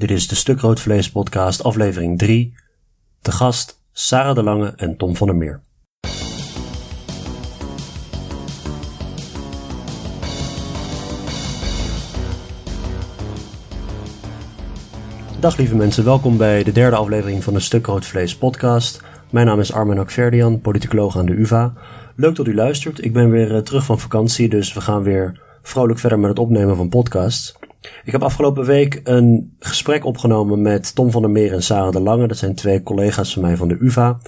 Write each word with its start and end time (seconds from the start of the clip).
Dit 0.00 0.10
is 0.10 0.28
de 0.28 0.34
Stuk 0.34 0.60
Rood 0.60 0.80
Vlees 0.80 1.10
podcast 1.10 1.62
aflevering 1.62 2.18
3. 2.18 2.54
De 3.22 3.32
gast 3.32 3.82
Sarah 3.92 4.34
de 4.34 4.42
Lange 4.42 4.72
en 4.76 4.96
Tom 4.96 5.16
van 5.16 5.26
der 5.26 5.36
Meer. 5.36 5.60
Dag 15.40 15.56
lieve 15.56 15.76
mensen, 15.76 16.04
welkom 16.04 16.36
bij 16.36 16.62
de 16.62 16.72
derde 16.72 16.96
aflevering 16.96 17.44
van 17.44 17.54
de 17.54 17.60
Stuk 17.60 17.86
Rood 17.86 18.06
Vlees 18.06 18.36
podcast. 18.36 19.02
Mijn 19.30 19.46
naam 19.46 19.60
is 19.60 19.72
Armen 19.72 19.98
Akverdian, 19.98 20.60
politicoloog 20.60 21.18
aan 21.18 21.26
de 21.26 21.34
UvA. 21.34 21.72
Leuk 22.16 22.36
dat 22.36 22.46
u 22.46 22.54
luistert. 22.54 23.04
Ik 23.04 23.12
ben 23.12 23.30
weer 23.30 23.54
eh, 23.54 23.62
terug 23.62 23.84
van 23.84 23.98
vakantie, 23.98 24.48
dus 24.48 24.72
we 24.72 24.80
gaan 24.80 25.02
weer 25.02 25.40
vrolijk 25.62 25.98
verder 25.98 26.18
met 26.18 26.28
het 26.28 26.38
opnemen 26.38 26.76
van 26.76 26.88
podcasts. 26.88 27.59
Ik 27.80 28.12
heb 28.12 28.22
afgelopen 28.22 28.64
week 28.64 29.00
een 29.04 29.56
gesprek 29.58 30.04
opgenomen 30.04 30.62
met 30.62 30.94
Tom 30.94 31.10
van 31.10 31.22
der 31.22 31.30
Meer 31.30 31.52
en 31.52 31.62
Sarah 31.62 31.92
de 31.92 32.00
Lange. 32.00 32.26
Dat 32.26 32.36
zijn 32.36 32.54
twee 32.54 32.82
collega's 32.82 33.32
van 33.32 33.42
mij 33.42 33.56
van 33.56 33.68
de 33.68 33.76
UvA. 33.80 34.18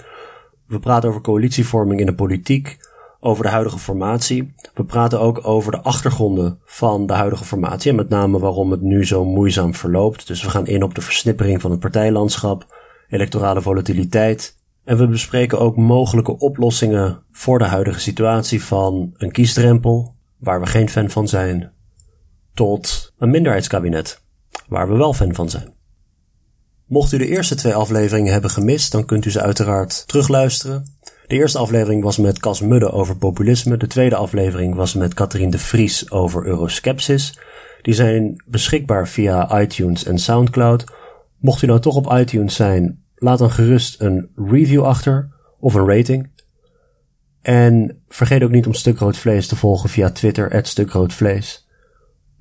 We 0.67 0.79
praten 0.79 1.09
over 1.09 1.21
coalitievorming 1.21 1.99
in 1.99 2.05
de 2.05 2.15
politiek, 2.15 2.77
over 3.19 3.43
de 3.43 3.49
huidige 3.49 3.79
formatie. 3.79 4.53
We 4.73 4.83
praten 4.83 5.19
ook 5.19 5.47
over 5.47 5.71
de 5.71 5.81
achtergronden 5.81 6.59
van 6.65 7.07
de 7.07 7.13
huidige 7.13 7.45
formatie 7.45 7.89
en 7.89 7.95
met 7.97 8.09
name 8.09 8.39
waarom 8.39 8.71
het 8.71 8.81
nu 8.81 9.05
zo 9.05 9.25
moeizaam 9.25 9.73
verloopt. 9.73 10.27
Dus 10.27 10.43
we 10.43 10.49
gaan 10.49 10.67
in 10.67 10.83
op 10.83 10.95
de 10.95 11.01
versnippering 11.01 11.61
van 11.61 11.71
het 11.71 11.79
partijlandschap, 11.79 12.75
electorale 13.09 13.61
volatiliteit. 13.61 14.61
En 14.83 14.97
we 14.97 15.07
bespreken 15.07 15.59
ook 15.59 15.75
mogelijke 15.75 16.37
oplossingen 16.37 17.19
voor 17.31 17.59
de 17.59 17.65
huidige 17.65 17.99
situatie 17.99 18.63
van 18.63 19.13
een 19.17 19.31
kiesdrempel, 19.31 20.15
waar 20.37 20.59
we 20.59 20.65
geen 20.65 20.89
fan 20.89 21.09
van 21.09 21.27
zijn, 21.27 21.72
tot 22.53 23.13
een 23.17 23.29
minderheidskabinet, 23.29 24.21
waar 24.67 24.87
we 24.87 24.97
wel 24.97 25.13
fan 25.13 25.35
van 25.35 25.49
zijn. 25.49 25.73
Mocht 26.87 27.11
u 27.11 27.17
de 27.17 27.27
eerste 27.27 27.55
twee 27.55 27.73
afleveringen 27.73 28.31
hebben 28.31 28.49
gemist, 28.49 28.91
dan 28.91 29.05
kunt 29.05 29.25
u 29.25 29.31
ze 29.31 29.41
uiteraard 29.41 30.07
terugluisteren. 30.07 30.85
De 31.27 31.35
eerste 31.35 31.57
aflevering 31.57 32.03
was 32.03 32.17
met 32.17 32.39
Cas 32.39 32.61
Mudde 32.61 32.91
over 32.91 33.17
populisme. 33.17 33.77
De 33.77 33.87
tweede 33.87 34.15
aflevering 34.15 34.75
was 34.75 34.93
met 34.93 35.13
Catherine 35.13 35.51
de 35.51 35.57
Vries 35.57 36.11
over 36.11 36.45
euroskepsis. 36.45 37.39
Die 37.81 37.93
zijn 37.93 38.43
beschikbaar 38.45 39.07
via 39.07 39.61
iTunes 39.61 40.03
en 40.03 40.17
Soundcloud. 40.17 40.85
Mocht 41.39 41.61
u 41.61 41.67
nou 41.67 41.79
toch 41.79 41.95
op 41.95 42.13
iTunes 42.13 42.55
zijn, 42.55 43.03
laat 43.15 43.39
dan 43.39 43.51
gerust 43.51 44.01
een 44.01 44.29
review 44.35 44.83
achter 44.83 45.29
of 45.59 45.73
een 45.73 45.87
rating. 45.87 46.31
En 47.41 48.03
vergeet 48.07 48.43
ook 48.43 48.51
niet 48.51 48.65
om 48.65 48.73
Stukrood 48.73 49.17
Vlees 49.17 49.47
te 49.47 49.55
volgen 49.55 49.89
via 49.89 50.09
Twitter, 50.09 50.65
@stukroodvlees 50.65 51.62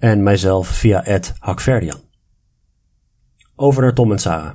en 0.03 0.22
mijzelf 0.22 0.69
via 0.69 1.20
Hakverdian. 1.39 2.00
Over 3.56 3.83
naar 3.83 3.95
Tom 3.95 4.12
en 4.12 4.19
Sarah. 4.19 4.55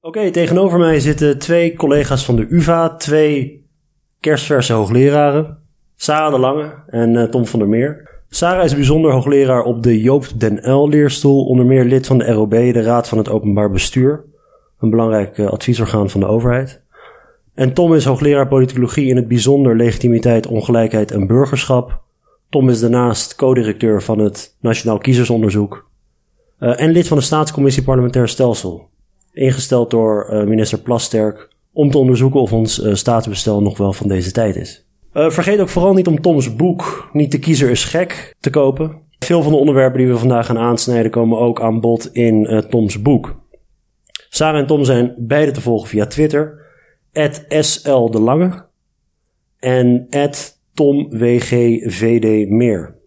Oké, 0.00 0.30
tegenover 0.30 0.78
mij 0.78 1.00
zitten 1.00 1.38
twee 1.38 1.76
collega's 1.76 2.24
van 2.24 2.36
de 2.36 2.46
UvA, 2.48 2.96
twee 2.96 3.66
kerstverse 4.20 4.72
hoogleraren, 4.72 5.58
Sarah 5.96 6.32
de 6.32 6.38
Lange 6.38 6.74
en 6.86 7.14
uh, 7.14 7.24
Tom 7.24 7.46
van 7.46 7.58
der 7.58 7.68
Meer. 7.68 8.22
Sarah 8.28 8.64
is 8.64 8.74
bijzonder 8.74 9.12
hoogleraar 9.12 9.62
op 9.62 9.82
de 9.82 10.00
Joop 10.00 10.26
den 10.36 10.70
L 10.70 10.88
leerstoel, 10.88 11.46
onder 11.46 11.66
meer 11.66 11.84
lid 11.84 12.06
van 12.06 12.18
de 12.18 12.32
ROB, 12.32 12.50
de 12.50 12.82
Raad 12.82 13.08
van 13.08 13.18
het 13.18 13.28
Openbaar 13.28 13.70
Bestuur, 13.70 14.24
een 14.80 14.90
belangrijk 14.90 15.38
uh, 15.38 15.50
adviesorgaan 15.50 16.10
van 16.10 16.20
de 16.20 16.26
overheid. 16.26 16.82
En 17.54 17.72
Tom 17.72 17.94
is 17.94 18.04
hoogleraar 18.04 18.48
politicologie 18.48 19.08
in 19.08 19.16
het 19.16 19.28
bijzonder 19.28 19.76
legitimiteit, 19.76 20.46
ongelijkheid 20.46 21.10
en 21.10 21.26
burgerschap 21.26 22.01
Tom 22.52 22.68
is 22.68 22.80
daarnaast 22.80 23.34
co-directeur 23.34 24.02
van 24.02 24.18
het 24.18 24.56
Nationaal 24.60 24.98
Kiezersonderzoek 24.98 25.90
uh, 26.60 26.80
en 26.80 26.90
lid 26.90 27.08
van 27.08 27.16
de 27.16 27.22
Staatscommissie 27.22 27.82
Parlementair 27.82 28.28
Stelsel. 28.28 28.88
Ingesteld 29.32 29.90
door 29.90 30.28
uh, 30.30 30.44
minister 30.44 30.78
Plasterk 30.78 31.48
om 31.72 31.90
te 31.90 31.98
onderzoeken 31.98 32.40
of 32.40 32.52
ons 32.52 32.78
uh, 32.78 32.94
statenbestel 32.94 33.62
nog 33.62 33.78
wel 33.78 33.92
van 33.92 34.08
deze 34.08 34.32
tijd 34.32 34.56
is. 34.56 34.86
vergeet 35.12 35.60
ook 35.60 35.68
vooral 35.68 35.94
niet 35.94 36.06
om 36.06 36.20
Toms 36.20 36.56
boek 36.56 37.08
Niet 37.12 37.32
de 37.32 37.38
kiezer 37.38 37.70
is 37.70 37.84
gek 37.84 38.34
te 38.40 38.50
kopen. 38.50 39.00
Veel 39.18 39.42
van 39.42 39.52
de 39.52 39.58
onderwerpen 39.58 39.98
die 39.98 40.08
we 40.08 40.18
vandaag 40.18 40.46
gaan 40.46 40.58
aansnijden 40.58 41.10
komen 41.10 41.38
ook 41.38 41.60
aan 41.60 41.80
bod 41.80 42.12
in 42.12 42.64
Toms 42.68 43.02
boek. 43.02 43.40
Sarah 44.28 44.60
en 44.60 44.66
Tom 44.66 44.84
zijn 44.84 45.14
beide 45.18 45.50
te 45.50 45.60
volgen 45.60 45.88
via 45.88 46.06
Twitter. 46.06 46.60
SL 47.60 48.10
de 48.10 48.20
Lange 48.20 48.66
en 49.58 50.06
Tom 50.74 51.18
WGVD 51.18 52.48
meer. 52.48 53.00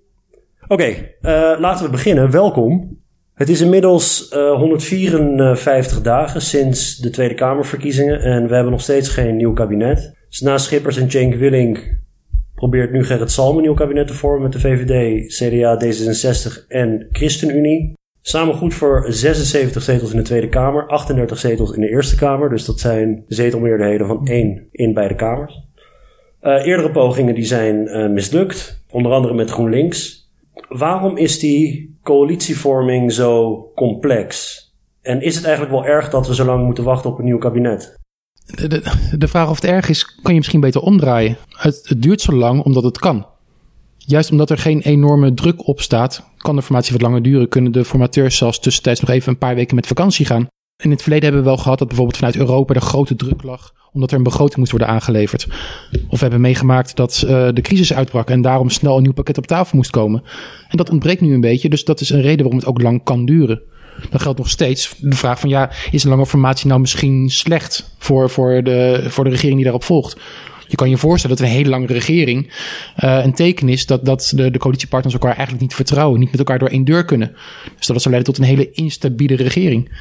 Oké, 0.68 0.88
uh, 0.88 1.56
laten 1.59 1.86
we 1.86 1.92
beginnen. 1.92 2.31
Welkom. 2.31 3.00
Het 3.34 3.50
is 3.50 3.62
inmiddels 3.62 4.31
uh, 4.34 4.48
eh, 4.48 4.58
154 4.58 6.02
dagen 6.02 6.42
sinds 6.42 6.98
de 6.98 7.09
Tweede 7.09 7.34
Kamerverkiezingen 7.34 8.22
en 8.22 8.48
we 8.48 8.53
hebben 8.53 8.72
nog 8.72 8.81
steeds 8.81 9.09
geen 9.09 9.36
nieuw 9.36 9.53
kabinet. 9.53 10.16
Dus 10.30 10.42
na 10.42 10.58
Schippers 10.58 10.98
en 10.98 11.12
Cenk 11.12 11.36
Willing 11.36 12.00
probeert 12.53 12.92
nu 12.92 13.03
Gerrit 13.03 13.31
Salm 13.31 13.56
een 13.56 13.62
nieuw 13.62 13.74
kabinet 13.74 14.08
te 14.08 14.14
vormen 14.14 14.42
met 14.42 14.52
de 14.52 14.59
VVD, 14.59 15.28
CDA, 15.28 15.82
D66 15.86 16.68
en 16.68 17.08
ChristenUnie. 17.12 17.94
Samen 18.22 18.56
goed 18.56 18.74
voor 18.74 19.06
76 19.08 19.82
zetels 19.82 20.12
in 20.12 20.18
de 20.18 20.24
Tweede 20.24 20.50
Kamer, 20.50 20.88
38 20.88 21.38
zetels 21.38 21.72
in 21.72 21.82
de 21.82 21.90
Eerste 21.90 22.16
Kamer. 22.16 22.50
Dus 22.50 22.66
dat 22.66 22.80
zijn 22.80 23.24
zetelmeerderheden 23.28 24.08
van 24.08 24.28
één 24.28 24.68
in 24.72 24.94
beide 24.94 25.16
kamers. 25.16 25.65
Uh, 26.46 26.66
eerdere 26.66 26.92
pogingen 26.92 27.36
die 27.36 27.46
zijn 27.46 27.76
uh, 27.76 28.10
mislukt, 28.10 28.84
onder 28.90 29.12
andere 29.12 29.34
met 29.34 29.50
GroenLinks. 29.50 30.30
Waarom 30.68 31.18
is 31.18 31.40
die 31.40 31.96
coalitievorming 32.04 33.14
zo 33.14 33.62
complex? 33.76 34.60
En 35.02 35.22
is 35.22 35.36
het 35.36 35.44
eigenlijk 35.44 35.74
wel 35.76 35.86
erg 35.86 36.10
dat 36.10 36.28
we 36.28 36.36
zo 36.36 36.46
lang 36.46 36.66
moeten 36.66 36.84
wachten 36.84 37.10
op 37.10 37.20
een 37.20 37.26
nieuw 37.26 37.38
kabinet? 37.38 38.00
De, 38.46 38.84
de, 39.18 39.28
vraag 39.28 39.50
of 39.50 39.56
het 39.56 39.70
erg 39.70 39.90
is, 39.90 40.06
kan 40.22 40.32
je 40.32 40.38
misschien 40.38 40.60
beter 40.60 40.82
omdraaien. 40.82 41.38
Het, 41.50 41.82
het, 41.88 42.02
duurt 42.02 42.22
zo 42.22 42.32
lang 42.32 42.64
omdat 42.64 42.84
het 42.84 43.00
kan. 43.00 43.26
Juist 43.98 44.32
omdat 44.32 44.50
er 44.50 44.58
geen 44.58 44.82
enorme 44.82 45.34
druk 45.34 45.68
op 45.68 45.82
staat, 45.82 46.30
kan 46.38 46.56
de 46.56 46.62
formatie 46.62 46.92
wat 46.92 47.02
langer 47.02 47.22
duren. 47.22 47.50
Kunnen 47.50 47.72
de 47.72 47.86
formateurs 47.86 48.38
zelfs 48.38 48.60
tussentijds 48.60 49.00
nog 49.00 49.10
even 49.10 49.32
een 49.32 49.38
paar 49.38 49.56
weken 49.56 49.76
met 49.76 49.88
vakantie 49.88 50.26
gaan. 50.26 50.48
In 50.84 50.92
het 50.92 51.02
verleden 51.02 51.26
hebben 51.26 51.44
we 51.44 51.50
wel 51.50 51.58
gehad 51.58 51.80
dat 51.80 51.88
bijvoorbeeld 51.88 52.18
vanuit 52.18 52.36
Europa 52.36 52.74
de 52.74 52.82
grote 52.82 53.16
druk 53.16 53.44
lag 53.44 53.74
omdat 53.96 54.12
er 54.12 54.18
een 54.18 54.24
begroting 54.24 54.58
moest 54.58 54.72
worden 54.72 54.90
aangeleverd. 54.90 55.48
Of 55.92 56.10
we 56.10 56.18
hebben 56.18 56.42
meegemaakt 56.42 56.96
dat 56.96 57.24
uh, 57.26 57.30
de 57.54 57.62
crisis 57.62 57.94
uitbrak 57.94 58.30
en 58.30 58.42
daarom 58.42 58.70
snel 58.70 58.98
een 58.98 59.04
nieuw 59.04 59.14
pakket 59.14 59.38
op 59.38 59.48
tafel 59.48 59.78
moest 59.78 59.92
komen. 59.92 60.24
En 60.70 60.78
dat 60.78 60.90
ontbreekt 60.90 61.22
nu 61.22 61.34
een 61.34 61.42
beetje, 61.42 61.70
dus 61.70 61.84
dat 61.84 62.02
is 62.02 62.10
een 62.10 62.22
reden 62.22 62.38
waarom 62.38 62.60
het 62.60 62.66
ook 62.66 62.82
lang 62.82 63.04
kan 63.04 63.26
duren. 63.26 63.62
Dan 64.10 64.20
geldt 64.20 64.38
nog 64.38 64.50
steeds 64.50 64.96
de 64.98 65.16
vraag 65.16 65.40
van 65.40 65.50
ja, 65.50 65.72
is 65.92 66.04
een 66.04 66.10
lange 66.10 66.26
formatie 66.26 66.68
nou 66.68 66.80
misschien 66.80 67.30
slecht 67.30 67.96
voor, 67.98 68.30
voor, 68.30 68.64
de, 68.64 69.06
voor 69.08 69.24
de 69.24 69.30
regering 69.30 69.56
die 69.56 69.64
daarop 69.64 69.84
volgt? 69.84 70.18
Je 70.68 70.76
kan 70.76 70.90
je 70.90 70.98
voorstellen 70.98 71.38
dat 71.38 71.46
een 71.46 71.52
hele 71.52 71.70
lange 71.70 71.86
regering 71.86 72.54
uh, 73.04 73.20
een 73.24 73.34
teken 73.34 73.70
is 73.70 73.86
dat, 73.86 74.06
dat 74.06 74.32
de, 74.36 74.52
de 74.52 74.58
coalitiepartners 74.58 75.14
elkaar 75.14 75.34
eigenlijk 75.34 75.62
niet 75.62 75.74
vertrouwen, 75.74 76.20
niet 76.20 76.32
met 76.32 76.40
elkaar 76.40 76.60
door 76.60 76.70
één 76.70 76.86
deur 76.86 77.06
kunnen. 77.06 77.36
Dus 77.78 77.88
dat 77.88 78.02
zou 78.02 78.14
leiden 78.14 78.34
tot 78.34 78.38
een 78.38 78.50
hele 78.50 78.72
instabiele 78.72 79.36
regering. 79.36 79.92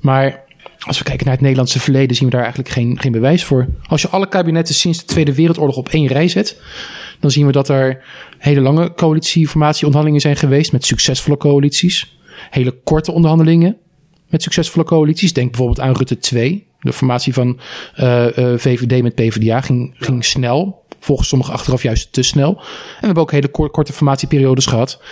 Maar 0.00 0.46
als 0.88 0.98
we 0.98 1.04
kijken 1.04 1.24
naar 1.24 1.34
het 1.34 1.42
Nederlandse 1.42 1.80
verleden, 1.80 2.16
zien 2.16 2.24
we 2.24 2.30
daar 2.30 2.42
eigenlijk 2.42 2.72
geen, 2.72 3.00
geen 3.00 3.12
bewijs 3.12 3.44
voor. 3.44 3.66
Als 3.86 4.02
je 4.02 4.08
alle 4.08 4.28
kabinetten 4.28 4.74
sinds 4.74 4.98
de 4.98 5.04
Tweede 5.04 5.34
Wereldoorlog 5.34 5.76
op 5.76 5.88
één 5.88 6.06
rij 6.06 6.28
zet, 6.28 6.60
dan 7.20 7.30
zien 7.30 7.46
we 7.46 7.52
dat 7.52 7.68
er 7.68 8.04
hele 8.38 8.60
lange 8.60 8.94
coalitieformatieonderhandelingen 8.94 10.20
zijn 10.20 10.36
geweest 10.36 10.72
met 10.72 10.84
succesvolle 10.84 11.36
coalities. 11.36 12.18
Hele 12.50 12.70
korte 12.84 13.12
onderhandelingen 13.12 13.76
met 14.28 14.42
succesvolle 14.42 14.84
coalities. 14.84 15.32
Denk 15.32 15.50
bijvoorbeeld 15.50 15.80
aan 15.80 15.96
Rutte 15.96 16.18
2. 16.18 16.66
De 16.80 16.92
formatie 16.92 17.32
van 17.32 17.58
uh, 18.00 18.26
uh, 18.38 18.58
VVD 18.58 19.02
met 19.02 19.14
PvdA 19.14 19.60
ging, 19.60 19.94
ging 19.98 20.24
snel. 20.24 20.84
Volgens 21.00 21.28
sommigen 21.28 21.54
achteraf 21.54 21.82
juist 21.82 22.12
te 22.12 22.22
snel. 22.22 22.56
En 22.56 22.64
we 23.00 23.06
hebben 23.06 23.22
ook 23.22 23.30
hele 23.30 23.48
korte 23.48 23.92
formatieperiodes 23.92 24.66
gehad. 24.66 25.02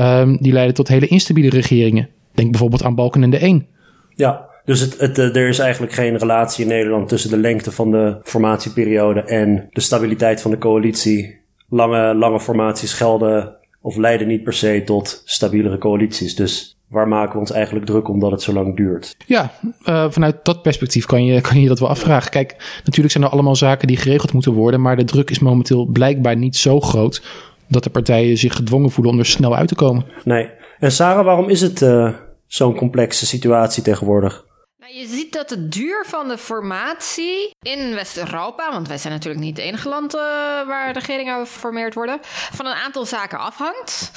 Um, 0.00 0.36
die 0.40 0.52
leiden 0.52 0.74
tot 0.74 0.88
hele 0.88 1.06
instabiele 1.06 1.50
regeringen. 1.50 2.08
Denk 2.34 2.50
bijvoorbeeld 2.50 2.84
aan 2.84 2.94
Balken 2.94 3.22
en 3.22 3.30
de 3.30 3.38
1. 3.38 3.66
Ja, 4.14 4.47
dus 4.68 4.80
het, 4.80 4.98
het, 4.98 5.18
eh, 5.18 5.36
er 5.36 5.48
is 5.48 5.58
eigenlijk 5.58 5.92
geen 5.92 6.18
relatie 6.18 6.64
in 6.64 6.70
Nederland 6.70 7.08
tussen 7.08 7.30
de 7.30 7.36
lengte 7.36 7.72
van 7.72 7.90
de 7.90 8.18
formatieperiode 8.22 9.20
en 9.20 9.68
de 9.70 9.80
stabiliteit 9.80 10.40
van 10.40 10.50
de 10.50 10.58
coalitie. 10.58 11.40
Lange, 11.68 12.14
lange 12.14 12.40
formaties 12.40 12.92
gelden 12.92 13.56
of 13.80 13.96
leiden 13.96 14.26
niet 14.26 14.42
per 14.42 14.52
se 14.52 14.82
tot 14.84 15.22
stabielere 15.24 15.78
coalities. 15.78 16.34
Dus 16.34 16.76
waar 16.88 17.08
maken 17.08 17.32
we 17.32 17.38
ons 17.38 17.50
eigenlijk 17.50 17.86
druk 17.86 18.08
omdat 18.08 18.30
het 18.30 18.42
zo 18.42 18.52
lang 18.52 18.76
duurt? 18.76 19.16
Ja, 19.26 19.52
uh, 19.84 20.10
vanuit 20.10 20.36
dat 20.42 20.62
perspectief 20.62 21.06
kan 21.06 21.24
je, 21.24 21.40
kan 21.48 21.60
je 21.60 21.68
dat 21.68 21.78
wel 21.78 21.88
afvragen. 21.88 22.30
Kijk, 22.30 22.80
natuurlijk 22.84 23.12
zijn 23.12 23.24
er 23.24 23.30
allemaal 23.30 23.56
zaken 23.56 23.88
die 23.88 23.96
geregeld 23.96 24.32
moeten 24.32 24.52
worden, 24.52 24.80
maar 24.80 24.96
de 24.96 25.04
druk 25.04 25.30
is 25.30 25.38
momenteel 25.38 25.86
blijkbaar 25.86 26.36
niet 26.36 26.56
zo 26.56 26.80
groot 26.80 27.22
dat 27.66 27.84
de 27.84 27.90
partijen 27.90 28.36
zich 28.36 28.54
gedwongen 28.54 28.90
voelen 28.90 29.12
om 29.12 29.18
er 29.18 29.26
snel 29.26 29.56
uit 29.56 29.68
te 29.68 29.74
komen. 29.74 30.04
Nee. 30.24 30.50
En 30.78 30.92
Sarah, 30.92 31.24
waarom 31.24 31.48
is 31.48 31.60
het 31.60 31.80
uh, 31.80 32.12
zo'n 32.46 32.76
complexe 32.76 33.26
situatie 33.26 33.82
tegenwoordig? 33.82 34.46
Je 34.92 35.06
ziet 35.06 35.32
dat 35.32 35.48
de 35.48 35.68
duur 35.68 36.04
van 36.06 36.28
de 36.28 36.38
formatie 36.38 37.56
in 37.62 37.94
West-Europa, 37.94 38.70
want 38.70 38.88
wij 38.88 38.98
zijn 38.98 39.12
natuurlijk 39.12 39.44
niet 39.44 39.56
het 39.56 39.66
enige 39.66 39.88
land 39.88 40.14
uh, 40.14 40.20
waar 40.66 40.92
regeringen 40.92 41.46
geformeerd 41.46 41.94
worden, 41.94 42.18
van 42.52 42.66
een 42.66 42.74
aantal 42.74 43.04
zaken 43.04 43.38
afhangt. 43.38 44.10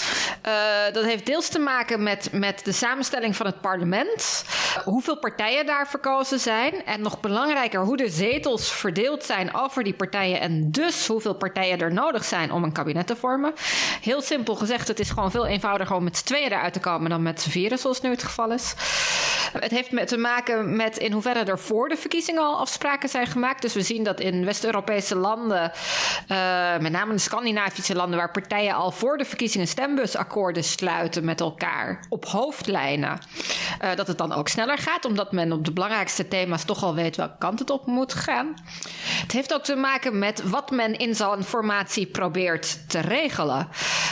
Uh, 0.48 0.94
dat 0.94 1.04
heeft 1.04 1.26
deels 1.26 1.50
te 1.50 1.60
maken 1.60 2.04
met, 2.04 2.30
met 2.32 2.66
de 2.66 2.72
samenstelling 2.72 3.36
van 3.36 3.46
het 3.46 3.62
parlement, 3.62 4.46
hoeveel 4.84 5.20
partijen 5.20 5.66
daar 5.66 5.88
verkozen 5.88 6.40
zijn 6.40 6.86
en 6.86 7.02
nog 7.02 7.20
belangrijker, 7.20 7.80
hoe 7.80 7.98
de 7.98 8.10
zetels 8.10 8.72
verdeeld 8.72 9.24
zijn 9.24 9.56
over 9.56 9.84
die 9.84 9.94
partijen 9.94 10.40
en 10.40 10.72
dus 10.72 11.08
hoeveel 11.08 11.36
partijen 11.36 11.80
er 11.80 11.94
nodig 11.94 12.26
zijn 12.26 12.52
om 12.52 12.64
een 12.64 12.74
kabinet 12.74 13.08
te 13.08 13.16
vormen. 13.16 13.54
Heel 14.02 14.22
simpel 14.22 14.56
gezegd, 14.56 14.88
het 14.88 15.00
is 15.00 15.10
gewoon 15.10 15.32
veel 15.32 15.46
eenvoudiger 15.46 15.96
om 15.96 16.04
met 16.04 16.18
z'n 16.18 16.26
tweeën 16.26 16.52
eruit 16.52 16.74
te 16.74 16.80
komen 16.80 17.10
dan 17.10 17.22
met 17.22 17.42
z'n 17.42 17.50
vieren, 17.50 17.78
zoals 17.78 18.02
nu 18.02 18.10
het 18.10 18.24
geval 18.24 18.52
is. 18.52 18.74
Het 19.60 19.72
heeft 19.72 20.08
te 20.08 20.18
maken 20.18 20.61
met 20.64 20.98
in 20.98 21.12
hoeverre 21.12 21.44
er 21.44 21.60
voor 21.60 21.90
de 21.90 21.98
verkiezingen 21.98 22.42
al 22.42 22.58
afspraken 22.58 23.10
zijn 23.10 23.28
gemaakt. 23.28 23.62
Dus 23.62 23.74
we 23.74 23.82
zien 23.82 24.04
dat 24.04 24.20
in 24.20 24.46
West-Europese 24.46 25.16
landen, 25.16 25.72
uh, 26.32 26.78
met 26.78 26.92
name 26.92 27.12
in 27.12 27.20
Scandinavische 27.20 27.96
landen, 27.96 28.18
waar 28.18 28.32
partijen 28.32 28.76
al 28.76 28.92
voor 28.92 29.18
de 29.18 29.26
verkiezingen 29.26 29.68
stembusakkoorden 29.68 30.64
sluiten 30.64 31.26
met 31.26 31.40
elkaar 31.40 32.06
op 32.10 32.26
hoofdlijnen, 32.26 33.20
uh, 33.82 33.96
dat 33.96 34.08
het 34.08 34.18
dan 34.18 34.34
ook 34.34 34.48
sneller 34.48 34.78
gaat, 34.78 35.06
omdat 35.06 35.32
men 35.32 35.52
op 35.52 35.66
de 35.66 35.72
belangrijkste 35.72 36.28
thema's 36.28 36.66
toch 36.66 36.84
al 36.84 36.96
weet 36.96 37.16
welke 37.16 37.38
kant 37.38 37.60
het 37.60 37.70
op 37.70 37.86
moet 37.86 38.14
gaan. 38.14 38.54
Het 39.22 39.32
heeft 39.32 39.54
ook 39.54 39.64
te 39.64 39.76
maken 39.76 40.20
met 40.20 40.50
wat 40.50 40.72
men 40.72 40.98
in 40.98 41.16
zo'n 41.16 41.44
formatie 41.44 42.06
probeert 42.06 42.90
te 42.90 43.00
regelen. 43.00 43.68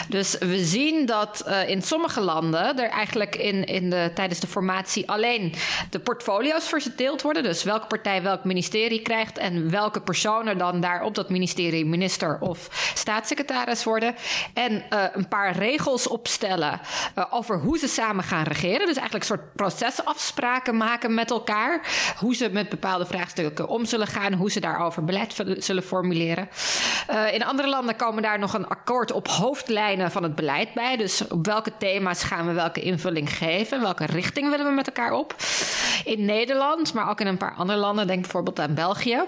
Dus 0.08 0.38
we 0.38 0.66
zien 0.66 1.06
dat 1.06 1.44
uh, 1.48 1.70
in 1.70 1.82
sommige 1.82 2.22
landen 2.22 2.80
er 2.80 2.90
eigenlijk 2.90 3.36
in, 3.36 3.66
in 3.66 3.90
de, 3.90 4.12
tijdens 4.16 4.40
de 4.40 4.48
formatie 4.48 5.10
alleen 5.10 5.54
de 5.90 6.00
portfolio's 6.40 6.84
verdeeld 6.84 7.22
worden. 7.22 7.44
Dus 7.44 7.64
welke 7.64 7.88
partij 7.88 8.22
welk 8.22 8.44
ministerie 8.44 9.02
krijgt 9.02 9.38
en 9.38 9.70
welke 9.70 10.02
personen 10.02 10.58
dan 10.58 10.82
daar 10.82 11.04
op 11.04 11.16
dat 11.16 11.30
ministerie 11.30 11.86
minister 11.86 12.38
of 12.40 12.68
staatssecretaris 12.96 13.84
worden. 13.84 14.16
En 14.54 14.72
uh, 14.72 15.04
een 15.14 15.28
paar 15.28 15.56
regels 15.56 16.08
opstellen 16.08 16.80
uh, 17.16 17.26
over 17.30 17.60
hoe 17.60 17.78
ze 17.78 17.88
samen 17.88 18.24
gaan 18.24 18.44
regeren. 18.44 18.88
Dus 18.88 18.98
eigenlijk 18.98 19.30
een 19.30 19.38
soort 19.38 19.54
procesafspraken 19.54 20.78
maken 20.78 21.14
met 21.14 21.32
elkaar. 21.32 21.82
Hoe 22.18 22.36
ze 22.36 22.50
met 22.52 22.70
bepaalde 22.70 23.06
vraagstukken 23.06 23.68
om 23.68 23.86
zullen 23.86 24.08
gaan, 24.08 24.34
hoe 24.34 24.52
ze 24.52 24.60
daarover 24.60 25.04
beleid 25.04 25.36
zullen 25.58 25.84
formuleren. 25.84 26.50
Uh, 27.10 27.34
in 27.34 27.44
andere 27.44 27.70
landen 27.70 27.96
komen 27.96 28.24
daar 28.24 28.40
nog 28.40 28.54
een 28.54 28.68
akkoord 28.68 29.12
op 29.12 29.28
hoofdlijnen 29.28 30.12
van 30.12 30.24
het 30.24 30.36
beleid 30.36 30.74
bij. 30.74 30.98
Dus 30.98 31.28
op 31.28 31.46
welke 31.46 31.72
thema's 31.78 32.24
gaan 32.24 32.48
we 32.48 32.54
welke 32.54 32.82
invulling 32.82 33.38
geven? 33.38 33.82
Welke 33.82 34.06
richting 34.06 34.50
willen 34.50 34.66
we 34.66 34.72
met 34.72 34.88
elkaar 34.88 35.12
op? 35.12 35.36
Nederland, 36.26 36.94
maar 36.94 37.10
ook 37.10 37.20
in 37.20 37.28
een 37.28 37.38
paar 37.38 37.56
andere 37.56 37.80
landen, 37.80 38.08
denk 38.08 38.22
bijvoorbeeld 38.22 38.60
aan 38.60 38.74
België 38.74 39.24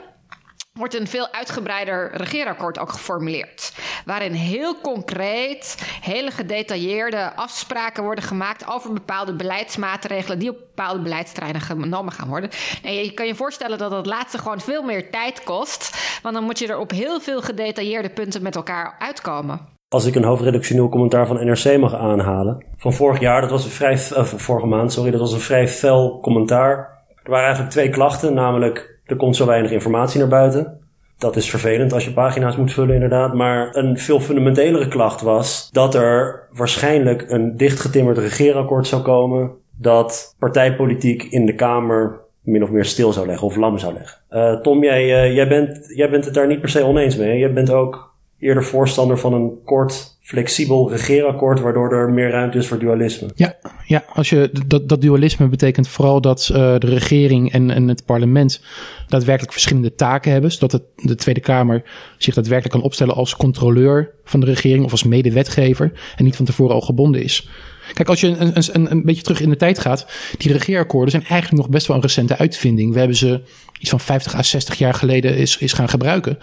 wordt 0.73 0.93
een 0.93 1.07
veel 1.07 1.31
uitgebreider 1.31 2.11
regeerakkoord 2.15 2.79
ook 2.79 2.91
geformuleerd. 2.91 3.73
Waarin 4.05 4.33
heel 4.33 4.81
concreet, 4.81 5.77
hele 6.01 6.31
gedetailleerde 6.31 7.33
afspraken 7.35 8.03
worden 8.03 8.23
gemaakt 8.23 8.67
over 8.67 8.93
bepaalde 8.93 9.35
beleidsmaatregelen 9.35 10.39
die 10.39 10.49
op 10.49 10.57
bepaalde 10.57 11.01
beleidsterreinen 11.01 11.61
genomen 11.61 12.13
gaan 12.13 12.27
worden. 12.27 12.49
En 12.83 12.93
je 12.93 13.13
kan 13.13 13.27
je 13.27 13.35
voorstellen 13.35 13.77
dat 13.77 13.91
dat 13.91 14.05
laatste 14.05 14.37
gewoon 14.37 14.61
veel 14.61 14.83
meer 14.83 15.11
tijd 15.11 15.43
kost, 15.43 15.97
want 16.21 16.35
dan 16.35 16.43
moet 16.43 16.59
je 16.59 16.67
er 16.67 16.77
op 16.77 16.91
heel 16.91 17.21
veel 17.21 17.41
gedetailleerde 17.41 18.09
punten 18.09 18.41
met 18.41 18.55
elkaar 18.55 18.95
uitkomen. 18.99 19.79
Als 19.91 20.05
ik 20.05 20.15
een 20.15 20.23
hoofdredactioneel 20.23 20.89
commentaar 20.89 21.27
van 21.27 21.45
NRC 21.45 21.77
mag 21.77 21.95
aanhalen. 21.95 22.65
Van 22.77 22.93
vorig 22.93 23.19
jaar, 23.19 23.41
dat 23.41 23.49
was 23.49 23.65
een 23.65 23.71
vrij, 23.71 23.93
uh, 23.93 24.23
vorige 24.23 24.67
maand, 24.67 24.93
sorry, 24.93 25.11
dat 25.11 25.19
was 25.19 25.33
een 25.33 25.39
vrij 25.39 25.67
fel 25.67 26.19
commentaar. 26.21 26.77
Er 27.23 27.29
waren 27.29 27.45
eigenlijk 27.45 27.73
twee 27.73 27.89
klachten, 27.89 28.33
namelijk 28.33 28.99
er 29.05 29.15
komt 29.15 29.35
zo 29.35 29.45
weinig 29.45 29.71
informatie 29.71 30.19
naar 30.19 30.27
buiten. 30.27 30.79
Dat 31.17 31.35
is 31.35 31.49
vervelend 31.49 31.93
als 31.93 32.05
je 32.05 32.13
pagina's 32.13 32.55
moet 32.55 32.73
vullen, 32.73 32.93
inderdaad. 32.93 33.33
Maar 33.33 33.75
een 33.75 33.97
veel 33.97 34.19
fundamentelere 34.19 34.87
klacht 34.87 35.21
was 35.21 35.69
dat 35.71 35.95
er 35.95 36.47
waarschijnlijk 36.51 37.25
een 37.29 37.57
dichtgetimmerd 37.57 38.17
regeerakkoord 38.17 38.87
zou 38.87 39.01
komen. 39.01 39.51
Dat 39.77 40.35
partijpolitiek 40.39 41.23
in 41.23 41.45
de 41.45 41.55
Kamer 41.55 42.21
min 42.41 42.63
of 42.63 42.69
meer 42.69 42.85
stil 42.85 43.13
zou 43.13 43.27
leggen 43.27 43.47
of 43.47 43.55
lam 43.55 43.77
zou 43.77 43.93
leggen. 43.93 44.17
Uh, 44.29 44.61
Tom, 44.61 44.83
jij, 44.83 45.03
uh, 45.03 45.35
jij, 45.35 45.47
bent, 45.47 45.91
jij 45.95 46.09
bent 46.09 46.25
het 46.25 46.33
daar 46.33 46.47
niet 46.47 46.59
per 46.59 46.69
se 46.69 46.83
oneens 46.83 47.15
mee. 47.17 47.39
Jij 47.39 47.53
bent 47.53 47.71
ook 47.71 48.10
eerder 48.41 48.63
voorstander 48.63 49.17
van 49.17 49.33
een 49.33 49.51
kort, 49.65 50.17
flexibel 50.21 50.89
regeerakkoord, 50.91 51.59
waardoor 51.59 51.93
er 51.93 52.09
meer 52.09 52.29
ruimte 52.29 52.57
is 52.57 52.67
voor 52.67 52.79
dualisme. 52.79 53.29
Ja, 53.35 53.55
ja 53.85 54.03
als 54.13 54.29
je, 54.29 54.51
dat, 54.67 54.89
dat 54.89 55.01
dualisme 55.01 55.47
betekent 55.47 55.87
vooral 55.87 56.21
dat 56.21 56.49
uh, 56.51 56.57
de 56.57 56.87
regering 56.87 57.51
en, 57.51 57.71
en 57.71 57.87
het 57.87 58.05
parlement 58.05 58.61
daadwerkelijk 59.07 59.51
verschillende 59.51 59.95
taken 59.95 60.31
hebben, 60.31 60.51
zodat 60.51 60.71
het, 60.71 60.83
de 60.95 61.15
Tweede 61.15 61.39
Kamer 61.39 61.83
zich 62.17 62.33
daadwerkelijk 62.33 62.75
kan 62.75 62.85
opstellen 62.85 63.15
als 63.15 63.35
controleur 63.35 64.11
van 64.23 64.39
de 64.39 64.45
regering 64.45 64.85
of 64.85 64.91
als 64.91 65.03
medewetgever 65.03 65.91
en 66.15 66.23
niet 66.23 66.35
van 66.35 66.45
tevoren 66.45 66.75
al 66.75 66.81
gebonden 66.81 67.23
is. 67.23 67.49
Kijk, 67.93 68.09
als 68.09 68.19
je 68.19 68.27
een, 68.27 68.51
een, 68.55 68.91
een 68.91 69.03
beetje 69.03 69.21
terug 69.23 69.41
in 69.41 69.49
de 69.49 69.55
tijd 69.55 69.79
gaat, 69.79 70.05
die 70.37 70.51
regeerakkoorden 70.51 71.11
zijn 71.11 71.25
eigenlijk 71.25 71.61
nog 71.61 71.71
best 71.71 71.87
wel 71.87 71.95
een 71.95 72.01
recente 72.01 72.37
uitvinding. 72.37 72.93
We 72.93 72.99
hebben 72.99 73.17
ze 73.17 73.41
iets 73.79 73.89
van 73.89 73.99
50 73.99 74.35
à 74.35 74.43
60 74.43 74.77
jaar 74.77 74.93
geleden 74.93 75.37
is, 75.37 75.57
is 75.57 75.73
gaan 75.73 75.89
gebruiken. 75.89 76.37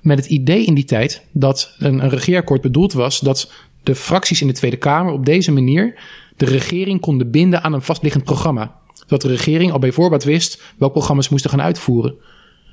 Met 0.00 0.18
het 0.18 0.26
idee 0.26 0.64
in 0.64 0.74
die 0.74 0.84
tijd 0.84 1.26
dat 1.32 1.74
een, 1.78 2.02
een 2.02 2.10
regeerakkoord 2.10 2.60
bedoeld 2.60 2.92
was 2.92 3.20
dat 3.20 3.52
de 3.82 3.94
fracties 3.94 4.40
in 4.40 4.46
de 4.46 4.52
Tweede 4.52 4.76
Kamer 4.76 5.12
op 5.12 5.26
deze 5.26 5.52
manier 5.52 5.94
de 6.36 6.44
regering 6.46 7.00
konden 7.00 7.30
binden 7.30 7.62
aan 7.62 7.72
een 7.72 7.82
vastliggend 7.82 8.24
programma. 8.24 8.80
Zodat 8.94 9.20
de 9.20 9.28
regering 9.28 9.72
al 9.72 9.78
bij 9.78 9.92
voorbaat 9.92 10.24
wist 10.24 10.62
welke 10.78 10.94
programma's 10.94 11.28
moesten 11.28 11.50
gaan 11.50 11.62
uitvoeren. 11.62 12.14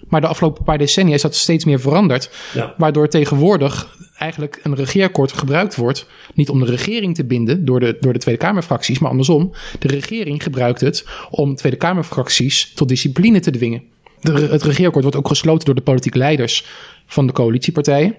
Maar 0.08 0.22
de 0.22 0.28
afgelopen 0.28 0.64
paar 0.64 0.78
decennia 0.78 1.14
is 1.14 1.22
dat 1.22 1.36
steeds 1.36 1.66
meer 1.66 1.80
veranderd. 1.80 2.32
Ja. 2.54 2.74
Waardoor 2.78 3.08
tegenwoordig 3.08 3.98
eigenlijk 4.20 4.60
een 4.64 4.76
regeerakkoord 4.76 5.32
gebruikt 5.32 5.76
wordt. 5.76 6.08
Niet 6.34 6.50
om 6.50 6.60
de 6.60 6.66
regering 6.66 7.16
te 7.16 7.26
binden 7.26 7.66
door 7.66 7.80
de, 7.80 7.98
door 8.00 8.14
de 8.14 8.20
Tweede 8.20 8.42
Kamerfracties, 8.42 9.00
maar 9.00 9.10
andersom. 9.10 9.52
De 9.80 9.88
regering 9.88 10.44
gebruikt 10.44 10.82
het 10.82 11.08
om 11.30 11.56
Tweede 11.56 11.78
Kamerfracties 11.78 12.74
tot 12.74 12.88
discipline 12.88 13.40
te 13.40 13.52
dwingen. 13.52 13.84
De, 14.22 14.32
het 14.32 14.64
regeerakkoord 14.64 15.04
wordt 15.04 15.20
ook 15.20 15.28
gesloten 15.28 15.66
door 15.66 15.76
de 15.76 15.82
politieke 15.82 16.18
leiders 16.18 16.66
van 17.06 17.28
de 17.28 17.34
coalitiepartijen. 17.34 18.16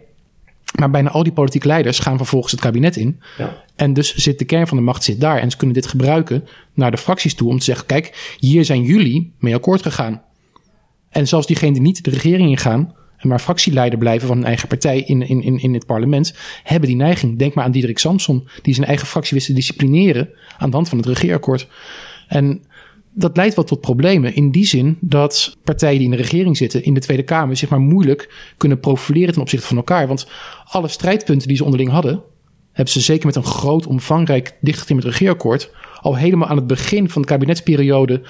Maar 0.79 0.91
bijna 0.91 1.11
al 1.11 1.23
die 1.23 1.33
politieke 1.33 1.67
leiders 1.67 1.99
gaan 1.99 2.17
vervolgens 2.17 2.53
het 2.53 2.61
kabinet 2.61 2.97
in. 2.97 3.21
Ja. 3.39 3.65
En 3.77 3.93
dus 3.93 4.15
zit 4.15 4.39
de 4.39 4.45
kern 4.45 4.67
van 4.67 4.77
de 4.77 4.83
macht 4.83 5.05
zit 5.05 5.21
daar. 5.21 5.39
En 5.39 5.51
ze 5.51 5.57
kunnen 5.57 5.77
dit 5.77 5.87
gebruiken 5.87 6.45
naar 6.75 6.91
de 6.91 6.97
fracties 6.97 7.35
toe 7.35 7.49
om 7.49 7.59
te 7.59 7.65
zeggen: 7.65 7.87
kijk, 7.87 8.37
hier 8.39 8.65
zijn 8.65 8.83
jullie 8.83 9.33
mee 9.39 9.55
akkoord 9.55 9.83
gegaan. 9.83 10.23
En 11.09 11.29
zelfs 11.29 11.47
diegenen 11.47 11.73
die 11.73 11.83
niet 11.83 12.05
de 12.05 12.11
regering 12.11 12.51
ingaan, 12.51 12.95
maar 13.23 13.41
fractieleider 13.41 13.99
blijven 13.99 14.29
van 14.29 14.37
hun 14.37 14.47
eigen 14.47 14.69
partij 14.69 15.01
in, 15.01 15.29
in, 15.29 15.43
in, 15.43 15.59
in 15.59 15.75
het 15.75 15.87
parlement, 15.87 16.35
hebben 16.63 16.89
die 16.89 16.99
neiging. 16.99 17.39
Denk 17.39 17.55
maar 17.55 17.65
aan 17.65 17.71
Diederik 17.71 17.99
Samson, 17.99 18.49
die 18.63 18.75
zijn 18.75 18.87
eigen 18.87 19.07
fractie 19.07 19.35
wist 19.35 19.47
te 19.47 19.53
disciplineren 19.53 20.31
aan 20.59 20.71
de 20.71 20.77
hand 20.77 20.89
van 20.89 20.99
het 20.99 21.07
regeerakkoord. 21.07 21.69
En 22.29 22.63
dat 23.15 23.37
leidt 23.37 23.55
wel 23.55 23.65
tot 23.65 23.81
problemen. 23.81 24.35
In 24.35 24.51
die 24.51 24.67
zin 24.67 24.97
dat 25.01 25.57
partijen 25.65 25.99
die 25.99 26.05
in 26.05 26.17
de 26.17 26.23
regering 26.23 26.57
zitten, 26.57 26.85
in 26.85 26.95
de 26.95 27.01
Tweede 27.01 27.23
Kamer, 27.23 27.57
zich 27.57 27.69
maar 27.69 27.81
moeilijk 27.81 28.53
kunnen 28.57 28.81
profileren 28.81 29.33
ten 29.33 29.43
opzichte 29.43 29.67
van 29.67 29.77
elkaar. 29.77 30.07
Want 30.07 30.27
alle 30.65 30.89
strijdpunten 30.89 31.49
die 31.49 31.57
ze 31.57 31.65
onderling 31.65 31.91
hadden, 31.91 32.23
hebben 32.73 32.93
ze 32.93 33.01
zeker 33.01 33.27
met 33.27 33.37
een 33.37 33.45
groot, 33.45 33.87
omvangrijk, 33.87 34.57
dichtgetimmerd 34.61 35.09
regeerakkoord, 35.09 35.71
al 36.01 36.17
helemaal 36.17 36.49
aan 36.49 36.57
het 36.57 36.67
begin 36.67 37.11
van 37.11 37.23
de 37.23 37.29
kabinetsperiode 37.29 38.23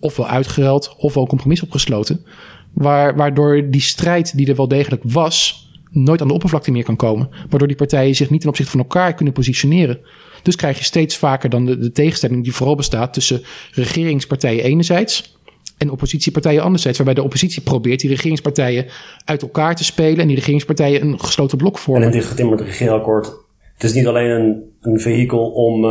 ofwel 0.00 0.26
uitgeruild 0.26 0.94
ofwel 0.98 1.22
een 1.22 1.28
compromis 1.28 1.62
opgesloten. 1.62 2.24
Waar, 2.72 3.16
waardoor 3.16 3.70
die 3.70 3.80
strijd 3.80 4.36
die 4.36 4.48
er 4.48 4.56
wel 4.56 4.68
degelijk 4.68 5.02
was, 5.04 5.68
nooit 5.90 6.20
aan 6.20 6.28
de 6.28 6.34
oppervlakte 6.34 6.70
meer 6.70 6.84
kan 6.84 6.96
komen. 6.96 7.28
Waardoor 7.48 7.68
die 7.68 7.76
partijen 7.76 8.14
zich 8.14 8.30
niet 8.30 8.40
ten 8.40 8.48
opzichte 8.48 8.70
van 8.70 8.80
elkaar 8.80 9.14
kunnen 9.14 9.34
positioneren. 9.34 9.98
Dus 10.42 10.56
krijg 10.56 10.78
je 10.78 10.84
steeds 10.84 11.16
vaker 11.16 11.50
dan 11.50 11.66
de, 11.66 11.78
de 11.78 11.92
tegenstelling 11.92 12.44
die 12.44 12.54
vooral 12.54 12.76
bestaat 12.76 13.12
tussen 13.12 13.42
regeringspartijen 13.72 14.64
enerzijds 14.64 15.36
en 15.78 15.90
oppositiepartijen 15.90 16.62
anderzijds. 16.62 16.98
Waarbij 16.98 17.16
de 17.16 17.22
oppositie 17.22 17.62
probeert 17.62 18.00
die 18.00 18.10
regeringspartijen 18.10 18.86
uit 19.24 19.42
elkaar 19.42 19.76
te 19.76 19.84
spelen 19.84 20.18
en 20.18 20.26
die 20.26 20.36
regeringspartijen 20.36 21.02
een 21.02 21.20
gesloten 21.20 21.58
blok 21.58 21.78
vormen. 21.78 22.02
En 22.02 22.12
in 22.12 22.18
dit 22.18 22.28
getimmerd 22.28 22.60
regeerakkoord. 22.60 23.46
Het 23.74 23.84
is 23.84 23.92
niet 23.92 24.06
alleen 24.06 24.30
een, 24.30 24.62
een 24.80 25.00
vehikel 25.00 25.50
om 25.50 25.84
uh, 25.84 25.90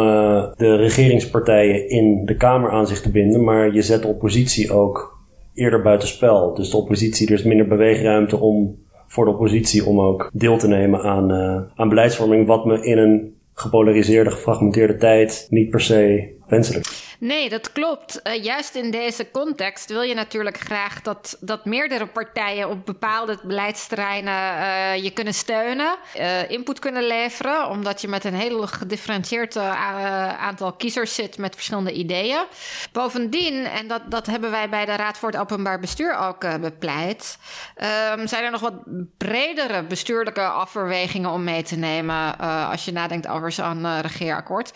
de 0.56 0.76
regeringspartijen 0.76 1.90
in 1.90 2.26
de 2.26 2.36
Kamer 2.36 2.72
aan 2.72 2.88
zich 2.88 3.02
te 3.02 3.12
binden, 3.12 3.44
maar 3.44 3.74
je 3.74 3.82
zet 3.82 4.02
de 4.02 4.08
oppositie 4.08 4.72
ook 4.72 5.17
eerder 5.58 5.82
buitenspel. 5.82 6.54
Dus 6.54 6.70
de 6.70 6.78
oppositie, 6.78 7.28
er 7.28 7.34
is 7.34 7.44
minder 7.44 7.68
beweegruimte 7.68 8.38
om 8.38 8.86
voor 9.08 9.26
de 9.26 9.32
oppositie 9.32 9.86
om 9.86 10.00
ook 10.00 10.30
deel 10.34 10.58
te 10.58 10.68
nemen 10.68 11.02
aan, 11.02 11.32
uh, 11.32 11.62
aan 11.76 11.90
beleidsvorming, 11.90 12.48
wat 12.48 12.66
me 12.66 12.86
in 12.86 12.98
een 12.98 13.36
gepolariseerde, 13.54 14.32
gefragmenteerde 14.32 14.98
tijd 14.98 15.48
niet 15.50 15.70
per 15.70 15.82
se 15.82 16.30
wenselijk. 16.48 17.07
Nee, 17.20 17.50
dat 17.50 17.72
klopt. 17.72 18.20
Uh, 18.24 18.44
juist 18.44 18.76
in 18.76 18.92
deze 18.92 19.32
context 19.32 19.90
wil 19.90 20.02
je 20.02 20.14
natuurlijk 20.14 20.60
graag 20.60 21.02
dat, 21.02 21.38
dat 21.40 21.66
meerdere 21.66 22.06
partijen 22.06 22.70
op 22.70 22.86
bepaalde 22.86 23.40
beleidsterreinen 23.44 24.34
uh, 24.34 25.04
je 25.04 25.12
kunnen 25.12 25.34
steunen, 25.34 25.96
uh, 26.18 26.50
input 26.50 26.80
kunnen 26.80 27.08
leveren, 27.08 27.70
omdat 27.70 28.02
je 28.02 28.08
met 28.08 28.24
een 28.24 28.34
heel 28.34 28.68
gedifferentieerd 28.68 29.58
aantal 29.58 30.74
kiezers 30.74 31.16
zit 31.16 31.38
met 31.38 31.56
verschillende 31.56 31.92
ideeën. 31.92 32.46
Bovendien, 32.92 33.66
en 33.66 33.88
dat, 33.88 34.02
dat 34.06 34.26
hebben 34.26 34.52
wij 34.52 34.70
bij 34.70 34.86
de 34.86 34.96
Raad 34.96 35.18
voor 35.18 35.30
het 35.30 35.40
Openbaar 35.40 35.80
Bestuur 35.80 36.18
ook 36.18 36.62
bepleit, 36.62 37.38
um, 38.16 38.28
zijn 38.28 38.44
er 38.44 38.52
nog 38.52 38.62
wat 38.62 38.74
bredere 39.18 39.84
bestuurlijke 39.84 40.44
afwegingen 40.44 41.30
om 41.30 41.44
mee 41.44 41.64
te 41.64 41.76
nemen 41.76 42.38
als 42.70 42.86
je 42.86 42.92
nadenkt 42.92 43.28
over 43.28 43.52
zo'n 43.52 44.02
regeerakkoord. 44.02 44.72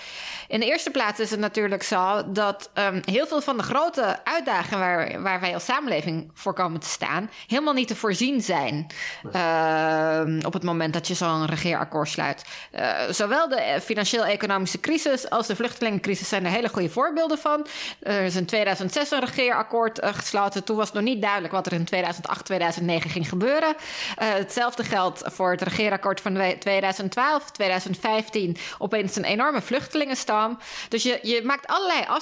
In 0.48 0.60
de 0.60 0.65
eerste 0.65 0.91
plaats 0.91 1.19
is 1.19 1.31
het 1.31 1.39
natuurlijk 1.39 1.83
zo 1.83 2.30
dat 2.33 2.69
um, 2.73 3.01
heel 3.05 3.27
veel 3.27 3.41
van 3.41 3.57
de 3.57 3.63
grote 3.63 4.19
uitdagingen 4.23 4.79
waar, 4.79 5.21
waar 5.21 5.39
wij 5.39 5.53
als 5.53 5.65
samenleving 5.65 6.31
voor 6.33 6.53
komen 6.53 6.79
te 6.79 6.88
staan, 6.88 7.29
helemaal 7.47 7.73
niet 7.73 7.88
te 7.88 7.95
voorzien 7.95 8.41
zijn 8.41 8.88
uh, 9.35 10.45
op 10.45 10.53
het 10.53 10.63
moment 10.63 10.93
dat 10.93 11.07
je 11.07 11.13
zo'n 11.13 11.45
regeerakkoord 11.45 12.09
sluit. 12.09 12.45
Uh, 12.75 13.00
zowel 13.09 13.50
de 13.50 13.79
financieel-economische 13.83 14.79
crisis 14.79 15.29
als 15.29 15.47
de 15.47 15.55
vluchtelingencrisis 15.55 16.29
zijn 16.29 16.45
er 16.45 16.51
hele 16.51 16.69
goede 16.69 16.89
voorbeelden 16.89 17.38
van. 17.38 17.67
Er 18.00 18.23
is 18.23 18.35
in 18.35 18.45
2006 18.45 19.11
een 19.11 19.19
regeerakkoord 19.19 20.03
uh, 20.03 20.09
gesloten. 20.13 20.63
Toen 20.63 20.77
was 20.77 20.91
nog 20.91 21.03
niet 21.03 21.21
duidelijk 21.21 21.53
wat 21.53 21.65
er 21.65 21.73
in 21.73 21.85
2008, 21.85 22.45
2009 22.45 23.09
ging 23.09 23.29
gebeuren. 23.29 23.75
hetzelfde 24.15 24.83
geldt 24.83 25.21
voor 25.25 25.51
het 25.51 25.61
regeerakkoord 25.61 26.21
van 26.21 26.33
2012, 26.59 27.51
2015. 27.51 28.57
Opeens 28.77 29.15
een 29.15 29.23
enorme 29.23 29.61
vluchtelingenstam. 29.61 30.57
Dus 30.89 31.03
je, 31.03 31.19
je 31.21 31.41
maakt 31.43 31.67
allerlei 31.67 32.05
afspraken, 32.07 32.20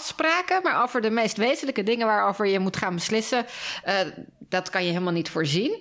maar 0.63 0.83
over 0.83 1.01
de 1.01 1.09
meest 1.09 1.37
wezenlijke 1.37 1.83
dingen 1.83 2.07
waarover 2.07 2.47
je 2.47 2.59
moet 2.59 2.77
gaan 2.77 2.95
beslissen, 2.95 3.45
uh, 3.87 3.93
dat 4.39 4.69
kan 4.69 4.83
je 4.83 4.91
helemaal 4.91 5.13
niet 5.13 5.29
voorzien. 5.29 5.77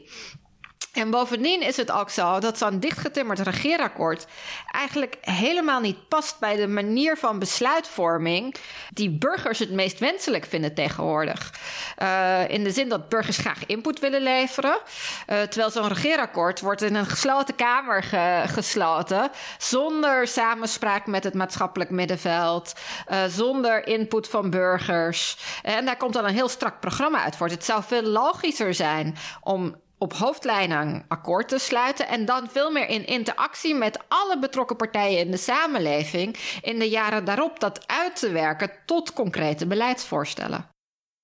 En 0.99 1.11
bovendien 1.11 1.63
is 1.63 1.77
het 1.77 1.91
ook 1.91 2.11
zo 2.11 2.39
dat 2.39 2.59
zo'n 2.59 2.79
dichtgetimmerd 2.79 3.39
regeerakkoord 3.39 4.27
eigenlijk 4.71 5.17
helemaal 5.21 5.81
niet 5.81 6.09
past 6.09 6.39
bij 6.39 6.57
de 6.57 6.67
manier 6.67 7.17
van 7.17 7.39
besluitvorming 7.39 8.55
die 8.91 9.11
burgers 9.11 9.59
het 9.59 9.71
meest 9.71 9.99
wenselijk 9.99 10.45
vinden 10.45 10.75
tegenwoordig. 10.75 11.55
Uh, 12.03 12.49
in 12.49 12.65
de 12.65 12.71
zin 12.71 12.89
dat 12.89 13.09
burgers 13.09 13.37
graag 13.37 13.67
input 13.67 14.01
willen 14.01 14.23
leveren, 14.23 14.79
uh, 14.81 15.41
terwijl 15.43 15.71
zo'n 15.71 15.89
regeerakkoord 15.89 16.61
wordt 16.61 16.83
in 16.83 16.95
een 16.95 17.07
gesloten 17.07 17.55
kamer 17.55 18.03
ge 18.03 18.43
gesloten, 18.47 19.31
zonder 19.59 20.27
samenspraak 20.27 21.07
met 21.07 21.25
het 21.25 21.35
maatschappelijk 21.35 21.91
middenveld, 21.91 22.73
uh, 23.11 23.19
zonder 23.29 23.87
input 23.87 24.29
van 24.29 24.51
burgers. 24.51 25.39
En 25.63 25.85
daar 25.85 25.97
komt 25.97 26.13
dan 26.13 26.25
een 26.25 26.35
heel 26.35 26.49
strak 26.49 26.81
programma 26.81 27.23
uit 27.25 27.37
voort. 27.37 27.51
Het 27.51 27.65
zou 27.65 27.83
veel 27.87 28.03
logischer 28.03 28.75
zijn 28.75 29.17
om 29.41 29.75
op 29.99 30.13
hoofdlijnen 30.13 31.05
akkoord 31.09 31.49
te 31.49 31.59
sluiten 31.59 32.09
en 32.09 32.25
dan 32.25 32.49
veel 32.51 32.71
meer 32.71 32.89
in 32.89 33.07
interactie 33.07 33.75
met 33.75 33.99
alle 34.09 34.39
betrokken 34.39 34.77
partijen 34.77 35.19
in 35.19 35.31
de 35.31 35.37
samenleving 35.37 36.37
in 36.63 36.79
de 36.79 36.89
jaren 36.89 37.25
daarop 37.25 37.61
dat 37.61 37.87
uit 37.87 38.17
te 38.17 38.31
werken 38.31 38.71
tot 38.87 39.13
concrete 39.13 39.67
beleidsvoorstellen. 39.67 40.67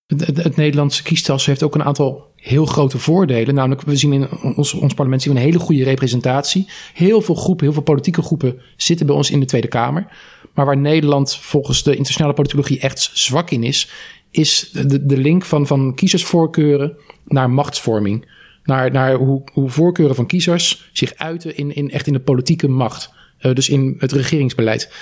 Het, 0.07 0.57
Nederlandse 0.57 1.03
kiesstelsel 1.03 1.51
heeft 1.51 1.63
ook 1.63 1.75
een 1.75 1.85
aantal 1.85 2.33
heel 2.37 2.67
grote 2.67 2.99
voordelen. 2.99 3.55
Namelijk, 3.55 3.83
we 3.83 3.97
zien 3.97 4.13
in 4.13 4.29
ons, 4.57 4.73
ons 4.73 4.95
parlement 4.95 5.23
zien 5.23 5.33
we 5.33 5.39
een 5.39 5.45
hele 5.45 5.59
goede 5.59 5.85
representatie. 5.85 6.69
Heel 6.95 7.21
veel 7.21 7.35
groepen, 7.35 7.65
heel 7.65 7.75
veel 7.75 7.83
politieke 7.83 8.23
groepen 8.23 8.61
zitten 8.77 9.07
bij 9.07 9.15
ons 9.15 9.31
in 9.31 9.41
de 9.41 9.47
Tweede 9.47 9.69
Kamer. 9.69 10.07
Maar 10.55 10.67
waar 10.67 10.77
Nederland 10.77 11.37
volgens 11.37 11.83
de 11.83 11.91
internationale 11.91 12.35
politicologie 12.35 12.81
echt 12.81 13.11
zwak 13.13 13.51
in 13.51 13.63
is, 13.63 13.91
is 14.31 14.71
de, 14.73 15.07
de 15.07 15.17
link 15.17 15.45
van, 15.45 15.67
van 15.67 15.95
kiezersvoorkeuren 15.95 16.97
naar 17.25 17.51
machtsvorming 17.51 18.27
naar, 18.65 19.13
hoe, 19.13 19.43
hoe 19.53 19.71
voorkeuren 19.71 20.15
van 20.15 20.27
kiezers 20.27 20.91
zich 20.93 21.15
uiten 21.15 21.57
in, 21.57 21.75
in 21.75 21.91
echt 21.91 22.07
in 22.07 22.13
de 22.13 22.21
politieke 22.21 22.69
macht. 22.69 23.13
Uh, 23.41 23.55
dus 23.55 23.69
in 23.69 23.95
het 23.99 24.13
regeringsbeleid. 24.13 24.93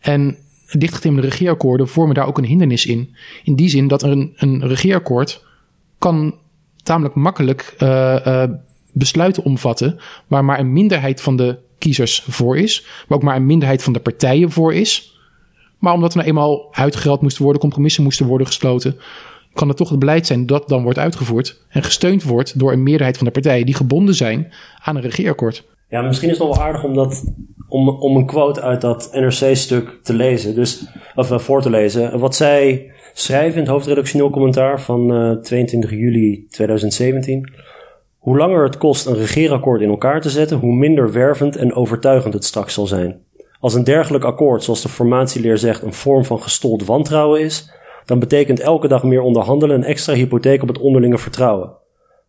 En 0.00 0.36
dichtgetimmerde 0.72 1.28
regeerakkoorden 1.28 1.88
vormen 1.88 2.14
daar 2.14 2.26
ook 2.26 2.38
een 2.38 2.44
hindernis 2.44 2.86
in. 2.86 3.14
In 3.44 3.54
die 3.54 3.68
zin 3.68 3.88
dat 3.88 4.02
een, 4.02 4.32
een 4.36 4.66
regeerakkoord 4.66 5.44
kan 5.98 6.34
tamelijk 6.82 7.14
makkelijk 7.14 7.74
uh, 7.82 8.16
uh, 8.26 8.44
besluiten 8.92 9.44
omvatten 9.44 9.98
waar 10.26 10.44
maar 10.44 10.58
een 10.58 10.72
minderheid 10.72 11.20
van 11.20 11.36
de 11.36 11.58
kiezers 11.78 12.24
voor 12.28 12.58
is, 12.58 12.86
maar 13.08 13.18
ook 13.18 13.24
maar 13.24 13.36
een 13.36 13.46
minderheid 13.46 13.82
van 13.82 13.92
de 13.92 14.00
partijen 14.00 14.50
voor 14.50 14.74
is. 14.74 15.18
Maar 15.78 15.92
omdat 15.92 16.10
er 16.10 16.16
nou 16.16 16.28
eenmaal 16.28 16.68
uitgereld 16.74 17.22
moest 17.22 17.38
worden, 17.38 17.60
compromissen 17.60 18.02
moesten 18.02 18.26
worden 18.26 18.46
gesloten, 18.46 18.96
kan 19.54 19.68
het 19.68 19.76
toch 19.76 19.90
het 19.90 19.98
beleid 19.98 20.26
zijn 20.26 20.46
dat 20.46 20.68
dan 20.68 20.82
wordt 20.82 20.98
uitgevoerd 20.98 21.60
en 21.68 21.82
gesteund 21.82 22.22
wordt 22.22 22.58
door 22.58 22.72
een 22.72 22.82
meerderheid 22.82 23.16
van 23.16 23.26
de 23.26 23.32
partijen 23.32 23.66
die 23.66 23.74
gebonden 23.74 24.14
zijn 24.14 24.52
aan 24.82 24.96
een 24.96 25.02
regeerakkoord. 25.02 25.64
Ja, 25.88 26.02
misschien 26.02 26.30
is 26.30 26.38
het 26.38 26.46
nog 26.46 26.56
wel 26.56 26.66
aardig 26.66 26.84
om, 26.84 26.94
dat, 26.94 27.24
om, 27.68 27.88
om 27.88 28.16
een 28.16 28.26
quote 28.26 28.60
uit 28.60 28.80
dat 28.80 29.08
NRC-stuk 29.12 29.98
te 30.02 30.14
lezen, 30.14 30.54
dus, 30.54 30.86
of 31.14 31.30
uh, 31.30 31.38
voor 31.38 31.62
te 31.62 31.70
lezen. 31.70 32.18
Wat 32.18 32.34
zij 32.34 32.92
schrijven 33.14 33.54
in 33.54 33.60
het 33.60 33.68
hoofdredactioneel 33.68 34.30
commentaar 34.30 34.80
van 34.80 35.30
uh, 35.30 35.36
22 35.36 35.90
juli 35.90 36.46
2017. 36.50 37.52
Hoe 38.18 38.36
langer 38.36 38.64
het 38.64 38.78
kost 38.78 39.06
een 39.06 39.16
regeerakkoord 39.16 39.80
in 39.80 39.88
elkaar 39.88 40.20
te 40.20 40.30
zetten, 40.30 40.58
hoe 40.58 40.74
minder 40.74 41.12
wervend 41.12 41.56
en 41.56 41.74
overtuigend 41.74 42.34
het 42.34 42.44
straks 42.44 42.74
zal 42.74 42.86
zijn. 42.86 43.22
Als 43.60 43.74
een 43.74 43.84
dergelijk 43.84 44.24
akkoord, 44.24 44.62
zoals 44.62 44.82
de 44.82 44.88
formatieleer 44.88 45.58
zegt, 45.58 45.82
een 45.82 45.92
vorm 45.92 46.24
van 46.24 46.42
gestold 46.42 46.84
wantrouwen 46.84 47.40
is, 47.40 47.70
dan 48.04 48.18
betekent 48.18 48.60
elke 48.60 48.88
dag 48.88 49.02
meer 49.02 49.20
onderhandelen 49.20 49.76
een 49.76 49.84
extra 49.84 50.14
hypotheek 50.14 50.62
op 50.62 50.68
het 50.68 50.78
onderlinge 50.78 51.18
vertrouwen. 51.18 51.72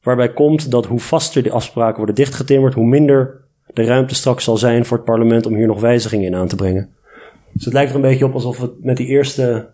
Waarbij 0.02 0.34
komt 0.34 0.72
dat 0.72 0.86
hoe 0.86 1.00
vaster 1.00 1.44
de 1.44 1.52
afspraken 1.52 1.98
worden 1.98 2.16
dichtgetimmerd, 2.16 2.74
hoe 2.74 2.86
minder 2.86 3.44
de 3.74 3.84
ruimte 3.84 4.16
straks 4.16 4.44
zal 4.44 4.58
zijn 4.58 4.86
voor 4.86 4.98
het 4.98 5.06
parlement 5.06 5.46
om 5.46 5.56
hier 5.56 5.68
nog 5.68 5.80
wijzigingen 5.80 6.26
in 6.26 6.36
aan 6.36 6.48
te 6.48 6.56
brengen. 6.56 6.94
Dus 7.52 7.66
het 7.66 7.74
lijkt 7.74 7.90
er 7.90 7.96
een 7.96 8.02
beetje 8.02 8.26
op 8.26 8.34
alsof 8.34 8.60
we 8.60 8.78
met 8.82 8.98
die 8.98 9.08
eerste, 9.08 9.70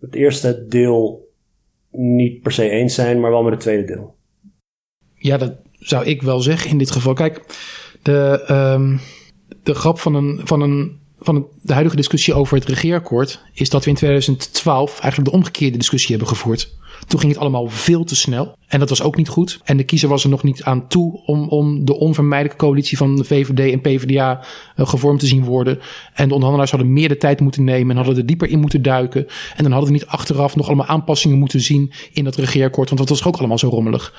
het 0.00 0.14
eerste 0.14 0.66
deel 0.68 1.28
niet 1.90 2.42
per 2.42 2.52
se 2.52 2.70
eens 2.70 2.94
zijn, 2.94 3.20
maar 3.20 3.30
wel 3.30 3.42
met 3.42 3.52
het 3.52 3.60
tweede 3.60 3.84
deel. 3.84 4.14
Ja, 5.14 5.36
dat 5.36 5.52
zou 5.72 6.04
ik 6.04 6.22
wel 6.22 6.40
zeggen 6.40 6.70
in 6.70 6.78
dit 6.78 6.90
geval. 6.90 7.14
Kijk, 7.14 7.44
de, 8.02 8.44
um, 8.50 9.00
de 9.62 9.74
grap 9.74 9.98
van 9.98 10.14
een, 10.14 10.40
van 10.44 10.60
een 10.60 11.00
van 11.20 11.46
de 11.62 11.72
huidige 11.72 11.96
discussie 11.96 12.34
over 12.34 12.56
het 12.56 12.68
regeerakkoord 12.68 13.42
is 13.52 13.70
dat 13.70 13.84
we 13.84 13.90
in 13.90 13.96
2012 13.96 14.90
eigenlijk 14.90 15.30
de 15.30 15.36
omgekeerde 15.36 15.78
discussie 15.78 16.10
hebben 16.10 16.28
gevoerd. 16.28 16.76
Toen 17.06 17.20
ging 17.20 17.32
het 17.32 17.40
allemaal 17.40 17.68
veel 17.68 18.04
te 18.04 18.16
snel. 18.16 18.56
En 18.66 18.78
dat 18.78 18.88
was 18.88 19.02
ook 19.02 19.16
niet 19.16 19.28
goed. 19.28 19.60
En 19.64 19.76
de 19.76 19.84
kiezer 19.84 20.08
was 20.08 20.24
er 20.24 20.30
nog 20.30 20.42
niet 20.42 20.62
aan 20.62 20.88
toe 20.88 21.22
om, 21.26 21.48
om 21.48 21.84
de 21.84 21.98
onvermijdelijke 21.98 22.64
coalitie 22.64 22.96
van 22.96 23.16
de 23.16 23.24
VVD 23.24 23.72
en 23.72 23.80
PvdA 23.80 24.44
uh, 24.76 24.86
gevormd 24.86 25.20
te 25.20 25.26
zien 25.26 25.44
worden. 25.44 25.78
En 26.14 26.28
de 26.28 26.34
onderhandelaars 26.34 26.70
hadden 26.70 26.92
meer 26.92 27.08
de 27.08 27.16
tijd 27.16 27.40
moeten 27.40 27.64
nemen 27.64 27.90
en 27.90 27.96
hadden 27.96 28.16
er 28.16 28.26
dieper 28.26 28.48
in 28.48 28.60
moeten 28.60 28.82
duiken. 28.82 29.26
En 29.56 29.62
dan 29.62 29.72
hadden 29.72 29.90
we 29.90 29.98
niet 29.98 30.06
achteraf 30.06 30.56
nog 30.56 30.66
allemaal 30.66 30.86
aanpassingen 30.86 31.38
moeten 31.38 31.60
zien 31.60 31.92
in 32.12 32.24
dat 32.24 32.36
regeerakkoord. 32.36 32.88
Want 32.88 33.00
dat 33.00 33.18
was 33.18 33.24
ook 33.24 33.36
allemaal 33.36 33.58
zo 33.58 33.68
rommelig. 33.68 34.14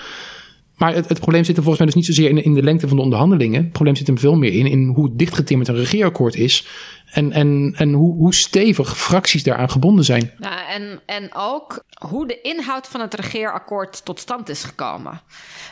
Maar 0.80 0.94
het, 0.94 1.10
het, 1.10 1.20
probleem 1.20 1.44
zit 1.44 1.58
er 1.58 1.64
volgens 1.64 1.78
mij 1.78 1.86
dus 1.86 1.96
niet 1.96 2.16
zozeer 2.16 2.30
in, 2.30 2.44
in 2.44 2.54
de 2.54 2.64
lengte 2.64 2.88
van 2.88 2.98
de 2.98 3.04
onderhandelingen. 3.04 3.64
Het 3.64 3.72
probleem 3.72 3.96
zit 3.96 4.08
hem 4.08 4.18
veel 4.18 4.36
meer 4.36 4.54
in, 4.54 4.66
in 4.66 4.88
hoe 4.88 5.10
dichtgetimmerd 5.16 5.70
een 5.70 5.76
regeerakkoord 5.76 6.36
is. 6.36 6.68
En, 7.12 7.32
en, 7.32 7.74
en 7.78 7.94
hoe, 7.94 8.16
hoe 8.16 8.34
stevig 8.34 8.98
fracties 8.98 9.44
daaraan 9.44 9.70
gebonden 9.70 10.06
zijn. 10.06 10.34
Nou, 10.38 10.68
en, 10.70 11.02
en 11.06 11.30
ook 11.34 11.84
hoe 12.08 12.28
de 12.28 12.42
inhoud 12.42 12.88
van 12.88 13.02
het 13.02 13.14
regeerakkoord 13.14 14.06
tot 14.06 14.20
stand 14.20 14.50
is 14.50 14.64
gekomen. 14.64 15.22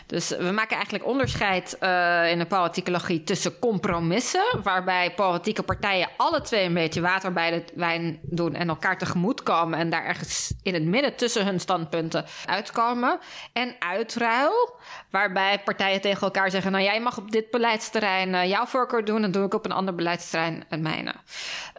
Dus 0.06 0.30
we 0.30 0.52
maken 0.52 0.76
eigenlijk 0.76 1.06
onderscheid 1.06 1.78
uh, 1.84 2.32
in 2.32 2.40
de 2.40 2.46
politicologie 2.46 3.24
tussen 3.24 3.60
compromissen, 3.60 4.46
waarbij 4.64 5.14
politieke 5.14 5.64
partijen 5.64 6.10
alle 6.18 6.42
twee 6.42 6.66
een 6.66 6.74
beetje 6.74 7.02
water 7.02 7.34
bij 7.34 7.52
de 7.52 7.64
wijn 7.76 8.20
doen 8.22 8.54
en 8.54 8.70
elkaar 8.70 8.98
tegemoet 8.98 9.44
komen 9.44 9.80
en 9.80 9.90
daar 9.90 10.06
ergens 10.06 10.54
in 10.64 10.74
het 10.74 10.84
midden 10.84 11.16
tussen 11.16 11.46
hun 11.46 11.60
standpunten 11.60 12.26
uitkomen. 12.46 13.20
En 13.54 13.76
uitruil, 13.80 14.80
waarbij 15.10 15.60
partijen 15.60 16.02
tegen 16.02 16.22
elkaar 16.22 16.52
zeggen: 16.52 16.72
Nou, 16.72 16.84
jij 16.84 17.02
mag 17.02 17.18
op 17.18 17.32
dit 17.32 17.52
beleidsterrein 17.52 18.30
uh, 18.30 18.46
jouw 18.46 18.66
voorkeur 18.66 19.06
doen, 19.06 19.24
en 19.24 19.32
doe 19.32 19.46
ik 19.46 19.54
op 19.54 19.66
een 19.66 19.72
ander 19.72 19.96
beleidsterrein 19.96 20.64
het 20.68 20.82
mijne. 20.82 21.14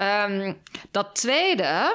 Um, 0.01 0.63
dat 0.91 1.15
tweede 1.15 1.95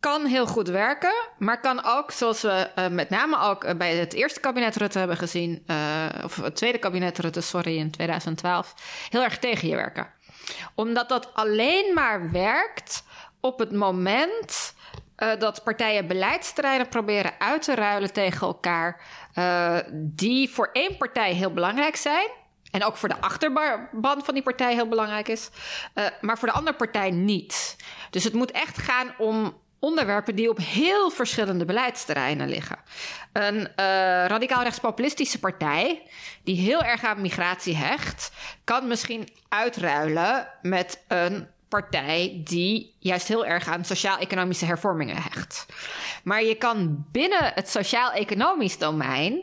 kan 0.00 0.26
heel 0.26 0.46
goed 0.46 0.68
werken, 0.68 1.14
maar 1.38 1.60
kan 1.60 1.84
ook, 1.84 2.10
zoals 2.10 2.42
we 2.42 2.70
uh, 2.78 2.88
met 2.88 3.10
name 3.10 3.40
ook 3.40 3.64
uh, 3.64 3.74
bij 3.74 3.94
het 3.94 4.12
eerste 4.12 4.40
kabinet 4.40 4.76
Rutte 4.76 4.98
hebben 4.98 5.16
gezien, 5.16 5.64
uh, 5.66 6.04
of 6.24 6.36
het 6.36 6.56
tweede 6.56 6.78
kabinet 6.78 7.18
Rutte, 7.18 7.40
sorry, 7.40 7.78
in 7.78 7.90
2012, 7.90 8.74
heel 9.10 9.22
erg 9.22 9.38
tegen 9.38 9.68
je 9.68 9.76
werken. 9.76 10.08
Omdat 10.74 11.08
dat 11.08 11.34
alleen 11.34 11.94
maar 11.94 12.30
werkt 12.30 13.04
op 13.40 13.58
het 13.58 13.72
moment 13.72 14.74
dat 15.38 15.64
partijen 15.64 16.06
beleidsterreinen 16.06 16.88
proberen 16.88 17.32
uit 17.38 17.62
te 17.62 17.74
ruilen 17.74 18.12
tegen 18.12 18.46
elkaar, 18.46 19.00
die 19.92 20.50
voor 20.50 20.70
één 20.72 20.96
partij 20.96 21.32
heel 21.32 21.52
belangrijk 21.52 21.96
zijn. 21.96 22.28
En 22.76 22.84
ook 22.84 22.96
voor 22.96 23.08
de 23.08 23.20
achterban 23.20 24.24
van 24.24 24.34
die 24.34 24.42
partij 24.42 24.74
heel 24.74 24.88
belangrijk 24.88 25.28
is. 25.28 25.48
maar 26.20 26.38
voor 26.38 26.48
de 26.48 26.54
andere 26.54 26.76
partij 26.76 27.10
niet. 27.10 27.76
Dus 28.10 28.24
het 28.24 28.32
moet 28.32 28.50
echt 28.50 28.78
gaan 28.78 29.14
om 29.18 29.54
onderwerpen 29.78 30.34
die 30.34 30.50
op 30.50 30.58
heel 30.58 31.10
verschillende 31.10 31.64
beleidsterreinen 31.64 32.48
liggen. 32.48 32.76
Een 33.32 33.56
uh, 33.56 33.66
radicaal 34.26 34.62
rechtspopulistische 34.62 35.38
partij 35.38 36.02
die 36.42 36.56
heel 36.56 36.82
erg 36.82 37.04
aan 37.04 37.20
migratie 37.20 37.76
hecht, 37.76 38.30
kan 38.64 38.88
misschien 38.88 39.28
uitruilen 39.48 40.48
met 40.62 41.04
een 41.08 41.48
partij 41.68 42.40
die 42.44 42.94
juist 42.98 43.28
heel 43.28 43.46
erg 43.46 43.68
aan 43.68 43.84
sociaal-economische 43.84 44.64
hervormingen 44.64 45.22
hecht. 45.22 45.66
Maar 46.24 46.42
je 46.42 46.54
kan 46.54 47.06
binnen 47.12 47.52
het 47.54 47.68
sociaal-economisch 47.68 48.78
domein 48.78 49.42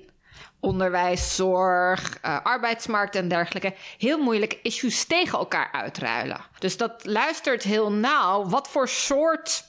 onderwijs, 0.63 1.35
zorg, 1.35 2.19
uh, 2.25 2.39
arbeidsmarkt 2.43 3.15
en 3.15 3.27
dergelijke 3.27 3.73
heel 3.97 4.17
moeilijk 4.17 4.59
issues 4.61 5.05
tegen 5.05 5.39
elkaar 5.39 5.69
uitruilen. 5.71 6.37
Dus 6.59 6.77
dat 6.77 7.05
luistert 7.05 7.63
heel 7.63 7.91
nauw 7.91 8.45
wat 8.49 8.67
voor 8.67 8.87
soort 8.87 9.63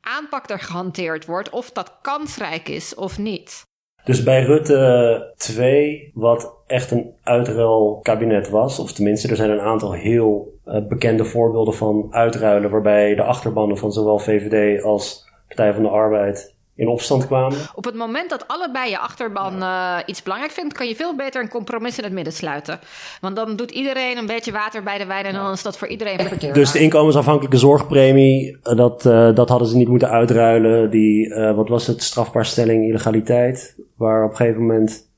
aanpak 0.00 0.50
er 0.50 0.58
gehanteerd 0.58 1.26
wordt, 1.26 1.50
of 1.50 1.70
dat 1.70 1.98
kansrijk 2.02 2.68
is 2.68 2.94
of 2.94 3.18
niet. 3.18 3.62
Dus 4.04 4.22
bij 4.22 4.42
Rutte 4.42 5.32
2, 5.36 6.10
wat 6.14 6.54
echt 6.66 6.90
een 6.90 7.14
uitruilkabinet 7.22 8.48
was, 8.48 8.78
of 8.78 8.92
tenminste 8.92 9.28
er 9.28 9.36
zijn 9.36 9.50
een 9.50 9.60
aantal 9.60 9.92
heel 9.92 10.60
uh, 10.66 10.86
bekende 10.86 11.24
voorbeelden 11.24 11.74
van 11.74 12.06
uitruilen 12.10 12.70
waarbij 12.70 13.14
de 13.14 13.22
achterbannen 13.22 13.78
van 13.78 13.92
zowel 13.92 14.18
VVD 14.18 14.82
als 14.82 15.30
Partij 15.48 15.74
van 15.74 15.82
de 15.82 15.88
Arbeid 15.88 16.54
in 16.82 16.88
opstand 16.88 17.26
kwamen. 17.26 17.58
Op 17.74 17.84
het 17.84 17.94
moment 17.94 18.30
dat 18.30 18.48
allebei 18.48 18.90
je 18.90 18.98
achterban 18.98 19.62
uh, 19.62 19.96
iets 20.06 20.22
belangrijk 20.22 20.52
vindt, 20.52 20.74
kan 20.74 20.88
je 20.88 20.94
veel 20.94 21.16
beter 21.16 21.42
een 21.42 21.48
compromis 21.48 21.98
in 21.98 22.04
het 22.04 22.12
midden 22.12 22.32
sluiten. 22.32 22.80
Want 23.20 23.36
dan 23.36 23.56
doet 23.56 23.70
iedereen 23.70 24.16
een 24.16 24.26
beetje 24.26 24.52
water 24.52 24.82
bij 24.82 24.98
de 24.98 25.06
wijn 25.06 25.24
en 25.24 25.34
dan 25.34 25.52
is 25.52 25.62
dat 25.62 25.78
voor 25.78 25.88
iedereen 25.88 26.18
verteerbaar. 26.18 26.58
Dus 26.58 26.72
de 26.72 26.78
inkomensafhankelijke 26.78 27.58
zorgpremie, 27.58 28.56
uh, 28.64 28.76
dat, 28.76 29.06
uh, 29.06 29.34
dat 29.34 29.48
hadden 29.48 29.68
ze 29.68 29.76
niet 29.76 29.88
moeten 29.88 30.10
uitruilen. 30.10 30.90
Die, 30.90 31.34
wat 31.34 31.68
was 31.68 31.86
het, 31.86 32.02
strafbaarstelling 32.02 32.84
illegaliteit, 32.84 33.76
waar 33.96 34.24
op 34.24 34.30
een 34.30 34.36
gegeven 34.36 34.60
moment 34.60 35.10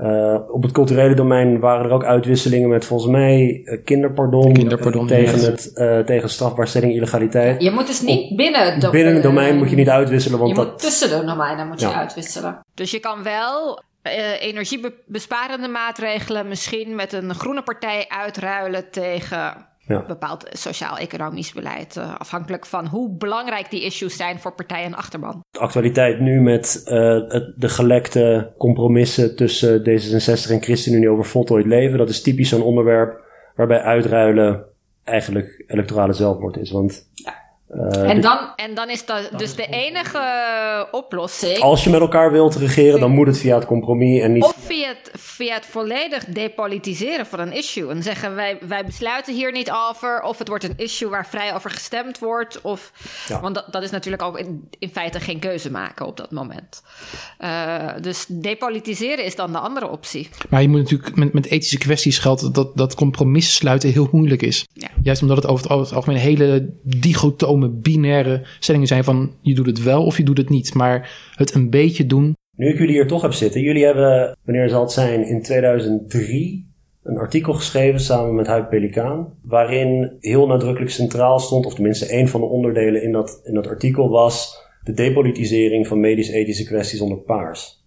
uh, 0.00 0.38
op 0.48 0.62
het 0.62 0.72
culturele 0.72 1.14
domein 1.14 1.60
waren 1.60 1.84
er 1.84 1.90
ook 1.90 2.04
uitwisselingen 2.04 2.68
met 2.68 2.84
volgens 2.84 3.10
mij 3.10 3.62
uh, 3.64 3.84
kinderpardon, 3.84 4.52
kinderpardon 4.52 5.06
tegen, 5.06 5.40
het, 5.40 5.70
uh, 5.74 5.98
tegen 5.98 6.30
strafbaarstelling 6.30 6.92
illegaliteit. 6.92 7.62
Je 7.62 7.70
moet 7.70 7.86
dus 7.86 8.00
niet 8.00 8.36
binnen 8.36 8.60
het 8.60 8.74
domein... 8.80 8.92
Binnen 8.92 9.14
het 9.14 9.22
domein 9.22 9.56
moet 9.56 9.70
je 9.70 9.76
niet 9.76 9.88
uitwisselen. 9.88 10.38
Want 10.38 10.50
je 10.50 10.56
dat, 10.56 10.66
moet 10.66 10.78
tussen 10.78 11.08
de 11.08 11.24
domeinen 11.24 11.66
moet 11.66 11.80
je 11.80 11.92
uitwisselen. 11.92 12.60
Dus 12.74 12.90
je 12.90 13.00
kan 13.00 13.22
wel 13.22 13.82
energiebesparende 14.40 15.68
maatregelen 15.68 16.48
misschien 16.48 16.94
met 16.94 17.12
een 17.12 17.34
groene 17.34 17.62
partij 17.62 18.04
uitruilen 18.08 18.90
tegen 18.90 19.66
ja. 19.86 20.04
bepaald 20.06 20.46
sociaal-economisch 20.52 21.52
beleid. 21.52 21.96
Uh, 21.96 22.14
afhankelijk 22.18 22.66
van 22.66 22.86
hoe 22.86 23.16
belangrijk 23.16 23.70
die 23.70 23.84
issues 23.84 24.16
zijn 24.16 24.38
voor 24.38 24.52
partij 24.52 24.84
en 24.84 24.94
achterban. 24.94 25.44
De 25.50 25.58
actualiteit 25.58 26.20
nu 26.20 26.40
met 26.40 26.80
uh, 26.84 26.92
de 27.56 27.68
gelekte 27.68 28.52
compromissen 28.58 29.36
tussen 29.36 29.80
D66 29.80 30.50
en 30.50 30.62
ChristenUnie 30.62 31.10
over 31.10 31.24
voltooid 31.24 31.66
leven. 31.66 31.98
Dat 31.98 32.08
is 32.08 32.22
typisch 32.22 32.48
zo'n 32.48 32.62
onderwerp 32.62 33.20
waarbij 33.54 33.80
uitruilen 33.80 34.64
eigenlijk 35.04 35.64
electorale 35.66 36.12
zelfmoord 36.12 36.56
is. 36.56 36.70
Want. 36.70 37.08
Uh, 37.76 38.10
en, 38.10 38.20
dan, 38.20 38.38
en 38.56 38.74
dan 38.74 38.90
is 38.90 39.04
dat 39.06 39.28
dus 39.36 39.54
de 39.54 39.66
enige 39.66 40.88
oplossing. 40.90 41.58
Als 41.58 41.84
je 41.84 41.90
met 41.90 42.00
elkaar 42.00 42.32
wilt 42.32 42.54
regeren, 42.54 43.00
dan 43.00 43.10
moet 43.10 43.26
het 43.26 43.38
via 43.38 43.54
het 43.54 43.66
compromis 43.66 44.20
en 44.20 44.32
niet. 44.32 44.44
Of 44.44 44.56
via 44.58 44.88
het, 44.88 45.10
via 45.14 45.54
het 45.54 45.66
volledig 45.66 46.24
depolitiseren 46.24 47.26
van 47.26 47.38
een 47.38 47.52
issue. 47.52 47.90
En 47.90 48.02
zeggen 48.02 48.34
wij, 48.34 48.58
wij 48.68 48.84
besluiten 48.84 49.34
hier 49.34 49.52
niet 49.52 49.70
over. 49.88 50.22
Of 50.22 50.38
het 50.38 50.48
wordt 50.48 50.64
een 50.64 50.74
issue 50.76 51.08
waar 51.08 51.26
vrij 51.26 51.54
over 51.54 51.70
gestemd 51.70 52.18
wordt. 52.18 52.60
Of, 52.60 52.92
ja. 53.28 53.40
Want 53.40 53.54
dat, 53.54 53.66
dat 53.70 53.82
is 53.82 53.90
natuurlijk 53.90 54.22
ook 54.22 54.38
in, 54.38 54.68
in 54.78 54.88
feite 54.88 55.20
geen 55.20 55.38
keuze 55.38 55.70
maken 55.70 56.06
op 56.06 56.16
dat 56.16 56.30
moment. 56.30 56.82
Uh, 57.40 57.90
dus 58.00 58.26
depolitiseren 58.28 59.24
is 59.24 59.36
dan 59.36 59.52
de 59.52 59.58
andere 59.58 59.88
optie. 59.88 60.28
Maar 60.48 60.62
je 60.62 60.68
moet 60.68 60.80
natuurlijk 60.80 61.16
met, 61.16 61.32
met 61.32 61.46
ethische 61.46 61.78
kwesties 61.78 62.18
geldt 62.18 62.54
dat, 62.54 62.76
dat 62.76 62.94
compromissen 62.94 63.54
sluiten 63.54 63.90
heel 63.90 64.08
moeilijk 64.12 64.42
is. 64.42 64.66
Ja. 64.72 64.88
Juist 65.02 65.22
omdat 65.22 65.36
het 65.36 65.46
over 65.46 65.62
het, 65.62 65.72
over 65.72 65.86
het 65.86 65.94
algemeen 65.94 66.18
hele 66.18 66.74
binaire 67.70 68.46
stellingen 68.58 68.86
zijn 68.86 69.04
van 69.04 69.34
je 69.40 69.54
doet 69.54 69.66
het 69.66 69.82
wel 69.82 70.04
of 70.04 70.16
je 70.16 70.22
doet 70.22 70.38
het 70.38 70.48
niet. 70.48 70.74
Maar 70.74 71.30
het 71.34 71.54
een 71.54 71.70
beetje 71.70 72.06
doen. 72.06 72.34
Nu 72.56 72.68
ik 72.68 72.78
jullie 72.78 72.94
hier 72.94 73.06
toch 73.06 73.22
heb 73.22 73.32
zitten, 73.32 73.60
jullie 73.60 73.84
hebben, 73.84 74.36
wanneer 74.44 74.68
zal 74.68 74.80
het 74.80 74.92
zijn, 74.92 75.26
in 75.26 75.42
2003 75.42 76.74
een 77.02 77.18
artikel 77.18 77.52
geschreven 77.52 78.00
samen 78.00 78.34
met 78.34 78.46
Huip 78.46 78.68
Pelikaan, 78.70 79.32
waarin 79.42 80.16
heel 80.20 80.46
nadrukkelijk 80.46 80.90
centraal 80.90 81.38
stond, 81.38 81.66
of 81.66 81.74
tenminste 81.74 82.14
een 82.14 82.28
van 82.28 82.40
de 82.40 82.46
onderdelen 82.46 83.02
in 83.02 83.12
dat, 83.12 83.40
in 83.44 83.54
dat 83.54 83.66
artikel 83.66 84.08
was 84.08 84.64
de 84.84 84.92
depolitisering 84.92 85.86
van 85.86 86.00
medisch-ethische 86.00 86.64
kwesties 86.64 87.00
onder 87.00 87.18
paars. 87.18 87.84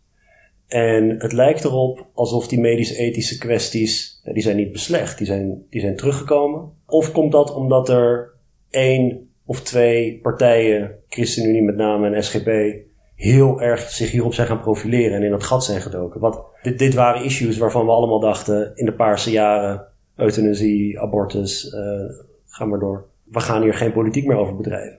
En 0.68 1.10
het 1.10 1.34
lijkt 1.34 1.64
erop 1.64 2.08
alsof 2.14 2.48
die 2.48 2.60
medisch-ethische 2.60 3.38
kwesties, 3.38 4.22
die 4.34 4.44
zijn 4.44 4.56
niet 4.56 4.72
beslecht, 4.72 5.18
die 5.18 5.28
zijn, 5.28 5.66
die 5.70 5.82
zijn 5.82 5.96
teruggekomen. 5.96 6.72
Of 6.86 7.12
komt 7.12 7.32
dat 7.32 7.54
omdat 7.54 7.90
er 7.90 8.34
één 8.70 9.29
of 9.50 9.62
twee 9.62 10.20
partijen, 10.22 10.96
ChristenUnie 11.08 11.62
met 11.62 11.76
name 11.76 12.10
en 12.10 12.24
SGP, 12.24 12.50
heel 13.16 13.62
erg 13.62 13.90
zich 13.90 14.12
hierop 14.12 14.34
zijn 14.34 14.48
gaan 14.48 14.62
profileren 14.62 15.16
en 15.16 15.24
in 15.24 15.32
dat 15.32 15.44
gat 15.44 15.64
zijn 15.64 15.82
gedoken. 15.82 16.20
Wat, 16.20 16.46
dit, 16.62 16.80
dit 16.80 16.94
waren 16.94 17.24
issues 17.24 17.58
waarvan 17.58 17.86
we 17.86 17.92
allemaal 17.92 18.20
dachten 18.20 18.72
in 18.76 18.86
de 18.86 18.94
paarse 18.94 19.32
jaren, 19.32 19.86
euthanasie, 20.16 21.00
abortus, 21.00 21.74
uh, 21.74 21.80
ga 22.48 22.66
maar 22.66 22.80
door. 22.80 23.06
We 23.24 23.40
gaan 23.40 23.62
hier 23.62 23.74
geen 23.74 23.92
politiek 23.92 24.26
meer 24.26 24.38
over 24.38 24.56
bedrijven. 24.56 24.98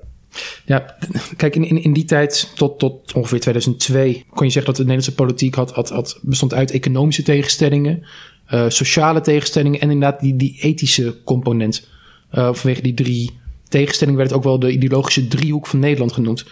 Ja, 0.64 0.96
kijk, 1.36 1.56
in, 1.56 1.82
in, 1.82 1.92
die 1.92 2.04
tijd, 2.04 2.52
tot, 2.56 2.78
tot 2.78 3.12
ongeveer 3.14 3.40
2002, 3.40 4.24
kon 4.34 4.46
je 4.46 4.52
zeggen 4.52 4.64
dat 4.64 4.76
de 4.76 4.86
Nederlandse 4.86 5.14
politiek 5.14 5.54
had, 5.54 5.70
had, 5.70 6.18
bestond 6.22 6.54
uit 6.54 6.70
economische 6.70 7.22
tegenstellingen, 7.22 8.06
uh, 8.52 8.64
sociale 8.68 9.20
tegenstellingen 9.20 9.80
en 9.80 9.90
inderdaad 9.90 10.20
die, 10.20 10.36
die 10.36 10.58
ethische 10.60 11.22
component. 11.24 11.88
Uh, 12.32 12.54
vanwege 12.54 12.82
die 12.82 12.94
drie 12.94 13.39
tegenstelling 13.70 14.16
werd 14.16 14.28
het 14.28 14.38
ook 14.38 14.44
wel 14.44 14.59
de 14.59 14.72
ideologische 14.72 15.28
driehoek 15.28 15.66
van 15.66 15.78
Nederland 15.78 16.12
genoemd. 16.12 16.44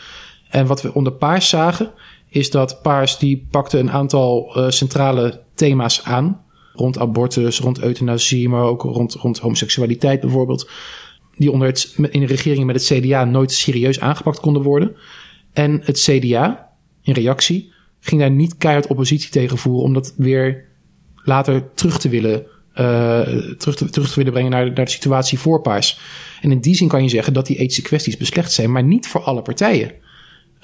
En 0.48 0.66
wat 0.66 0.82
we 0.82 0.94
onder 0.94 1.12
Paars 1.12 1.48
zagen, 1.48 1.92
is 2.28 2.50
dat 2.50 2.82
Paars 2.82 3.18
die 3.18 3.46
pakte 3.50 3.78
een 3.78 3.90
aantal 3.90 4.52
uh, 4.56 4.70
centrale 4.70 5.42
thema's 5.54 6.02
aan. 6.04 6.44
Rond 6.72 6.98
abortus, 6.98 7.60
rond 7.60 7.82
euthanasie, 7.82 8.48
maar 8.48 8.62
ook 8.62 8.82
rond, 8.82 9.14
rond 9.14 9.38
homoseksualiteit 9.38 10.20
bijvoorbeeld. 10.20 10.70
Die 11.36 11.52
onder 11.52 11.68
het, 11.68 11.94
in 12.10 12.20
de 12.20 12.26
regeringen 12.26 12.66
met 12.66 12.88
het 12.88 13.00
CDA 13.00 13.24
nooit 13.24 13.52
serieus 13.52 14.00
aangepakt 14.00 14.40
konden 14.40 14.62
worden. 14.62 14.96
En 15.52 15.80
het 15.84 16.00
CDA, 16.00 16.68
in 17.02 17.12
reactie, 17.12 17.72
ging 18.00 18.20
daar 18.20 18.30
niet 18.30 18.56
keihard 18.56 18.86
oppositie 18.86 19.30
tegen 19.30 19.58
voeren 19.58 19.84
om 19.84 19.92
dat 19.92 20.14
weer 20.16 20.64
later 21.24 21.74
terug 21.74 21.98
te 21.98 22.08
willen 22.08 22.46
uh, 22.80 23.20
terug, 23.58 23.76
te, 23.76 23.90
terug 23.90 24.08
te 24.08 24.14
willen 24.14 24.32
brengen 24.32 24.50
naar, 24.50 24.64
naar 24.64 24.84
de 24.84 24.90
situatie 24.90 25.38
voor 25.38 25.60
Paars. 25.60 25.98
En 26.40 26.50
in 26.50 26.60
die 26.60 26.74
zin 26.74 26.88
kan 26.88 27.02
je 27.02 27.08
zeggen 27.08 27.32
dat 27.32 27.46
die 27.46 27.56
ethische 27.56 27.82
kwesties 27.82 28.16
beslecht 28.16 28.52
zijn, 28.52 28.72
maar 28.72 28.84
niet 28.84 29.08
voor 29.08 29.22
alle 29.22 29.42
partijen. 29.42 29.92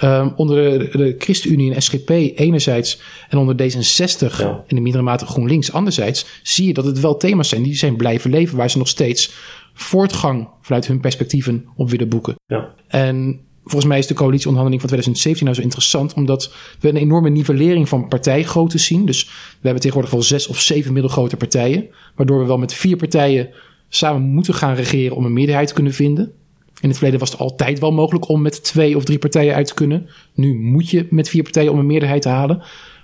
Um, 0.03 0.33
onder 0.37 0.79
de, 0.79 0.99
de 0.99 1.15
ChristenUnie 1.19 1.75
en 1.75 1.83
SGP 1.83 2.11
enerzijds 2.11 3.01
en 3.29 3.39
onder 3.39 3.55
D66 3.55 4.37
ja. 4.37 4.65
en 4.67 4.77
de 4.77 4.81
mindere 4.81 5.05
mate 5.05 5.27
GroenLinks 5.27 5.73
anderzijds, 5.73 6.27
zie 6.43 6.67
je 6.67 6.73
dat 6.73 6.85
het 6.85 7.01
wel 7.01 7.17
thema's 7.17 7.49
zijn 7.49 7.63
die 7.63 7.77
zijn 7.77 7.97
blijven 7.97 8.31
leven, 8.31 8.57
waar 8.57 8.71
ze 8.71 8.79
nog 8.79 8.89
steeds 8.89 9.33
voortgang 9.75 10.49
vanuit 10.61 10.87
hun 10.87 11.01
perspectieven 11.01 11.67
op 11.77 11.91
willen 11.91 12.09
boeken. 12.09 12.35
Ja. 12.47 12.75
En 12.89 13.41
volgens 13.65 13.85
mij 13.85 13.99
is 13.99 14.07
de 14.07 14.15
coalitieonderhandeling 14.15 14.81
van 14.81 14.91
2017 14.91 15.45
nou 15.45 15.57
zo 15.57 15.63
interessant, 15.63 16.15
omdat 16.15 16.55
we 16.81 16.89
een 16.89 16.97
enorme 16.97 17.31
nivellering 17.31 17.89
van 17.89 18.09
partijgrootte 18.09 18.79
zien. 18.79 19.07
Dus 19.07 19.25
we 19.25 19.31
hebben 19.61 19.81
tegenwoordig 19.81 20.13
wel 20.13 20.23
zes 20.23 20.47
of 20.47 20.61
zeven 20.61 20.93
middelgrote 20.93 21.37
partijen, 21.37 21.87
waardoor 22.15 22.39
we 22.39 22.47
wel 22.47 22.59
met 22.59 22.75
vier 22.75 22.97
partijen 22.97 23.51
samen 23.89 24.23
moeten 24.23 24.55
gaan 24.55 24.75
regeren 24.75 25.17
om 25.17 25.25
een 25.25 25.33
meerderheid 25.33 25.69
te 25.69 25.75
kunnen 25.75 25.93
vinden. 25.93 26.33
In 26.81 26.89
het 26.89 26.99
verleden 26.99 27.21
was 27.21 27.31
het 27.31 27.41
altijd 27.41 27.79
wel 27.79 27.93
mogelijk 27.93 28.29
om 28.29 28.43
met 28.43 28.65
twee 28.65 28.97
of 28.97 29.05
drie 29.05 29.19
partijen 29.19 29.55
uit 29.55 29.67
te 29.67 29.75
kunnen. 29.75 30.09
Nu 30.35 30.55
moet 30.55 30.91
je 30.91 31.07
met 31.11 31.29
vier 31.29 31.43
partijen 31.43 31.73
om 31.73 31.79
een 31.79 31.87
meerderheid 31.87 32.23
te 32.23 32.29
halen. 32.29 32.63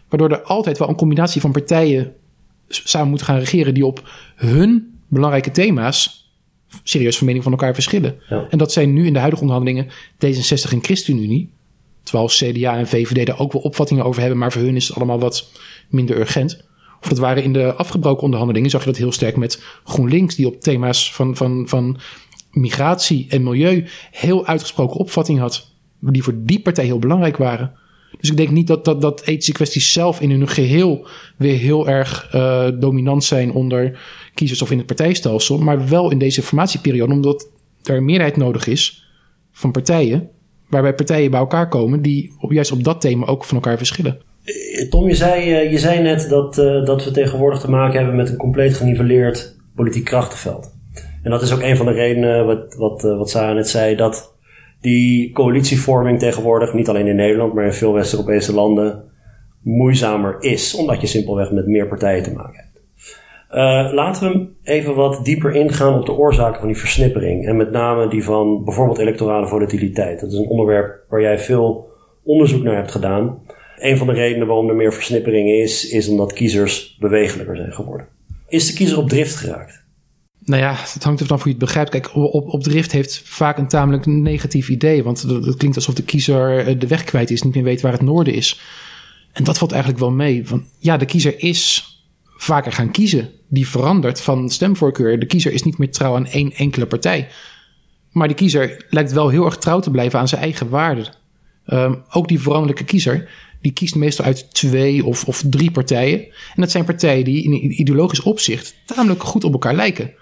Waardoor 0.09 0.31
er 0.31 0.43
altijd 0.43 0.79
wel 0.79 0.89
een 0.89 0.97
combinatie 0.97 1.41
van 1.41 1.53
partijen 1.53 2.13
samen 2.69 3.09
moeten 3.09 3.27
gaan 3.27 3.39
regeren 3.39 3.75
die 3.75 3.87
op 3.87 4.09
hun 4.37 4.99
belangrijke 5.09 5.51
thema's 5.51 6.30
serieus 6.83 7.17
van 7.17 7.27
mening 7.27 7.45
van 7.45 7.53
elkaar 7.53 7.75
verschillen. 7.75 8.21
Ja. 8.29 8.47
En 8.51 8.59
dat 8.59 8.73
zijn 8.73 8.93
nu 8.93 9.07
in 9.07 9.13
de 9.13 9.19
huidige 9.19 9.43
onderhandelingen 9.43 9.89
D66 10.15 10.73
en 10.73 10.85
ChristenUnie. 10.85 11.51
Terwijl 12.03 12.29
CDA 12.29 12.77
en 12.77 12.89
VVD 12.89 13.27
daar 13.27 13.39
ook 13.39 13.53
wel 13.53 13.63
opvattingen 13.63 14.05
over 14.05 14.21
hebben, 14.21 14.39
maar 14.39 14.53
voor 14.53 14.63
hun 14.63 14.77
is 14.77 14.89
het 14.89 14.97
allemaal 14.97 15.21
wat 15.21 15.51
minder 15.89 16.17
urgent. 16.17 16.65
Of 17.01 17.09
dat 17.09 17.19
waren 17.19 17.43
in 17.43 17.53
de 17.53 17.75
afgebroken 17.75 18.23
onderhandelingen, 18.23 18.71
zag 18.71 18.81
je 18.81 18.87
dat 18.87 18.97
heel 18.97 19.13
sterk 19.13 19.37
met 19.37 19.63
GroenLinks, 19.85 20.35
die 20.35 20.47
op 20.47 20.61
thema's 20.61 21.15
van, 21.15 21.37
van, 21.37 21.69
van 21.69 21.99
migratie 22.51 23.27
en 23.29 23.43
milieu 23.43 23.87
heel 24.11 24.47
uitgesproken 24.47 24.97
opvatting 24.97 25.39
had, 25.39 25.71
die 26.01 26.23
voor 26.23 26.35
die 26.37 26.61
partij 26.61 26.85
heel 26.85 26.99
belangrijk 26.99 27.37
waren. 27.37 27.73
Dus 28.19 28.31
ik 28.31 28.37
denk 28.37 28.51
niet 28.51 28.67
dat, 28.67 28.85
dat, 28.85 29.01
dat 29.01 29.23
ethische 29.25 29.53
kwesties 29.53 29.93
zelf 29.93 30.21
in 30.21 30.31
hun 30.31 30.49
geheel 30.49 31.07
weer 31.37 31.59
heel 31.59 31.89
erg 31.89 32.31
uh, 32.35 32.69
dominant 32.79 33.25
zijn 33.25 33.53
onder 33.53 34.01
kiezers 34.35 34.63
of 34.63 34.71
in 34.71 34.79
het 34.79 34.87
partijstelsel, 34.87 35.59
maar 35.59 35.89
wel 35.89 36.11
in 36.11 36.19
deze 36.19 36.43
formatieperiode, 36.43 37.13
omdat 37.13 37.51
er 37.83 37.97
een 37.97 38.05
meerderheid 38.05 38.37
nodig 38.37 38.67
is 38.67 39.05
van 39.53 39.71
partijen 39.71 40.31
Waarbij 40.71 40.95
partijen 40.95 41.31
bij 41.31 41.41
elkaar 41.41 41.69
komen 41.69 42.03
die 42.03 42.33
juist 42.49 42.73
op 42.73 42.85
dat 42.85 43.01
thema 43.01 43.27
ook 43.27 43.45
van 43.45 43.57
elkaar 43.57 43.77
verschillen. 43.77 44.21
Eh, 44.45 44.89
Tom, 44.89 45.09
je 45.09 45.15
zei, 45.15 45.71
je 45.71 45.79
zei 45.79 46.03
net 46.03 46.29
dat, 46.29 46.55
dat 46.87 47.05
we 47.05 47.11
tegenwoordig 47.11 47.61
te 47.61 47.71
maken 47.71 47.99
hebben 47.99 48.17
met 48.17 48.29
een 48.29 48.37
compleet 48.37 48.75
geniveleerd 48.75 49.57
politiek 49.75 50.05
krachtenveld. 50.05 50.71
En 51.23 51.31
dat 51.31 51.43
is 51.43 51.53
ook 51.53 51.63
een 51.63 51.77
van 51.77 51.87
de 51.87 51.93
redenen, 51.93 52.47
wat, 52.47 52.75
wat, 52.75 53.03
wat 53.03 53.31
Sarah 53.31 53.55
net 53.55 53.69
zei, 53.69 53.97
dat 53.97 54.35
die 54.81 55.33
coalitievorming 55.33 56.19
tegenwoordig, 56.19 56.75
niet 56.75 56.89
alleen 56.89 57.07
in 57.07 57.17
Nederland, 57.17 57.55
maar 57.55 57.65
in 57.65 57.73
veel 57.73 57.93
West-Europese 57.93 58.55
landen, 58.55 59.05
moeizamer 59.63 60.37
is. 60.41 60.75
Omdat 60.75 61.01
je 61.01 61.07
simpelweg 61.07 61.51
met 61.51 61.67
meer 61.67 61.89
partijen 61.89 62.23
te 62.23 62.33
maken 62.33 62.55
hebt. 62.55 62.69
Uh, 63.55 63.93
laten 63.93 64.33
we 64.33 64.49
even 64.63 64.95
wat 64.95 65.25
dieper 65.25 65.55
ingaan 65.55 65.99
op 65.99 66.07
de 66.07 66.13
oorzaken 66.13 66.59
van 66.59 66.69
die 66.69 66.77
versnippering. 66.77 67.47
En 67.47 67.57
met 67.57 67.71
name 67.71 68.09
die 68.09 68.25
van 68.25 68.65
bijvoorbeeld 68.65 68.99
electorale 68.99 69.47
volatiliteit. 69.47 70.21
Dat 70.21 70.33
is 70.33 70.39
een 70.39 70.49
onderwerp 70.49 71.05
waar 71.09 71.21
jij 71.21 71.39
veel 71.39 71.89
onderzoek 72.23 72.63
naar 72.63 72.77
hebt 72.77 72.91
gedaan. 72.91 73.39
Een 73.79 73.97
van 73.97 74.07
de 74.07 74.13
redenen 74.13 74.47
waarom 74.47 74.69
er 74.69 74.75
meer 74.75 74.93
versnippering 74.93 75.49
is, 75.49 75.89
is 75.89 76.09
omdat 76.09 76.33
kiezers 76.33 76.97
bewegelijker 77.01 77.57
zijn 77.57 77.73
geworden. 77.73 78.07
Is 78.49 78.67
de 78.67 78.73
kiezer 78.73 78.99
op 78.99 79.09
drift 79.09 79.35
geraakt? 79.35 79.80
Nou 80.51 80.63
ja, 80.63 80.75
het 80.93 81.05
hangt 81.05 81.21
ervan 81.21 81.37
af 81.37 81.43
hoe 81.43 81.53
je 81.53 81.59
het 81.59 81.67
begrijpt. 81.67 81.91
Kijk, 81.91 82.15
op, 82.15 82.49
op 82.49 82.63
drift 82.63 82.93
heeft 82.93 83.23
vaak 83.25 83.59
een 83.59 83.69
tamelijk 83.69 84.07
negatief 84.07 84.69
idee. 84.69 85.03
Want 85.03 85.23
het 85.23 85.57
klinkt 85.57 85.77
alsof 85.77 85.95
de 85.95 86.03
kiezer 86.03 86.67
eh, 86.67 86.79
de 86.79 86.87
weg 86.87 87.05
kwijt 87.05 87.31
is, 87.31 87.43
niet 87.43 87.55
meer 87.55 87.65
weet 87.65 87.81
waar 87.81 87.93
het 87.93 88.01
noorden 88.01 88.35
is. 88.35 88.61
En 89.33 89.45
dat 89.45 89.59
valt 89.59 89.71
eigenlijk 89.73 90.01
wel 90.01 90.11
mee. 90.11 90.47
Want 90.47 90.63
ja, 90.79 90.97
de 90.97 91.05
kiezer 91.05 91.43
is 91.43 91.87
vaker 92.37 92.73
gaan 92.73 92.91
kiezen. 92.91 93.31
Die 93.49 93.69
verandert 93.69 94.21
van 94.21 94.51
stemvoorkeur. 94.51 95.19
De 95.19 95.27
kiezer 95.27 95.53
is 95.53 95.63
niet 95.63 95.79
meer 95.79 95.91
trouw 95.91 96.15
aan 96.15 96.27
één 96.27 96.53
enkele 96.53 96.87
partij. 96.87 97.29
Maar 98.13 98.29
de 98.29 98.35
kiezer 98.35 98.87
lijkt 98.89 99.13
wel 99.13 99.29
heel 99.29 99.45
erg 99.45 99.57
trouw 99.57 99.81
te 99.81 99.91
blijven 99.91 100.19
aan 100.19 100.29
zijn 100.29 100.41
eigen 100.41 100.69
waarden. 100.69 101.15
Um, 101.67 102.03
ook 102.11 102.29
die 102.29 102.41
veranderlijke 102.41 102.85
kiezer, 102.85 103.31
die 103.61 103.73
kiest 103.73 103.95
meestal 103.95 104.25
uit 104.25 104.55
twee 104.55 105.05
of, 105.05 105.25
of 105.25 105.43
drie 105.51 105.71
partijen. 105.71 106.21
En 106.25 106.63
dat 106.63 106.71
zijn 106.71 106.85
partijen 106.85 107.25
die 107.25 107.43
in 107.43 107.81
ideologisch 107.81 108.23
opzicht 108.23 108.75
tamelijk 108.85 109.23
goed 109.23 109.45
op 109.45 109.53
elkaar 109.53 109.75
lijken. 109.75 110.19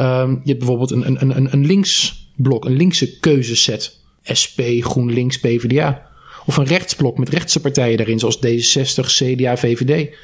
Um, 0.00 0.30
je 0.30 0.48
hebt 0.48 0.58
bijvoorbeeld 0.58 0.90
een, 0.90 1.06
een, 1.06 1.36
een, 1.36 1.52
een 1.52 1.66
linksblok, 1.66 2.64
een 2.64 2.76
linkse 2.76 3.18
keuzeset. 3.18 4.00
SP, 4.40 4.60
GroenLinks, 4.80 5.40
PvdA. 5.40 6.10
Of 6.46 6.56
een 6.56 6.66
rechtsblok 6.66 7.18
met 7.18 7.28
rechtse 7.28 7.60
partijen 7.60 7.96
daarin, 7.96 8.18
zoals 8.18 8.36
D66, 8.36 9.06
CDA, 9.06 9.56
VVD. 9.56 10.14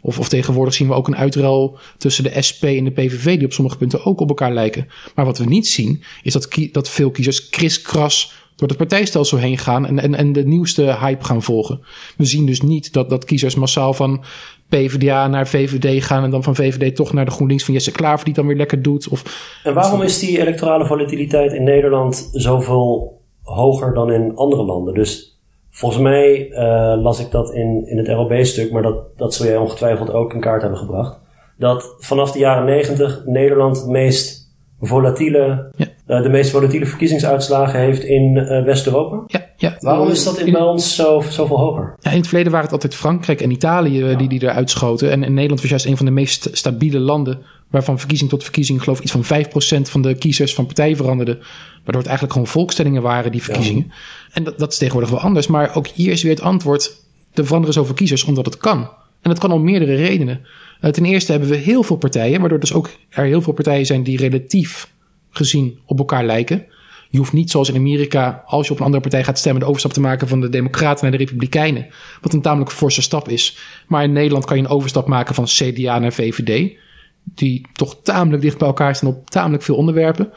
Of, 0.00 0.18
of 0.18 0.28
tegenwoordig 0.28 0.74
zien 0.74 0.88
we 0.88 0.94
ook 0.94 1.08
een 1.08 1.16
uitruil 1.16 1.78
tussen 1.96 2.24
de 2.24 2.42
SP 2.48 2.64
en 2.64 2.84
de 2.84 2.90
PVV, 2.90 3.36
die 3.36 3.46
op 3.46 3.52
sommige 3.52 3.76
punten 3.76 4.04
ook 4.04 4.20
op 4.20 4.28
elkaar 4.28 4.52
lijken. 4.52 4.88
Maar 5.14 5.24
wat 5.24 5.38
we 5.38 5.44
niet 5.44 5.68
zien, 5.68 6.02
is 6.22 6.32
dat, 6.32 6.48
dat 6.72 6.90
veel 6.90 7.10
kiezers 7.10 7.48
kriskras 7.48 8.32
door 8.56 8.68
het 8.68 8.76
partijstelsel 8.76 9.38
heen 9.38 9.58
gaan 9.58 9.86
en, 9.86 9.98
en, 9.98 10.14
en 10.14 10.32
de 10.32 10.46
nieuwste 10.46 10.82
hype 10.82 11.24
gaan 11.24 11.42
volgen. 11.42 11.80
We 12.16 12.24
zien 12.24 12.46
dus 12.46 12.60
niet 12.60 12.92
dat, 12.92 13.10
dat 13.10 13.24
kiezers 13.24 13.54
massaal 13.54 13.94
van 13.94 14.24
PvdA 14.68 15.26
naar 15.28 15.46
VVD 15.46 16.04
gaan 16.04 16.24
en 16.24 16.30
dan 16.30 16.42
van 16.42 16.54
VVD 16.54 16.96
toch 16.96 17.12
naar 17.12 17.24
de 17.24 17.30
GroenLinks 17.30 17.64
van 17.64 17.74
Jesse 17.74 17.92
Klaver 17.92 18.24
die 18.24 18.26
het 18.26 18.36
dan 18.36 18.46
weer 18.46 18.56
lekker 18.56 18.82
doet. 18.82 19.08
Of, 19.08 19.22
en 19.64 19.74
waarom 19.74 20.02
is 20.02 20.18
die 20.18 20.40
electorale 20.40 20.86
volatiliteit 20.86 21.52
in 21.52 21.64
Nederland 21.64 22.28
zoveel 22.32 23.20
hoger 23.42 23.94
dan 23.94 24.12
in 24.12 24.36
andere 24.36 24.64
landen? 24.64 24.94
Dus 24.94 25.36
Volgens 25.76 26.02
mij 26.02 26.48
uh, 26.50 27.02
las 27.02 27.20
ik 27.20 27.30
dat 27.30 27.54
in, 27.54 27.86
in 27.86 27.98
het 27.98 28.08
ROB-stuk, 28.08 28.72
maar 28.72 28.82
dat, 28.82 29.16
dat 29.16 29.34
zul 29.34 29.46
jij 29.46 29.56
ongetwijfeld 29.56 30.12
ook 30.12 30.34
in 30.34 30.40
kaart 30.40 30.60
hebben 30.60 30.78
gebracht. 30.78 31.18
Dat 31.58 31.94
vanaf 31.98 32.32
de 32.32 32.38
jaren 32.38 32.64
negentig 32.64 33.22
Nederland 33.26 33.76
het 33.76 33.86
meest 33.86 34.54
volatiele, 34.80 35.70
ja. 35.76 35.86
Uh, 36.06 36.22
de 36.22 36.28
meest 36.28 36.50
volatiele 36.50 36.86
verkiezingsuitslagen 36.86 37.80
heeft 37.80 38.04
in 38.04 38.36
uh, 38.36 38.64
West-Europa. 38.64 39.22
Ja, 39.26 39.46
ja. 39.56 39.76
Waarom 39.80 40.08
is 40.08 40.24
dat 40.24 40.38
in, 40.38 40.52
bij 40.52 40.60
ons 40.60 40.94
zo, 40.94 41.22
zoveel 41.28 41.58
hoger? 41.58 41.94
Ja, 42.00 42.10
in 42.10 42.16
het 42.16 42.26
verleden 42.26 42.52
waren 42.52 42.66
het 42.66 42.74
altijd 42.74 42.94
Frankrijk 42.94 43.40
en 43.40 43.50
Italië 43.50 44.04
ja. 44.04 44.16
die, 44.16 44.28
die 44.28 44.42
eruit 44.42 44.70
schoten. 44.70 45.10
En, 45.10 45.24
en 45.24 45.34
Nederland 45.34 45.60
was 45.60 45.70
juist 45.70 45.86
een 45.86 45.96
van 45.96 46.06
de 46.06 46.12
meest 46.12 46.48
stabiele 46.52 46.98
landen 46.98 47.38
waarvan 47.70 47.98
verkiezing 47.98 48.30
tot 48.30 48.42
verkiezing 48.42 48.82
geloof 48.82 48.98
ik 48.98 49.04
iets 49.04 49.12
van 49.12 49.24
5% 49.84 49.90
van 49.90 50.02
de 50.02 50.14
kiezers 50.14 50.54
van 50.54 50.66
partijen 50.66 50.96
veranderde. 50.96 51.38
Waardoor 51.72 52.02
het 52.02 52.06
eigenlijk 52.06 52.32
gewoon 52.32 52.46
volkstellingen 52.46 53.02
waren, 53.02 53.32
die 53.32 53.42
verkiezingen. 53.42 53.92
En 54.32 54.44
dat, 54.44 54.58
dat, 54.58 54.72
is 54.72 54.78
tegenwoordig 54.78 55.10
wel 55.10 55.20
anders. 55.20 55.46
Maar 55.46 55.76
ook 55.76 55.86
hier 55.86 56.12
is 56.12 56.22
weer 56.22 56.32
het 56.32 56.42
antwoord, 56.42 56.96
er 57.34 57.44
veranderen 57.44 57.74
zoveel 57.74 57.94
kiezers 57.94 58.24
omdat 58.24 58.44
het 58.44 58.56
kan. 58.56 58.78
En 59.22 59.30
dat 59.30 59.38
kan 59.38 59.52
om 59.52 59.64
meerdere 59.64 59.94
redenen. 59.94 60.46
Ten 60.80 61.04
eerste 61.04 61.30
hebben 61.30 61.48
we 61.50 61.56
heel 61.56 61.82
veel 61.82 61.96
partijen, 61.96 62.40
waardoor 62.40 62.60
dus 62.60 62.72
ook 62.72 62.90
er 63.08 63.24
heel 63.24 63.42
veel 63.42 63.52
partijen 63.52 63.86
zijn 63.86 64.02
die 64.02 64.16
relatief 64.16 64.94
gezien 65.36 65.78
op 65.84 65.98
elkaar 65.98 66.24
lijken. 66.24 66.66
Je 67.08 67.18
hoeft 67.18 67.32
niet 67.32 67.50
zoals 67.50 67.68
in 67.68 67.76
Amerika, 67.76 68.42
als 68.46 68.66
je 68.66 68.72
op 68.72 68.78
een 68.78 68.84
andere 68.84 69.02
partij 69.02 69.24
gaat 69.24 69.38
stemmen, 69.38 69.60
de 69.60 69.68
overstap 69.68 69.92
te 69.92 70.00
maken 70.00 70.28
van 70.28 70.40
de 70.40 70.48
Democraten 70.48 71.02
naar 71.02 71.18
de 71.18 71.24
Republikeinen. 71.24 71.86
Wat 72.20 72.32
een 72.32 72.40
tamelijk 72.40 72.70
forse 72.70 73.02
stap 73.02 73.28
is. 73.28 73.58
Maar 73.86 74.02
in 74.02 74.12
Nederland 74.12 74.44
kan 74.44 74.56
je 74.56 74.62
een 74.62 74.68
overstap 74.68 75.06
maken 75.06 75.34
van 75.34 75.44
CDA 75.44 75.98
naar 75.98 76.12
VVD 76.12 76.76
die 77.34 77.66
toch 77.72 77.96
tamelijk 78.02 78.42
dicht 78.42 78.58
bij 78.58 78.66
elkaar 78.66 78.96
staan 78.96 79.08
op 79.08 79.30
tamelijk 79.30 79.62
veel 79.62 79.76
onderwerpen. 79.76 80.32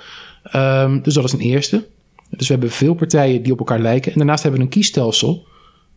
Um, 0.55 1.01
dus 1.01 1.13
dat 1.13 1.23
is 1.23 1.31
een 1.31 1.39
eerste. 1.39 1.87
Dus 2.29 2.47
we 2.47 2.53
hebben 2.53 2.71
veel 2.71 2.93
partijen 2.93 3.43
die 3.43 3.51
op 3.51 3.59
elkaar 3.59 3.79
lijken. 3.79 4.11
En 4.11 4.17
daarnaast 4.17 4.43
hebben 4.43 4.59
we 4.59 4.65
een 4.65 4.73
kiesstelsel 4.73 5.47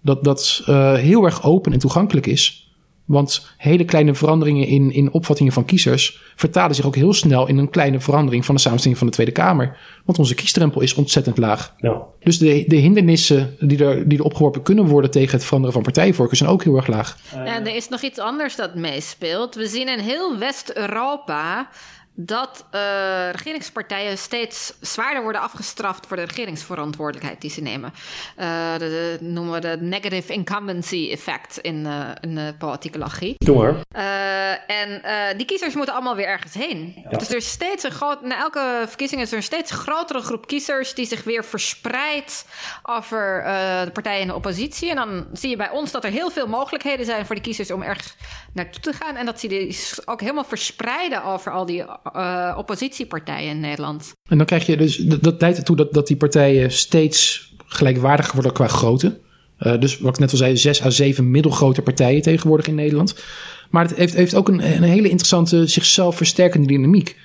dat, 0.00 0.24
dat 0.24 0.64
uh, 0.68 0.94
heel 0.94 1.24
erg 1.24 1.44
open 1.44 1.72
en 1.72 1.78
toegankelijk 1.78 2.26
is. 2.26 2.71
Want 3.12 3.46
hele 3.56 3.84
kleine 3.84 4.14
veranderingen 4.14 4.66
in, 4.66 4.92
in 4.92 5.12
opvattingen 5.12 5.52
van 5.52 5.64
kiezers 5.64 6.20
vertalen 6.36 6.74
zich 6.74 6.86
ook 6.86 6.96
heel 6.96 7.12
snel 7.12 7.48
in 7.48 7.58
een 7.58 7.70
kleine 7.70 8.00
verandering 8.00 8.44
van 8.44 8.54
de 8.54 8.60
samenstelling 8.60 8.98
van 8.98 9.08
de 9.08 9.12
Tweede 9.12 9.32
Kamer. 9.32 9.78
Want 10.04 10.18
onze 10.18 10.34
kiesdrempel 10.34 10.80
is 10.80 10.94
ontzettend 10.94 11.38
laag. 11.38 11.74
Ja. 11.78 12.02
Dus 12.20 12.38
de, 12.38 12.64
de 12.66 12.76
hindernissen 12.76 13.56
die 13.60 13.84
er, 13.84 14.08
die 14.08 14.18
er 14.18 14.24
opgeworpen 14.24 14.62
kunnen 14.62 14.86
worden 14.86 15.10
tegen 15.10 15.32
het 15.32 15.44
veranderen 15.44 15.74
van 15.74 15.82
partijvoorkeur 15.82 16.36
zijn 16.36 16.50
ook 16.50 16.64
heel 16.64 16.76
erg 16.76 16.86
laag. 16.86 17.16
Ja, 17.32 17.60
er 17.60 17.74
is 17.74 17.88
nog 17.88 18.00
iets 18.00 18.18
anders 18.18 18.56
dat 18.56 18.74
meespeelt. 18.74 19.54
We 19.54 19.66
zien 19.66 19.88
in 19.88 19.98
heel 19.98 20.38
West-Europa 20.38 21.68
dat 22.14 22.64
uh, 22.74 23.30
regeringspartijen 23.30 24.18
steeds 24.18 24.74
zwaarder 24.80 25.22
worden 25.22 25.40
afgestraft 25.40 26.06
voor 26.06 26.16
de 26.16 26.22
regeringsverantwoordelijkheid 26.22 27.40
die 27.40 27.50
ze 27.50 27.60
nemen. 27.60 27.92
Uh, 28.38 28.78
dat 28.78 29.20
noemen 29.20 29.52
we 29.52 29.60
de 29.60 29.76
negative 29.80 30.32
incumbency 30.32 31.08
effect 31.10 31.58
in, 31.58 31.84
uh, 31.86 32.08
in 32.20 32.34
de 32.34 32.54
politicologie. 32.58 33.34
Doe 33.38 33.56
maar. 33.56 34.64
en 34.66 35.02
die 35.36 35.46
kiezers 35.46 35.74
moeten 35.74 35.94
allemaal 35.94 36.16
weer 36.16 36.26
ergens 36.26 36.54
heen. 36.54 37.06
Dus 37.08 37.28
er 37.28 37.36
is 37.36 37.50
steeds 37.50 37.82
een 37.82 37.90
groot, 37.90 38.22
na 38.22 38.38
elke 38.38 38.84
verkiezing 38.86 39.20
is 39.20 39.30
er 39.30 39.36
een 39.36 39.42
steeds 39.42 39.70
grotere 39.70 40.20
groep 40.20 40.46
kiezers 40.46 40.94
die 40.94 41.06
zich 41.06 41.24
weer 41.24 41.44
verspreidt 41.44 42.46
over 42.82 43.42
de 43.84 43.90
partijen 43.92 44.20
in 44.20 44.26
de 44.26 44.34
oppositie. 44.34 44.90
En 44.90 44.96
dan 44.96 45.26
zie 45.32 45.50
je 45.50 45.56
bij 45.56 45.70
ons 45.70 45.90
dat 45.90 46.04
er 46.04 46.10
heel 46.10 46.30
veel 46.30 46.46
mogelijkheden 46.46 47.06
zijn 47.06 47.26
voor 47.26 47.34
de 47.34 47.40
kiezers 47.40 47.70
om 47.70 47.82
ergens 47.82 48.16
naartoe 48.52 48.80
te 48.80 48.92
gaan. 48.92 49.16
En 49.16 49.26
dat 49.26 49.40
ze 49.40 49.46
die 49.46 49.78
ook 50.04 50.20
helemaal 50.20 50.44
verspreiden 50.44 51.24
over 51.24 51.52
al 51.52 51.66
die 51.66 51.84
uh, 52.16 52.54
oppositiepartijen 52.58 53.50
in 53.50 53.60
Nederland. 53.60 54.12
En 54.30 54.36
dan 54.36 54.46
krijg 54.46 54.66
je 54.66 54.76
dus, 54.76 54.96
dat 54.96 55.40
leidt 55.40 55.58
ertoe 55.58 55.76
dat, 55.76 55.92
dat 55.92 56.06
die 56.06 56.16
partijen 56.16 56.72
steeds 56.72 57.50
gelijkwaardiger 57.66 58.34
worden 58.34 58.52
qua 58.52 58.66
grootte. 58.66 59.20
Uh, 59.58 59.80
dus 59.80 59.98
wat 59.98 60.14
ik 60.14 60.20
net 60.20 60.30
al 60.30 60.36
zei, 60.36 60.56
zes 60.56 60.82
à 60.82 60.90
zeven 60.90 61.30
middelgrote 61.30 61.82
partijen 61.82 62.22
tegenwoordig 62.22 62.66
in 62.66 62.74
Nederland. 62.74 63.24
Maar 63.70 63.84
het 63.84 63.96
heeft, 63.96 64.14
heeft 64.14 64.34
ook 64.34 64.48
een, 64.48 64.74
een 64.74 64.82
hele 64.82 65.08
interessante, 65.08 65.66
zichzelf 65.66 66.16
versterkende 66.16 66.66
dynamiek. 66.66 67.16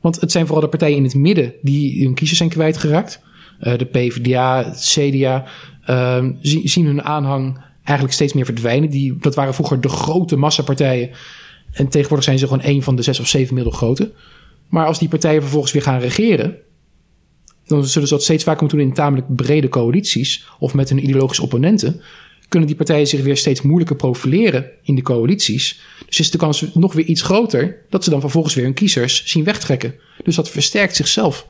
Want 0.00 0.20
het 0.20 0.32
zijn 0.32 0.44
vooral 0.46 0.64
de 0.64 0.68
partijen 0.68 0.96
in 0.96 1.04
het 1.04 1.14
midden 1.14 1.52
die 1.62 2.04
hun 2.04 2.14
kiezers 2.14 2.38
zijn 2.38 2.50
kwijtgeraakt. 2.50 3.20
Uh, 3.60 3.78
de 3.78 3.84
PvdA, 3.84 4.64
het 4.64 4.80
CDA, 4.80 5.44
uh, 5.90 6.24
zien 6.42 6.86
hun 6.86 7.02
aanhang 7.02 7.58
eigenlijk 7.84 8.12
steeds 8.12 8.32
meer 8.32 8.44
verdwijnen. 8.44 8.90
Die, 8.90 9.16
dat 9.20 9.34
waren 9.34 9.54
vroeger 9.54 9.80
de 9.80 9.88
grote 9.88 10.36
massapartijen. 10.36 11.10
En 11.74 11.88
tegenwoordig 11.88 12.24
zijn 12.24 12.38
ze 12.38 12.46
gewoon 12.46 12.62
één 12.62 12.82
van 12.82 12.96
de 12.96 13.02
zes 13.02 13.20
of 13.20 13.28
zeven 13.28 13.54
middelgrote. 13.54 14.12
Maar 14.68 14.86
als 14.86 14.98
die 14.98 15.08
partijen 15.08 15.40
vervolgens 15.40 15.72
weer 15.72 15.82
gaan 15.82 16.00
regeren, 16.00 16.56
dan 17.66 17.84
zullen 17.84 18.08
ze 18.08 18.14
dat 18.14 18.22
steeds 18.22 18.44
vaker 18.44 18.60
moeten 18.60 18.78
doen 18.78 18.88
in 18.88 18.94
tamelijk 18.94 19.34
brede 19.36 19.68
coalities 19.68 20.48
of 20.58 20.74
met 20.74 20.88
hun 20.88 21.04
ideologische 21.04 21.42
opponenten. 21.42 22.00
Kunnen 22.48 22.68
die 22.68 22.78
partijen 22.78 23.06
zich 23.06 23.22
weer 23.22 23.36
steeds 23.36 23.62
moeilijker 23.62 23.96
profileren 23.96 24.70
in 24.82 24.94
de 24.94 25.02
coalities. 25.02 25.80
Dus 26.06 26.20
is 26.20 26.30
de 26.30 26.38
kans 26.38 26.74
nog 26.74 26.92
weer 26.92 27.04
iets 27.04 27.22
groter 27.22 27.84
dat 27.90 28.04
ze 28.04 28.10
dan 28.10 28.20
vervolgens 28.20 28.54
weer 28.54 28.64
hun 28.64 28.74
kiezers 28.74 29.24
zien 29.24 29.44
wegtrekken. 29.44 29.94
Dus 30.24 30.36
dat 30.36 30.50
versterkt 30.50 30.96
zichzelf. 30.96 31.46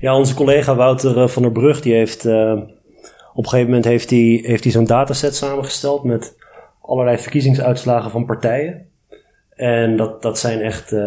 Ja, 0.00 0.16
onze 0.16 0.34
collega 0.34 0.74
Wouter 0.76 1.18
eh, 1.18 1.28
van 1.28 1.42
der 1.42 1.52
Brug, 1.52 1.80
die 1.80 1.94
heeft 1.94 2.26
uh, 2.26 2.52
op 3.34 3.44
een 3.44 3.50
gegeven 3.50 3.66
moment 3.66 3.84
heeft 3.84 4.10
heeft 4.10 4.64
hij 4.64 4.72
zo'n 4.72 4.84
dataset 4.84 5.36
samengesteld 5.36 6.04
met 6.04 6.36
allerlei 6.82 7.18
verkiezingsuitslagen 7.18 8.10
van 8.10 8.26
partijen. 8.26 8.87
En 9.58 9.96
dat, 9.96 10.22
dat 10.22 10.38
zijn 10.38 10.60
echt 10.60 10.92
uh, 10.92 11.00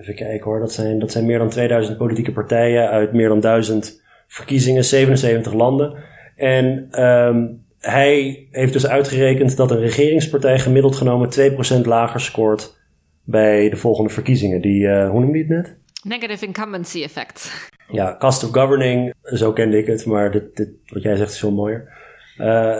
Even 0.00 0.14
kijken 0.14 0.44
hoor, 0.50 0.60
dat 0.60 0.72
zijn, 0.72 0.98
dat 0.98 1.12
zijn 1.12 1.26
meer 1.26 1.38
dan 1.38 1.48
2000 1.48 1.98
politieke 1.98 2.32
partijen 2.32 2.88
uit 2.90 3.12
meer 3.12 3.28
dan 3.28 3.40
1000 3.40 4.02
verkiezingen, 4.26 4.84
77 4.84 5.52
landen. 5.52 5.94
En 6.36 6.88
um, 7.04 7.64
hij 7.78 8.46
heeft 8.50 8.72
dus 8.72 8.86
uitgerekend 8.86 9.56
dat 9.56 9.70
een 9.70 9.80
regeringspartij 9.80 10.58
gemiddeld 10.58 10.96
genomen 10.96 11.28
2% 11.80 11.80
lager 11.82 12.20
scoort 12.20 12.78
bij 13.24 13.70
de 13.70 13.76
volgende 13.76 14.10
verkiezingen. 14.10 14.60
Die, 14.60 14.80
uh, 14.80 15.10
hoe 15.10 15.20
noemde 15.20 15.38
je 15.38 15.44
het 15.44 15.52
net? 15.52 15.76
Negative 16.02 16.46
incumbency 16.46 17.02
effect. 17.02 17.70
Ja, 17.90 18.16
cost 18.18 18.44
of 18.44 18.50
governing, 18.50 19.14
zo 19.22 19.52
kende 19.52 19.78
ik 19.78 19.86
het, 19.86 20.06
maar 20.06 20.30
dit, 20.30 20.56
dit, 20.56 20.68
wat 20.86 21.02
jij 21.02 21.16
zegt 21.16 21.30
is 21.30 21.38
veel 21.38 21.52
mooier. 21.52 21.88
Uh, 22.38 22.76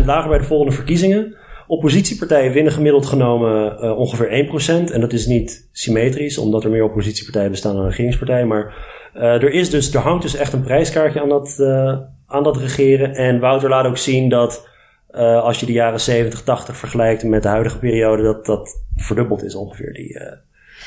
2% 0.00 0.04
lager 0.04 0.28
bij 0.28 0.38
de 0.38 0.44
volgende 0.44 0.72
verkiezingen. 0.72 1.36
Oppositiepartijen 1.72 2.52
winnen 2.52 2.72
gemiddeld 2.72 3.06
genomen 3.06 3.76
uh, 3.84 3.98
ongeveer 3.98 4.46
1%. 4.88 4.92
En 4.92 5.00
dat 5.00 5.12
is 5.12 5.26
niet 5.26 5.68
symmetrisch, 5.72 6.38
omdat 6.38 6.64
er 6.64 6.70
meer 6.70 6.84
oppositiepartijen 6.84 7.50
bestaan 7.50 7.76
dan 7.76 7.86
regeringspartijen. 7.86 8.46
Maar 8.46 8.74
uh, 9.14 9.22
er, 9.22 9.52
is 9.52 9.70
dus, 9.70 9.94
er 9.94 10.00
hangt 10.00 10.22
dus 10.22 10.34
echt 10.34 10.52
een 10.52 10.62
prijskaartje 10.62 11.20
aan 11.20 11.28
dat, 11.28 11.56
uh, 11.60 11.98
aan 12.26 12.42
dat 12.42 12.56
regeren. 12.56 13.14
En 13.14 13.40
Wouter 13.40 13.68
laat 13.68 13.86
ook 13.86 13.96
zien 13.96 14.28
dat 14.28 14.68
als 15.42 15.60
je 15.60 15.66
de 15.66 15.72
jaren 15.72 16.00
70, 16.00 16.42
80 16.42 16.76
vergelijkt 16.76 17.24
met 17.24 17.42
de 17.42 17.48
huidige 17.48 17.78
periode, 17.78 18.22
dat 18.22 18.46
dat 18.46 18.84
verdubbeld 18.94 19.44
is 19.44 19.54
ongeveer. 19.54 19.92
Die, 19.92 20.18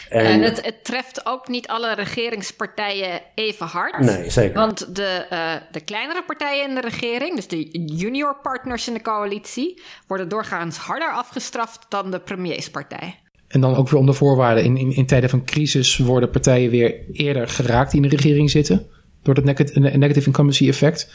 en, 0.10 0.26
en 0.26 0.42
het, 0.42 0.66
het, 0.66 0.84
treft 0.84 1.26
ook 1.26 1.48
niet 1.48 1.68
alle 1.68 1.94
regeringspartijen 1.94 3.22
even 3.36 3.66
hard. 3.66 4.00
Nee, 4.00 4.30
zeker. 4.30 4.56
Want 4.56 4.96
de, 4.96 5.26
uh, 5.32 5.54
de 5.72 5.82
kleinere 5.82 6.24
partijen 6.24 6.70
in 6.70 6.76
de 6.76 6.82
regering, 6.82 7.36
dus 7.36 7.48
de 7.48 7.70
junior 7.86 8.36
partners 8.42 8.88
in 8.88 8.94
de 8.94 9.02
coalitie, 9.02 9.82
worden 10.08 10.30
doorgaans 10.30 10.78
harder 10.78 11.12
afgestraft 11.12 11.86
dan 11.90 12.12
de 12.12 12.20
premierspartij. 12.20 13.20
En 13.48 13.62
dan 13.62 13.76
ook 13.76 13.90
weer 13.90 14.00
onder 14.00 14.16
voorwaarden. 14.16 14.64
In, 14.64 14.78
in, 14.78 14.96
in 14.96 15.06
tijden 15.06 15.30
van 15.30 15.46
crisis 15.46 15.98
worden 15.98 16.30
partijen 16.30 16.70
weer 16.70 16.96
eerder 17.12 17.48
geraakt 17.48 17.92
die 17.92 18.02
in 18.02 18.10
de 18.10 18.16
regering 18.16 18.52
zitten. 18.52 18.88
Door 19.24 19.36
het 19.36 19.46
negative 19.98 20.26
incumbency 20.26 20.68
effect. 20.68 21.10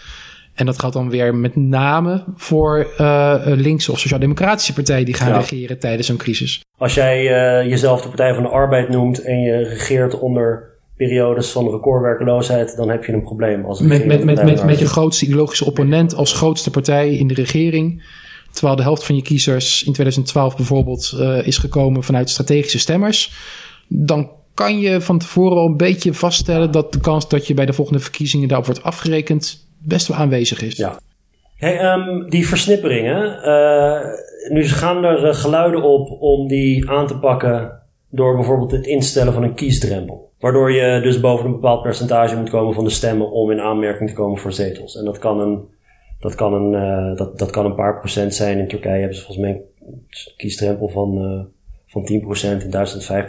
En 0.55 0.67
dat 0.67 0.79
geldt 0.79 0.95
dan 0.95 1.11
weer 1.11 1.35
met 1.35 1.57
name 1.57 2.25
voor 2.37 2.87
uh, 3.01 3.43
linkse 3.45 3.93
of 3.93 3.99
sociaal-democratische 3.99 4.73
partijen 4.73 5.05
die 5.05 5.15
gaan 5.15 5.41
regeren 5.41 5.79
tijdens 5.79 6.07
zo'n 6.07 6.17
crisis. 6.17 6.65
Als 6.79 6.95
jij 6.95 7.23
uh, 7.23 7.71
jezelf 7.71 8.03
de 8.03 8.09
Partij 8.09 8.35
van 8.35 8.43
de 8.43 8.49
Arbeid 8.49 8.89
noemt 8.89 9.23
en 9.23 9.41
je 9.41 9.57
regeert 9.57 10.19
onder 10.19 10.71
periodes 10.97 11.51
van 11.51 11.71
recordwerkeloosheid, 11.71 12.77
dan 12.77 12.89
heb 12.89 13.05
je 13.05 13.13
een 13.13 13.23
probleem. 13.23 13.65
Als 13.65 13.81
met, 13.81 14.07
met, 14.07 14.25
met, 14.25 14.45
met, 14.45 14.65
met 14.65 14.79
je 14.79 14.87
grootste 14.87 15.25
ideologische 15.25 15.65
opponent 15.65 16.15
als 16.15 16.33
grootste 16.33 16.71
partij 16.71 17.15
in 17.17 17.27
de 17.27 17.35
regering. 17.35 18.03
Terwijl 18.51 18.77
de 18.77 18.83
helft 18.83 19.05
van 19.05 19.17
je 19.17 19.23
kiezers 19.23 19.83
in 19.83 19.93
2012 19.93 20.57
bijvoorbeeld 20.57 21.13
uh, 21.17 21.47
is 21.47 21.59
gekomen 21.59 22.03
vanuit 22.03 22.31
strategische 22.31 22.79
stemmers. 22.79 23.33
Dan 23.89 24.31
kan 24.55 24.81
je 24.81 25.01
van 25.01 25.19
tevoren 25.19 25.57
al 25.57 25.67
een 25.67 25.77
beetje 25.77 26.15
vaststellen 26.15 26.71
dat 26.71 26.93
de 26.93 27.01
kans 27.01 27.29
dat 27.29 27.47
je 27.47 27.55
bij 27.55 27.67
de 27.67 27.73
volgende 27.73 28.01
verkiezingen 28.01 28.49
daarop 28.49 28.67
wordt 28.67 28.83
afgerekend 28.83 29.69
best 29.81 30.07
wel 30.07 30.16
aanwezig 30.16 30.62
is. 30.62 30.77
Ja. 30.77 30.99
Hey, 31.57 31.93
um, 31.93 32.31
die 32.31 32.49
versnipperingen, 32.49 33.38
uh, 33.45 34.01
nu 34.49 34.64
gaan 34.64 35.05
er 35.05 35.27
uh, 35.27 35.35
geluiden 35.35 35.83
op 35.83 36.21
om 36.21 36.49
die 36.49 36.90
aan 36.90 37.07
te 37.07 37.19
pakken 37.19 37.81
door 38.09 38.37
bijvoorbeeld 38.37 38.71
het 38.71 38.87
instellen 38.87 39.33
van 39.33 39.43
een 39.43 39.55
kiesdrempel. 39.55 40.33
Waardoor 40.38 40.73
je 40.73 41.01
dus 41.03 41.21
boven 41.21 41.47
een 41.47 41.53
bepaald 41.53 41.83
percentage 41.83 42.37
moet 42.37 42.51
komen 42.51 42.75
van 42.75 42.85
de 42.85 42.90
stemmen 42.90 43.31
om 43.31 43.51
in 43.51 43.61
aanmerking 43.61 44.09
te 44.09 44.14
komen 44.14 44.38
voor 44.38 44.53
zetels. 44.53 44.97
En 44.97 45.05
dat 45.05 45.19
kan 45.19 45.40
een, 45.40 45.69
dat 46.21 46.35
kan 46.35 46.55
een, 46.55 46.73
uh, 46.73 47.16
dat, 47.16 47.38
dat 47.38 47.51
kan 47.51 47.64
een 47.64 47.75
paar 47.75 47.99
procent 47.99 48.35
zijn. 48.35 48.59
In 48.59 48.69
Turkije 48.69 48.99
hebben 48.99 49.16
ze 49.16 49.25
volgens 49.25 49.47
mij 49.47 49.61
een 49.87 50.07
kiesdrempel 50.37 50.88
van, 50.88 51.49
van 51.87 52.03
10%, 52.03 52.62
in 52.62 52.71
Duitsland 52.71 53.27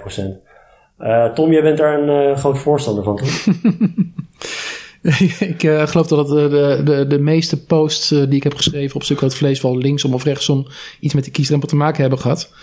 5%. 0.98 1.34
Tom, 1.34 1.52
jij 1.52 1.62
bent 1.62 1.78
daar 1.78 2.00
een 2.00 2.38
groot 2.38 2.58
voorstander 2.58 3.04
van, 3.04 3.16
toch? 3.16 3.46
ik 5.40 5.64
uh, 5.64 5.88
geloof 5.88 6.08
dat 6.08 6.30
eh, 6.30 6.50
de, 6.50 6.82
de, 6.84 7.08
de 7.08 7.20
meeste 7.20 7.64
posts 7.64 8.12
uh, 8.12 8.20
die 8.20 8.36
ik 8.36 8.44
heb 8.44 8.56
geschreven 8.56 8.96
op 8.96 9.04
Stuk 9.04 9.32
Vlees 9.32 9.62
wel 9.62 9.78
linksom 9.78 10.14
of 10.14 10.24
rechtsom 10.24 10.68
iets 11.00 11.14
met 11.14 11.24
de 11.24 11.32
kiesdrempel 11.32 11.68
te 11.68 11.76
maken 11.76 12.02
hebben 12.02 12.20
gehad. 12.20 12.54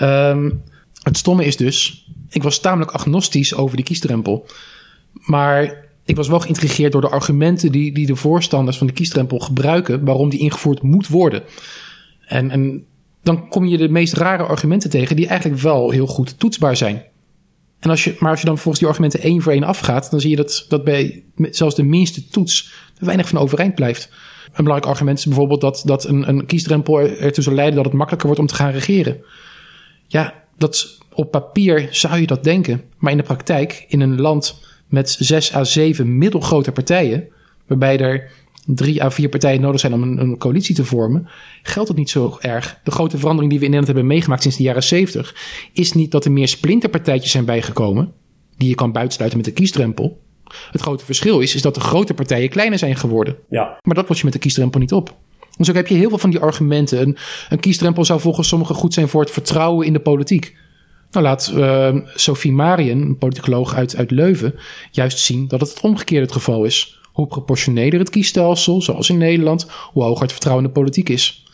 Um, 0.00 0.62
het 1.02 1.16
stomme 1.16 1.44
is 1.44 1.56
dus, 1.56 2.06
ik 2.30 2.42
was 2.42 2.60
tamelijk 2.60 2.90
agnostisch 2.90 3.54
over 3.54 3.76
die 3.76 3.84
kiesdrempel. 3.84 4.46
Maar 5.12 5.84
ik 6.04 6.16
was 6.16 6.28
wel 6.28 6.40
geïntrigeerd 6.40 6.92
door 6.92 7.00
de 7.00 7.08
argumenten 7.08 7.72
die, 7.72 7.92
die 7.92 8.06
de 8.06 8.16
voorstanders 8.16 8.78
van 8.78 8.86
de 8.86 8.92
kiesdrempel 8.92 9.38
gebruiken, 9.38 10.04
waarom 10.04 10.28
die 10.28 10.40
ingevoerd 10.40 10.82
moet 10.82 11.08
worden. 11.08 11.42
En, 12.26 12.50
en 12.50 12.84
dan 13.22 13.48
kom 13.48 13.66
je 13.66 13.76
de 13.76 13.88
meest 13.88 14.12
rare 14.12 14.42
argumenten 14.42 14.90
tegen 14.90 15.16
die 15.16 15.26
eigenlijk 15.26 15.60
wel 15.60 15.90
heel 15.90 16.06
goed 16.06 16.38
toetsbaar 16.38 16.76
zijn. 16.76 17.02
En 17.80 17.90
als 17.90 18.04
je, 18.04 18.16
maar 18.18 18.30
als 18.30 18.40
je 18.40 18.46
dan 18.46 18.58
volgens 18.58 18.78
die 18.78 18.88
argumenten 18.88 19.20
één 19.20 19.42
voor 19.42 19.52
één 19.52 19.64
afgaat, 19.64 20.10
dan 20.10 20.20
zie 20.20 20.30
je 20.30 20.36
dat, 20.36 20.64
dat 20.68 20.84
bij 20.84 21.24
zelfs 21.50 21.74
de 21.74 21.82
minste 21.82 22.28
toets 22.28 22.72
er 22.98 23.06
weinig 23.06 23.28
van 23.28 23.38
overeind 23.38 23.74
blijft. 23.74 24.08
Een 24.44 24.64
belangrijk 24.64 24.86
argument 24.86 25.18
is 25.18 25.26
bijvoorbeeld 25.26 25.60
dat, 25.60 25.82
dat 25.84 26.04
een, 26.04 26.28
een 26.28 26.46
kiesdrempel 26.46 27.00
ertoe 27.00 27.44
zal 27.44 27.52
leiden 27.52 27.76
dat 27.76 27.84
het 27.84 27.94
makkelijker 27.94 28.26
wordt 28.26 28.42
om 28.42 28.48
te 28.48 28.54
gaan 28.54 28.70
regeren. 28.70 29.24
Ja, 30.06 30.34
dat, 30.58 30.98
op 31.12 31.30
papier 31.30 31.88
zou 31.90 32.20
je 32.20 32.26
dat 32.26 32.44
denken. 32.44 32.82
Maar 32.98 33.10
in 33.10 33.16
de 33.16 33.22
praktijk, 33.22 33.84
in 33.88 34.00
een 34.00 34.20
land 34.20 34.60
met 34.86 35.16
zes 35.18 35.54
à 35.54 35.64
zeven 35.64 36.18
middelgrote 36.18 36.72
partijen, 36.72 37.28
waarbij 37.66 37.98
er 37.98 38.30
drie 38.66 39.02
à 39.02 39.10
vier 39.10 39.28
partijen 39.28 39.60
nodig 39.60 39.80
zijn 39.80 39.92
om 39.92 40.02
een, 40.02 40.20
een, 40.20 40.38
coalitie 40.38 40.74
te 40.74 40.84
vormen, 40.84 41.28
geldt 41.62 41.88
het 41.88 41.98
niet 41.98 42.10
zo 42.10 42.36
erg. 42.40 42.80
De 42.84 42.90
grote 42.90 43.18
verandering 43.18 43.50
die 43.50 43.60
we 43.60 43.64
in 43.64 43.70
Nederland 43.70 43.96
hebben 43.96 44.14
meegemaakt 44.14 44.42
sinds 44.42 44.56
de 44.56 44.62
jaren 44.62 44.82
70 44.82 45.34
is 45.72 45.92
niet 45.92 46.10
dat 46.10 46.24
er 46.24 46.32
meer 46.32 46.48
splinterpartijtjes 46.48 47.30
zijn 47.30 47.44
bijgekomen, 47.44 48.12
die 48.56 48.68
je 48.68 48.74
kan 48.74 48.92
buitensluiten 48.92 49.40
met 49.40 49.48
de 49.48 49.54
kiesdrempel. 49.54 50.24
Het 50.70 50.80
grote 50.80 51.04
verschil 51.04 51.40
is, 51.40 51.54
is 51.54 51.62
dat 51.62 51.74
de 51.74 51.80
grote 51.80 52.14
partijen 52.14 52.48
kleiner 52.48 52.78
zijn 52.78 52.96
geworden. 52.96 53.36
Ja. 53.50 53.78
Maar 53.82 53.94
dat 53.94 54.08
los 54.08 54.18
je 54.18 54.24
met 54.24 54.32
de 54.32 54.38
kiesdrempel 54.38 54.80
niet 54.80 54.92
op. 54.92 55.16
Dus 55.56 55.68
ook 55.68 55.76
heb 55.76 55.86
je 55.86 55.94
heel 55.94 56.08
veel 56.08 56.18
van 56.18 56.30
die 56.30 56.40
argumenten. 56.40 57.00
Een, 57.00 57.16
een 57.48 57.60
kiesdrempel 57.60 58.04
zou 58.04 58.20
volgens 58.20 58.48
sommigen 58.48 58.74
goed 58.74 58.94
zijn 58.94 59.08
voor 59.08 59.20
het 59.20 59.30
vertrouwen 59.30 59.86
in 59.86 59.92
de 59.92 60.00
politiek. 60.00 60.56
Nou 61.10 61.24
laat 61.24 61.52
uh, 61.54 61.96
Sophie 62.14 62.52
Marien, 62.52 63.00
een 63.00 63.18
politicoloog 63.18 63.74
uit, 63.74 63.96
uit 63.96 64.10
Leuven, 64.10 64.54
juist 64.90 65.18
zien 65.18 65.48
dat 65.48 65.60
het 65.60 65.68
het 65.68 65.80
omgekeerde 65.80 66.24
het 66.24 66.34
geval 66.34 66.64
is 66.64 67.00
hoe 67.16 67.26
proportioneler 67.26 67.98
het 67.98 68.10
kiesstelsel, 68.10 68.82
zoals 68.82 69.10
in 69.10 69.18
Nederland, 69.18 69.66
hoe 69.92 70.02
hoger 70.02 70.22
het 70.22 70.32
vertrouwen 70.32 70.64
in 70.64 70.72
de 70.72 70.80
politiek 70.80 71.08
is. 71.08 71.44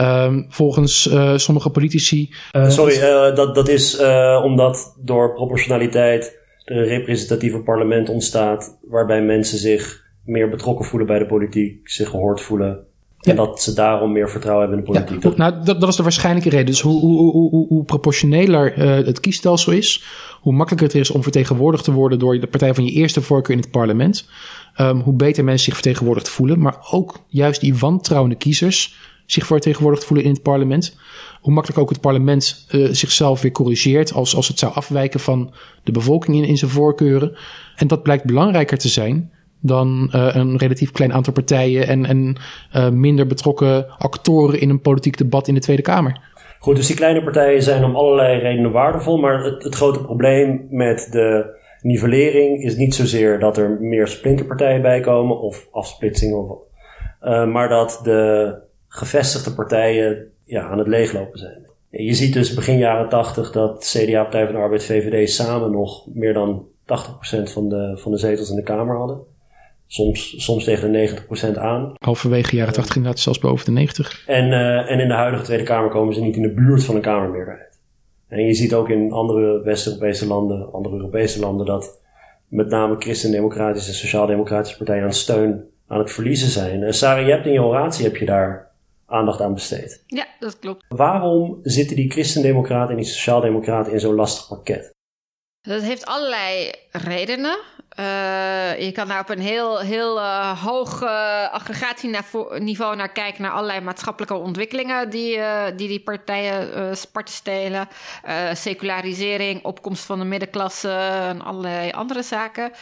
Um, 0.00 0.46
volgens 0.48 1.06
uh, 1.06 1.36
sommige 1.36 1.70
politici. 1.70 2.34
Uh, 2.52 2.70
Sorry, 2.70 2.96
uh, 2.96 3.36
dat, 3.36 3.54
dat 3.54 3.68
is 3.68 3.98
omdat 4.42 4.96
door 5.02 5.34
proportionaliteit 5.34 6.38
er 6.64 6.76
een 6.76 6.84
representatieve 6.84 7.58
parlement 7.58 8.08
ontstaat, 8.08 8.78
waarbij 8.88 9.22
mensen 9.22 9.58
zich 9.58 10.02
meer 10.24 10.48
betrokken 10.48 10.84
voelen 10.84 11.08
bij 11.08 11.18
de 11.18 11.26
politiek, 11.26 11.88
zich 11.88 12.08
gehoord 12.08 12.40
voelen. 12.40 12.86
Ja. 13.24 13.30
En 13.30 13.36
dat 13.36 13.62
ze 13.62 13.72
daarom 13.72 14.12
meer 14.12 14.30
vertrouwen 14.30 14.68
hebben 14.68 14.84
in 14.84 14.92
de 14.92 15.00
politiek. 15.00 15.22
Ja, 15.22 15.50
nou, 15.50 15.64
dat, 15.64 15.80
dat 15.80 15.88
is 15.88 15.96
de 15.96 16.02
waarschijnlijke 16.02 16.50
reden. 16.50 16.66
Dus 16.66 16.80
hoe, 16.80 17.00
hoe, 17.00 17.30
hoe, 17.32 17.66
hoe 17.68 17.84
proportioneler 17.84 18.78
het 19.06 19.20
kiesstelsel 19.20 19.72
is, 19.72 20.02
hoe 20.40 20.52
makkelijker 20.52 20.86
het 20.86 20.96
is 20.96 21.10
om 21.10 21.22
vertegenwoordigd 21.22 21.84
te 21.84 21.92
worden 21.92 22.18
door 22.18 22.40
de 22.40 22.46
partij 22.46 22.74
van 22.74 22.84
je 22.84 22.90
eerste 22.90 23.22
voorkeur 23.22 23.56
in 23.56 23.60
het 23.60 23.70
parlement. 23.70 24.28
Um, 24.80 25.00
hoe 25.00 25.14
beter 25.14 25.44
mensen 25.44 25.64
zich 25.64 25.74
vertegenwoordigd 25.74 26.28
voelen. 26.28 26.58
Maar 26.58 26.76
ook 26.90 27.24
juist 27.28 27.60
die 27.60 27.76
wantrouwende 27.76 28.36
kiezers 28.36 28.96
zich 29.26 29.46
vertegenwoordigd 29.46 30.04
voelen 30.04 30.26
in 30.26 30.32
het 30.32 30.42
parlement. 30.42 30.96
Hoe 31.40 31.52
makkelijk 31.52 31.80
ook 31.80 31.90
het 31.90 32.00
parlement 32.00 32.66
uh, 32.70 32.88
zichzelf 32.92 33.40
weer 33.40 33.52
corrigeert 33.52 34.12
als, 34.12 34.36
als 34.36 34.48
het 34.48 34.58
zou 34.58 34.74
afwijken 34.74 35.20
van 35.20 35.52
de 35.84 35.92
bevolking 35.92 36.36
in, 36.36 36.44
in 36.44 36.56
zijn 36.56 36.70
voorkeuren. 36.70 37.36
En 37.76 37.86
dat 37.86 38.02
blijkt 38.02 38.24
belangrijker 38.24 38.78
te 38.78 38.88
zijn 38.88 39.30
dan 39.66 40.10
uh, 40.14 40.28
een 40.34 40.56
relatief 40.56 40.92
klein 40.92 41.12
aantal 41.12 41.32
partijen 41.32 42.06
en, 42.06 42.36
uh, 42.76 42.88
minder 42.88 43.26
betrokken 43.26 43.86
actoren 43.98 44.60
in 44.60 44.70
een 44.70 44.80
politiek 44.80 45.16
debat 45.16 45.48
in 45.48 45.54
de 45.54 45.60
Tweede 45.60 45.82
Kamer. 45.82 46.20
Goed, 46.58 46.76
dus 46.76 46.86
die 46.86 46.96
kleine 46.96 47.22
partijen 47.22 47.62
zijn 47.62 47.84
om 47.84 47.96
allerlei 47.96 48.38
redenen 48.38 48.70
waardevol, 48.70 49.18
maar 49.18 49.44
het, 49.44 49.74
grote 49.74 50.00
probleem 50.00 50.66
met 50.70 51.08
de 51.10 51.56
nivellering 51.80 52.62
is 52.62 52.76
niet 52.76 52.94
zozeer 52.94 53.38
dat 53.38 53.56
er 53.56 53.78
meer 53.80 54.08
splinterpartijen 54.08 54.82
bij 54.82 55.00
komen 55.00 55.40
of 55.40 55.68
afsplitsingen, 55.72 56.48
of, 56.48 56.58
uh, 57.22 57.46
maar 57.46 57.68
dat 57.68 58.00
de 58.02 58.54
gevestigde 58.88 59.54
partijen 59.54 60.32
ja, 60.44 60.68
aan 60.68 60.78
het 60.78 60.88
leeglopen 60.88 61.38
zijn. 61.38 61.66
Je 61.90 62.14
ziet 62.14 62.32
dus 62.32 62.54
begin 62.54 62.78
jaren 62.78 63.08
80 63.08 63.52
dat 63.52 63.96
CDA, 63.96 64.22
Partij 64.22 64.44
van 64.44 64.54
de 64.54 64.60
Arbeid, 64.60 64.84
VVD 64.84 65.30
samen 65.30 65.70
nog 65.70 66.06
meer 66.14 66.32
dan 66.32 66.66
80% 66.82 66.86
van 67.42 67.68
de, 67.68 67.92
van 67.96 68.12
de 68.12 68.18
zetels 68.18 68.50
in 68.50 68.56
de 68.56 68.62
Kamer 68.62 68.96
hadden. 68.96 69.32
Soms, 69.86 70.44
soms 70.44 70.64
tegen 70.64 70.92
de 70.92 71.24
90% 71.54 71.58
aan. 71.58 71.92
Halverwege 71.98 72.56
jaren 72.56 72.72
80 72.72 72.96
inderdaad 72.96 73.20
zelfs 73.20 73.38
boven 73.38 73.64
de 73.64 73.70
90. 73.70 74.22
En, 74.26 74.46
uh, 74.46 74.90
en 74.90 74.98
in 74.98 75.08
de 75.08 75.14
huidige 75.14 75.44
Tweede 75.44 75.62
Kamer 75.62 75.90
komen 75.90 76.14
ze 76.14 76.20
niet 76.20 76.36
in 76.36 76.42
de 76.42 76.54
buurt 76.54 76.84
van 76.84 76.94
een 76.94 77.00
Kamermeerderheid. 77.00 77.80
En 78.28 78.46
je 78.46 78.54
ziet 78.54 78.74
ook 78.74 78.88
in 78.88 79.12
andere 79.12 79.62
West-Europese 79.62 80.26
landen, 80.26 80.72
andere 80.72 80.96
Europese 80.96 81.40
landen, 81.40 81.66
dat 81.66 82.02
met 82.48 82.68
name 82.68 82.96
christendemocratische 82.98 83.88
en 83.88 83.96
sociaal-democratische 83.96 84.76
partijen 84.76 85.04
aan 85.04 85.12
steun 85.12 85.64
aan 85.86 85.98
het 85.98 86.12
verliezen 86.12 86.48
zijn. 86.48 86.82
En 86.82 86.94
Sarah, 86.94 87.26
je 87.26 87.32
hebt 87.32 87.46
in 87.46 87.52
je 87.52 87.62
oratie 87.62 88.04
heb 88.04 88.16
je 88.16 88.24
daar 88.24 88.70
aandacht 89.06 89.40
aan 89.40 89.54
besteed. 89.54 90.04
Ja, 90.06 90.26
dat 90.38 90.58
klopt. 90.58 90.84
Waarom 90.88 91.58
zitten 91.62 91.96
die 91.96 92.10
christendemocraten 92.10 92.90
en 92.90 92.96
die 92.96 93.10
sociaaldemocraten 93.10 93.92
in 93.92 94.00
zo'n 94.00 94.14
lastig 94.14 94.48
pakket? 94.48 94.92
Dat 95.60 95.82
heeft 95.82 96.06
allerlei 96.06 96.72
redenen. 96.90 97.58
Uh, 98.00 98.80
je 98.80 98.92
kan 98.92 99.08
daar 99.08 99.20
op 99.20 99.28
een 99.28 99.40
heel, 99.40 99.78
heel 99.78 100.18
uh, 100.18 100.62
hoog 100.62 101.02
uh, 101.02 101.52
aggregatieniveau 101.52 102.96
naar 102.96 103.12
kijken, 103.12 103.42
naar 103.42 103.50
allerlei 103.50 103.80
maatschappelijke 103.80 104.34
ontwikkelingen 104.34 105.10
die 105.10 105.40
die, 105.76 105.88
die 105.88 106.00
partijen 106.00 106.96
sparten 106.96 107.34
stelen. 107.34 107.88
secularisering, 108.52 109.64
opkomst 109.64 110.04
van 110.04 110.18
de 110.18 110.24
middenklasse 110.24 110.90
en 111.28 111.42
allerlei 111.42 111.90
andere 111.90 112.22
zaken. 112.22 112.72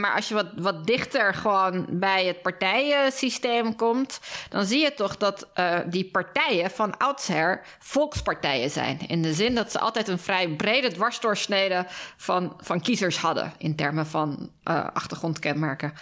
maar 0.00 0.14
als 0.14 0.28
je 0.28 0.34
wat, 0.34 0.46
wat 0.56 0.86
dichter 0.86 1.34
gewoon 1.34 1.86
bij 1.88 2.24
het 2.26 2.42
partijensysteem 2.42 3.76
komt, 3.76 4.20
dan 4.48 4.64
zie 4.64 4.80
je 4.80 4.94
toch 4.94 5.16
dat 5.16 5.48
die 5.86 6.04
partijen 6.04 6.70
van 6.70 6.96
oudsher 6.96 7.62
volkspartijen 7.78 8.70
zijn. 8.70 8.98
In 9.06 9.22
de 9.22 9.32
zin 9.32 9.54
dat 9.54 9.72
ze 9.72 9.78
altijd 9.78 10.08
een 10.08 10.18
vrij 10.18 10.48
brede 10.48 10.92
dwarsdoorsnede 10.92 11.86
van, 12.16 12.56
van 12.60 12.80
kiezers 12.80 13.18
hadden 13.18 13.52
in 13.58 13.76
termen 13.76 14.05
van 14.06 14.50
uh, 14.64 14.86
achtergrondkenmerken. 14.92 15.92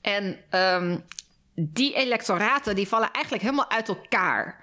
En 0.00 0.36
um, 0.50 1.04
die 1.54 1.94
electoraten 1.94 2.74
die 2.74 2.88
vallen 2.88 3.10
eigenlijk 3.10 3.44
helemaal 3.44 3.70
uit 3.70 3.88
elkaar. 3.88 4.60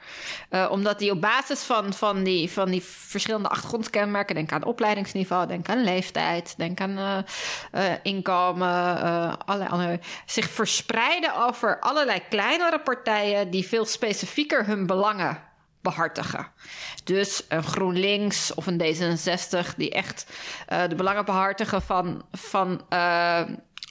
Uh, 0.50 0.68
omdat 0.72 1.00
die 1.00 1.12
op 1.12 1.22
basis 1.22 1.64
van, 1.64 1.94
van, 1.94 2.24
die, 2.24 2.52
van 2.52 2.70
die 2.70 2.84
verschillende 2.84 3.50
achtergrondkenmerken... 3.50 4.36
denk 4.36 4.52
aan 4.52 4.64
opleidingsniveau, 4.64 5.48
denk 5.48 5.70
aan 5.70 5.84
leeftijd... 5.84 6.54
denk 6.58 6.82
aan 6.82 7.26
uh, 7.74 7.94
inkomen, 8.04 8.68
allerlei 9.46 9.70
andere, 9.70 10.00
zich 10.26 10.50
verspreiden 10.50 11.36
over 11.36 11.80
allerlei 11.80 12.22
kleinere 12.30 12.80
partijen... 12.80 13.50
die 13.50 13.68
veel 13.68 13.86
specifieker 13.86 14.66
hun 14.66 14.86
belangen 14.86 15.52
behartigen. 15.84 16.48
Dus 17.04 17.44
een 17.48 17.64
GroenLinks 17.64 18.54
of 18.54 18.68
een 18.68 18.82
D66 18.82 19.76
die 19.78 19.92
echt 19.92 20.26
uh, 20.70 20.88
de 20.88 20.96
belangen 20.96 21.26
behartigen 21.26 21.82
van, 21.82 22.24
van 22.32 22.82
uh, 22.90 23.42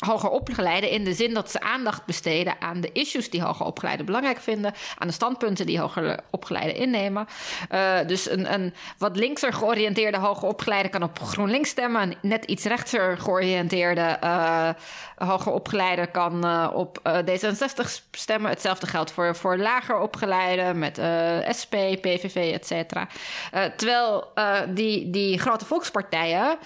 hoger 0.07 0.31
opgeleiden 0.31 0.91
in 0.91 1.05
de 1.05 1.15
zin 1.15 1.35
dat 1.35 1.51
ze 1.51 1.61
aandacht 1.61 2.05
besteden 2.05 2.55
aan 2.61 2.81
de 2.81 2.93
issues 2.93 3.31
die 3.31 3.43
hoger 3.43 3.67
opgeleiden 3.67 4.07
belangrijk 4.07 4.41
vinden, 4.41 4.75
aan 4.99 5.07
de 5.07 5.13
standpunten 5.15 5.67
die 5.67 5.81
hoger 5.81 6.21
opgeleiden 6.31 6.77
innemen. 6.77 7.27
Uh, 7.73 7.99
dus 8.07 8.31
een, 8.31 8.53
een 8.53 8.75
wat 8.99 9.17
linkser 9.17 9.53
georiënteerde 9.53 10.19
hoger 10.19 10.49
opgeleide 10.49 10.89
kan 10.89 11.03
op 11.03 11.19
GroenLinks 11.19 11.69
stemmen, 11.69 12.03
een 12.03 12.17
net 12.21 12.45
iets 12.45 12.65
rechtser 12.65 13.19
georiënteerde 13.19 14.19
uh, 14.25 14.69
hoger 15.17 15.53
opgeleide 15.53 16.07
kan 16.07 16.47
uh, 16.47 16.71
op 16.75 16.99
D66 17.05 17.87
stemmen. 18.11 18.51
Hetzelfde 18.51 18.87
geldt 18.87 19.13
voor, 19.13 19.37
voor 19.37 19.57
lager 19.57 20.01
opgeleide 20.01 20.75
met 20.75 21.01
SP, 21.59 21.75
PVV, 22.01 22.53
et 22.53 22.67
cetera. 22.67 23.09
terwijl 23.77 24.33
die, 24.69 25.11
die 25.11 25.39
grote 25.39 25.65
volkspartijen 25.65 26.59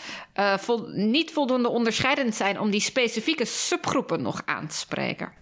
vol, 0.57 0.89
niet 0.93 1.33
voldoende 1.33 1.69
onderscheidend 1.69 2.35
zijn 2.35 2.61
om 2.61 2.71
die 2.71 2.81
specifieke 2.81 3.26
specifieke 3.27 3.45
subgroepen 3.45 4.23
nog 4.23 4.43
aan 4.45 4.67
te 4.67 4.77
spreken. 4.77 5.33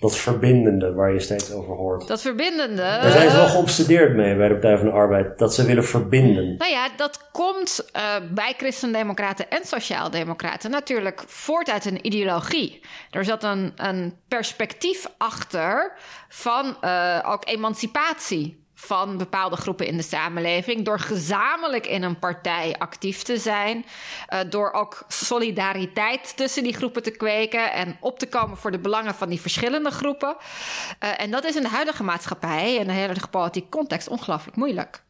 Dat 0.00 0.16
verbindende 0.16 0.92
waar 0.92 1.12
je 1.12 1.20
steeds 1.20 1.52
over 1.52 1.74
hoort. 1.74 2.06
Dat 2.06 2.20
verbindende. 2.20 2.82
Daar 2.82 3.10
zijn 3.10 3.30
ze 3.30 3.36
wel 3.36 3.48
geobsedeerd 3.48 4.14
mee 4.14 4.36
bij 4.36 4.48
de 4.48 4.54
Partij 4.54 4.76
van 4.76 4.86
de 4.86 4.92
Arbeid. 4.92 5.38
Dat 5.38 5.54
ze 5.54 5.64
willen 5.64 5.84
verbinden. 5.84 6.56
Nou 6.56 6.70
ja, 6.70 6.88
dat 6.96 7.30
komt 7.32 7.90
uh, 7.96 8.02
bij 8.30 8.54
Christendemocraten 8.56 9.50
en 9.50 9.64
Sociaaldemocraten 9.64 10.70
natuurlijk 10.70 11.22
voort 11.26 11.70
uit 11.70 11.84
een 11.84 12.06
ideologie. 12.06 12.80
Er 13.10 13.24
zat 13.24 13.44
een, 13.44 13.72
een 13.76 14.14
perspectief 14.28 15.06
achter 15.18 15.92
van 16.28 16.76
uh, 16.84 17.18
ook 17.26 17.48
emancipatie 17.48 18.63
van 18.84 19.16
bepaalde 19.16 19.56
groepen 19.56 19.86
in 19.86 19.96
de 19.96 20.02
samenleving. 20.02 20.84
Door 20.84 20.98
gezamenlijk 20.98 21.86
in 21.86 22.02
een 22.02 22.18
partij 22.18 22.74
actief 22.78 23.22
te 23.22 23.36
zijn. 23.36 23.84
Uh, 24.32 24.40
door 24.50 24.72
ook 24.72 25.04
solidariteit 25.08 26.36
tussen 26.36 26.62
die 26.62 26.74
groepen 26.74 27.02
te 27.02 27.10
kweken. 27.10 27.72
En 27.72 27.96
op 28.00 28.18
te 28.18 28.28
komen 28.28 28.56
voor 28.56 28.70
de 28.70 28.78
belangen 28.78 29.14
van 29.14 29.28
die 29.28 29.40
verschillende 29.40 29.90
groepen. 29.90 30.36
Uh, 31.02 31.20
en 31.20 31.30
dat 31.30 31.44
is 31.44 31.56
in 31.56 31.62
de 31.62 31.68
huidige 31.68 32.02
maatschappij 32.02 32.78
en 32.78 32.86
de 32.86 32.92
huidige 32.92 33.28
politieke 33.28 33.68
context 33.68 34.08
ongelooflijk 34.08 34.56
moeilijk. 34.56 35.02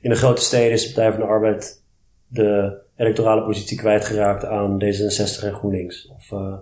In 0.00 0.10
de 0.10 0.16
grote 0.16 0.42
steden 0.42 0.72
is 0.72 0.82
de 0.82 0.92
Partij 0.94 1.10
van 1.10 1.20
de 1.20 1.26
Arbeid 1.26 1.82
de 2.26 2.80
electorale 2.96 3.44
positie 3.44 3.78
kwijtgeraakt 3.78 4.44
aan 4.44 4.82
D66 4.84 5.44
en 5.44 5.52
GroenLinks. 5.52 6.08
Of 6.08 6.30
uh, 6.30 6.54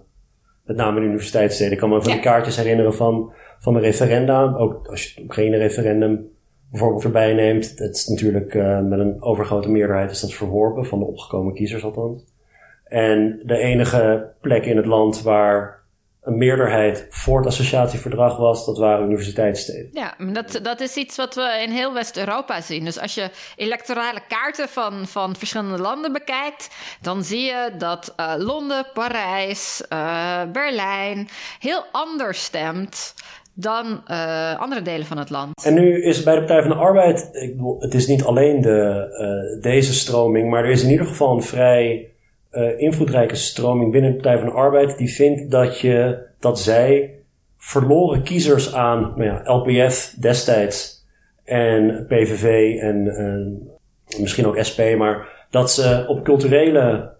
met 0.64 0.76
name 0.76 0.96
in 0.96 1.02
de 1.02 1.08
universiteitssteden. 1.08 1.72
Ik 1.72 1.78
kan 1.78 1.88
me 1.88 2.02
van 2.02 2.08
ja. 2.08 2.14
die 2.14 2.24
kaartjes 2.24 2.56
herinneren 2.56 2.94
van 2.94 3.32
van 3.60 3.74
de 3.74 3.80
referenda. 3.80 4.54
Ook 4.56 4.86
als 4.86 5.12
je 5.12 5.24
geen 5.28 5.56
referendum 5.56 6.28
bijvoorbeeld 6.70 7.04
erbij 7.04 7.34
neemt. 7.34 7.72
Het 7.78 7.96
is 7.96 8.06
natuurlijk 8.06 8.54
uh, 8.54 8.80
met 8.80 8.98
een 8.98 9.22
overgrote 9.22 9.70
meerderheid 9.70 10.10
is 10.10 10.20
dat 10.20 10.32
verworpen, 10.32 10.86
van 10.86 10.98
de 10.98 11.04
opgekomen 11.04 11.54
kiezers 11.54 11.84
althans. 11.84 12.22
En 12.84 13.42
de 13.44 13.56
enige 13.56 14.32
plek 14.40 14.64
in 14.64 14.76
het 14.76 14.86
land 14.86 15.22
waar 15.22 15.78
een 16.20 16.38
meerderheid 16.38 17.06
voor 17.10 17.38
het 17.38 17.46
associatieverdrag 17.46 18.36
was, 18.36 18.66
dat 18.66 18.78
waren 18.78 19.04
universiteitssteden. 19.04 19.90
Ja, 19.92 20.14
dat, 20.32 20.60
dat 20.62 20.80
is 20.80 20.96
iets 20.96 21.16
wat 21.16 21.34
we 21.34 21.62
in 21.62 21.70
heel 21.70 21.94
West-Europa 21.94 22.60
zien. 22.60 22.84
Dus 22.84 23.00
als 23.00 23.14
je 23.14 23.30
electorale 23.56 24.20
kaarten 24.28 24.68
van, 24.68 25.06
van 25.06 25.36
verschillende 25.36 25.78
landen 25.78 26.12
bekijkt, 26.12 26.70
dan 27.00 27.24
zie 27.24 27.42
je 27.42 27.70
dat 27.78 28.14
uh, 28.16 28.34
Londen, 28.36 28.86
Parijs, 28.94 29.82
uh, 29.92 30.42
Berlijn 30.52 31.28
heel 31.58 31.84
anders 31.92 32.44
stemt 32.44 33.14
dan 33.60 34.02
uh, 34.10 34.60
andere 34.60 34.82
delen 34.82 35.06
van 35.06 35.18
het 35.18 35.30
land. 35.30 35.64
En 35.64 35.74
nu 35.74 36.02
is 36.02 36.22
bij 36.22 36.34
de 36.34 36.40
Partij 36.40 36.62
van 36.62 36.70
de 36.70 36.76
Arbeid, 36.76 37.28
ik 37.32 37.56
bedoel, 37.56 37.80
het 37.80 37.94
is 37.94 38.06
niet 38.06 38.24
alleen 38.24 38.60
de, 38.60 39.08
uh, 39.56 39.62
deze 39.62 39.94
stroming, 39.94 40.50
maar 40.50 40.64
er 40.64 40.70
is 40.70 40.82
in 40.82 40.90
ieder 40.90 41.06
geval 41.06 41.34
een 41.34 41.42
vrij 41.42 42.10
uh, 42.52 42.80
invloedrijke 42.80 43.34
stroming 43.34 43.92
binnen 43.92 44.10
de 44.10 44.16
Partij 44.16 44.38
van 44.38 44.48
de 44.48 44.54
Arbeid 44.54 44.98
die 44.98 45.14
vindt 45.14 45.50
dat, 45.50 45.80
je, 45.80 46.26
dat 46.38 46.60
zij 46.60 47.14
verloren 47.58 48.22
kiezers 48.22 48.74
aan 48.74 49.12
nou 49.16 49.24
ja, 49.24 49.42
LPF 49.44 50.14
destijds 50.18 51.06
en 51.44 52.06
PVV 52.08 52.76
en 52.80 53.04
misschien 54.20 54.46
ook 54.46 54.64
SP, 54.68 54.80
maar 54.96 55.46
dat 55.50 55.72
ze 55.72 56.04
op 56.08 56.24
culturele 56.24 57.12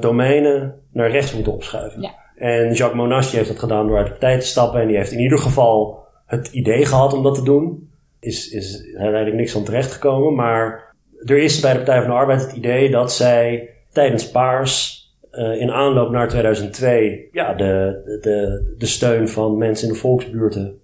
domeinen 0.00 0.80
naar 0.92 1.10
rechts 1.10 1.34
moeten 1.34 1.52
opschuiven. 1.52 2.02
Ja. 2.02 2.25
En 2.36 2.72
Jacques 2.72 3.00
Monash 3.00 3.32
heeft 3.32 3.48
dat 3.48 3.58
gedaan 3.58 3.86
door 3.86 3.96
uit 3.96 4.06
de 4.06 4.12
partij 4.12 4.38
te 4.38 4.46
stappen. 4.46 4.80
En 4.80 4.86
die 4.86 4.96
heeft 4.96 5.12
in 5.12 5.20
ieder 5.20 5.38
geval 5.38 6.04
het 6.26 6.48
idee 6.48 6.84
gehad 6.84 7.12
om 7.12 7.22
dat 7.22 7.34
te 7.34 7.42
doen. 7.42 7.90
Is, 8.20 8.50
is 8.50 8.84
uiteindelijk 8.96 9.36
niks 9.36 9.52
van 9.52 9.64
terecht 9.64 9.92
gekomen. 9.92 10.34
Maar 10.34 10.94
er 11.24 11.38
is 11.38 11.60
bij 11.60 11.72
de 11.72 11.76
Partij 11.76 12.00
van 12.00 12.10
de 12.10 12.16
Arbeid 12.16 12.40
het 12.40 12.52
idee 12.52 12.90
dat 12.90 13.12
zij 13.12 13.70
tijdens 13.92 14.30
Paars 14.30 15.04
uh, 15.32 15.60
in 15.60 15.70
aanloop 15.70 16.10
naar 16.10 16.28
2002 16.28 17.28
ja, 17.32 17.54
de, 17.54 18.00
de, 18.22 18.74
de 18.78 18.86
steun 18.86 19.28
van 19.28 19.58
mensen 19.58 19.88
in 19.88 19.92
de 19.92 19.98
volksbuurten 19.98 20.80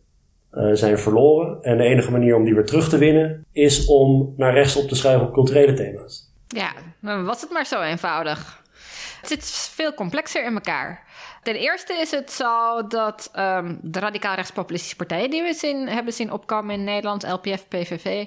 uh, 0.55 0.71
zijn 0.73 0.99
verloren. 0.99 1.62
En 1.62 1.77
de 1.77 1.85
enige 1.85 2.11
manier 2.11 2.37
om 2.37 2.45
die 2.45 2.55
weer 2.55 2.67
terug 2.67 2.88
te 2.88 2.99
winnen 2.99 3.45
is 3.53 3.87
om 3.87 4.35
naar 4.37 4.53
rechts 4.53 4.77
op 4.77 4.88
te 4.88 4.95
schuiven 4.95 5.27
op 5.27 5.33
culturele 5.33 5.73
thema's. 5.73 6.31
Ja, 6.49 6.73
was 7.25 7.41
het 7.41 7.51
maar 7.51 7.67
zo 7.67 7.83
eenvoudig. 7.83 8.62
Het 9.21 9.31
zit 9.31 9.45
veel 9.75 9.95
complexer 9.95 10.45
in 10.45 10.55
elkaar. 10.55 11.05
Ten 11.42 11.55
eerste 11.55 11.94
is 11.94 12.11
het 12.11 12.33
zo 12.33 12.87
dat 12.87 13.31
um, 13.37 13.78
de 13.83 13.98
radicaal 13.98 14.35
rechtspopulistische 14.35 14.96
partijen 14.96 15.31
die 15.31 15.42
we 15.42 15.55
zien, 15.55 15.88
hebben 15.88 16.12
zien 16.12 16.33
opkomen 16.33 16.74
in 16.74 16.85
Nederland, 16.85 17.22
LPF, 17.22 17.68
PVV, 17.68 18.26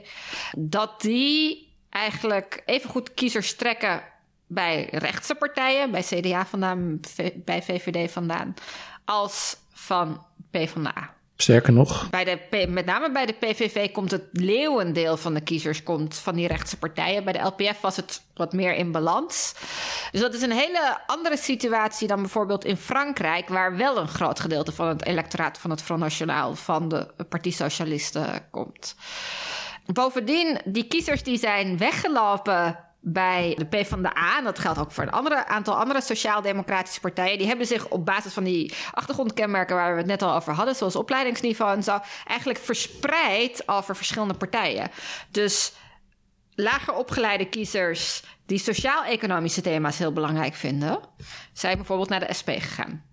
dat 0.57 1.01
die 1.01 1.73
eigenlijk 1.89 2.61
even 2.65 2.89
goed 2.89 3.13
kiezers 3.13 3.55
trekken 3.55 4.03
bij 4.47 4.87
rechtse 4.91 5.35
partijen, 5.35 5.91
bij 5.91 6.01
CDA 6.01 6.45
vandaan, 6.45 6.99
bij 7.35 7.63
VVD 7.63 8.11
vandaan, 8.11 8.53
als 9.05 9.57
van 9.73 10.25
PvdA. 10.51 11.14
Sterker 11.37 11.73
nog. 11.73 12.09
Bij 12.09 12.23
de, 12.23 12.67
met 12.67 12.85
name 12.85 13.11
bij 13.11 13.25
de 13.25 13.33
PVV 13.33 13.91
komt 13.91 14.11
het 14.11 14.23
leeuwendeel 14.31 15.17
van 15.17 15.33
de 15.33 15.41
kiezers 15.41 15.83
komt 15.83 16.15
van 16.15 16.35
die 16.35 16.47
rechtse 16.47 16.77
partijen. 16.77 17.23
Bij 17.23 17.33
de 17.33 17.39
LPF 17.39 17.81
was 17.81 17.95
het 17.95 18.21
wat 18.33 18.53
meer 18.53 18.75
in 18.75 18.91
balans. 18.91 19.55
Dus 20.11 20.21
dat 20.21 20.33
is 20.33 20.41
een 20.41 20.51
hele 20.51 20.99
andere 21.07 21.37
situatie 21.37 22.07
dan 22.07 22.21
bijvoorbeeld 22.21 22.65
in 22.65 22.77
Frankrijk, 22.77 23.49
waar 23.49 23.77
wel 23.77 23.97
een 23.97 24.07
groot 24.07 24.39
gedeelte 24.39 24.71
van 24.71 24.87
het 24.87 25.05
electoraat 25.05 25.57
van 25.57 25.69
het 25.69 25.81
Front 25.81 26.01
National 26.01 26.55
van 26.55 26.89
de 26.89 27.07
Partij 27.29 27.51
Socialisten 27.51 28.47
komt. 28.51 28.95
Bovendien, 29.85 30.59
die 30.65 30.87
kiezers 30.87 31.23
die 31.23 31.37
zijn 31.37 31.77
weggelopen 31.77 32.79
bij 33.07 33.55
de 33.57 33.65
PvdA, 33.65 34.37
en 34.37 34.43
dat 34.43 34.59
geldt 34.59 34.79
ook 34.79 34.91
voor 34.91 35.03
een 35.03 35.35
aantal 35.45 35.77
andere 35.77 36.01
sociaal-democratische 36.01 36.99
partijen, 36.99 37.37
die 37.37 37.47
hebben 37.47 37.65
zich 37.65 37.87
op 37.87 38.05
basis 38.05 38.33
van 38.33 38.43
die 38.43 38.73
achtergrondkenmerken 38.91 39.75
waar 39.75 39.91
we 39.91 39.97
het 39.97 40.07
net 40.07 40.21
al 40.21 40.35
over 40.35 40.53
hadden, 40.53 40.75
zoals 40.75 40.95
opleidingsniveau 40.95 41.75
en 41.75 41.83
zo, 41.83 41.99
eigenlijk 42.27 42.59
verspreid 42.59 43.63
over 43.65 43.95
verschillende 43.95 44.33
partijen. 44.33 44.91
Dus 45.31 45.73
lager 46.55 46.93
opgeleide 46.93 47.49
kiezers 47.49 48.23
die 48.45 48.57
sociaal-economische 48.59 49.61
thema's 49.61 49.97
heel 49.97 50.13
belangrijk 50.13 50.53
vinden, 50.53 50.99
zijn 51.53 51.77
bijvoorbeeld 51.77 52.09
naar 52.09 52.27
de 52.27 52.33
SP 52.39 52.49
gegaan. 52.49 53.03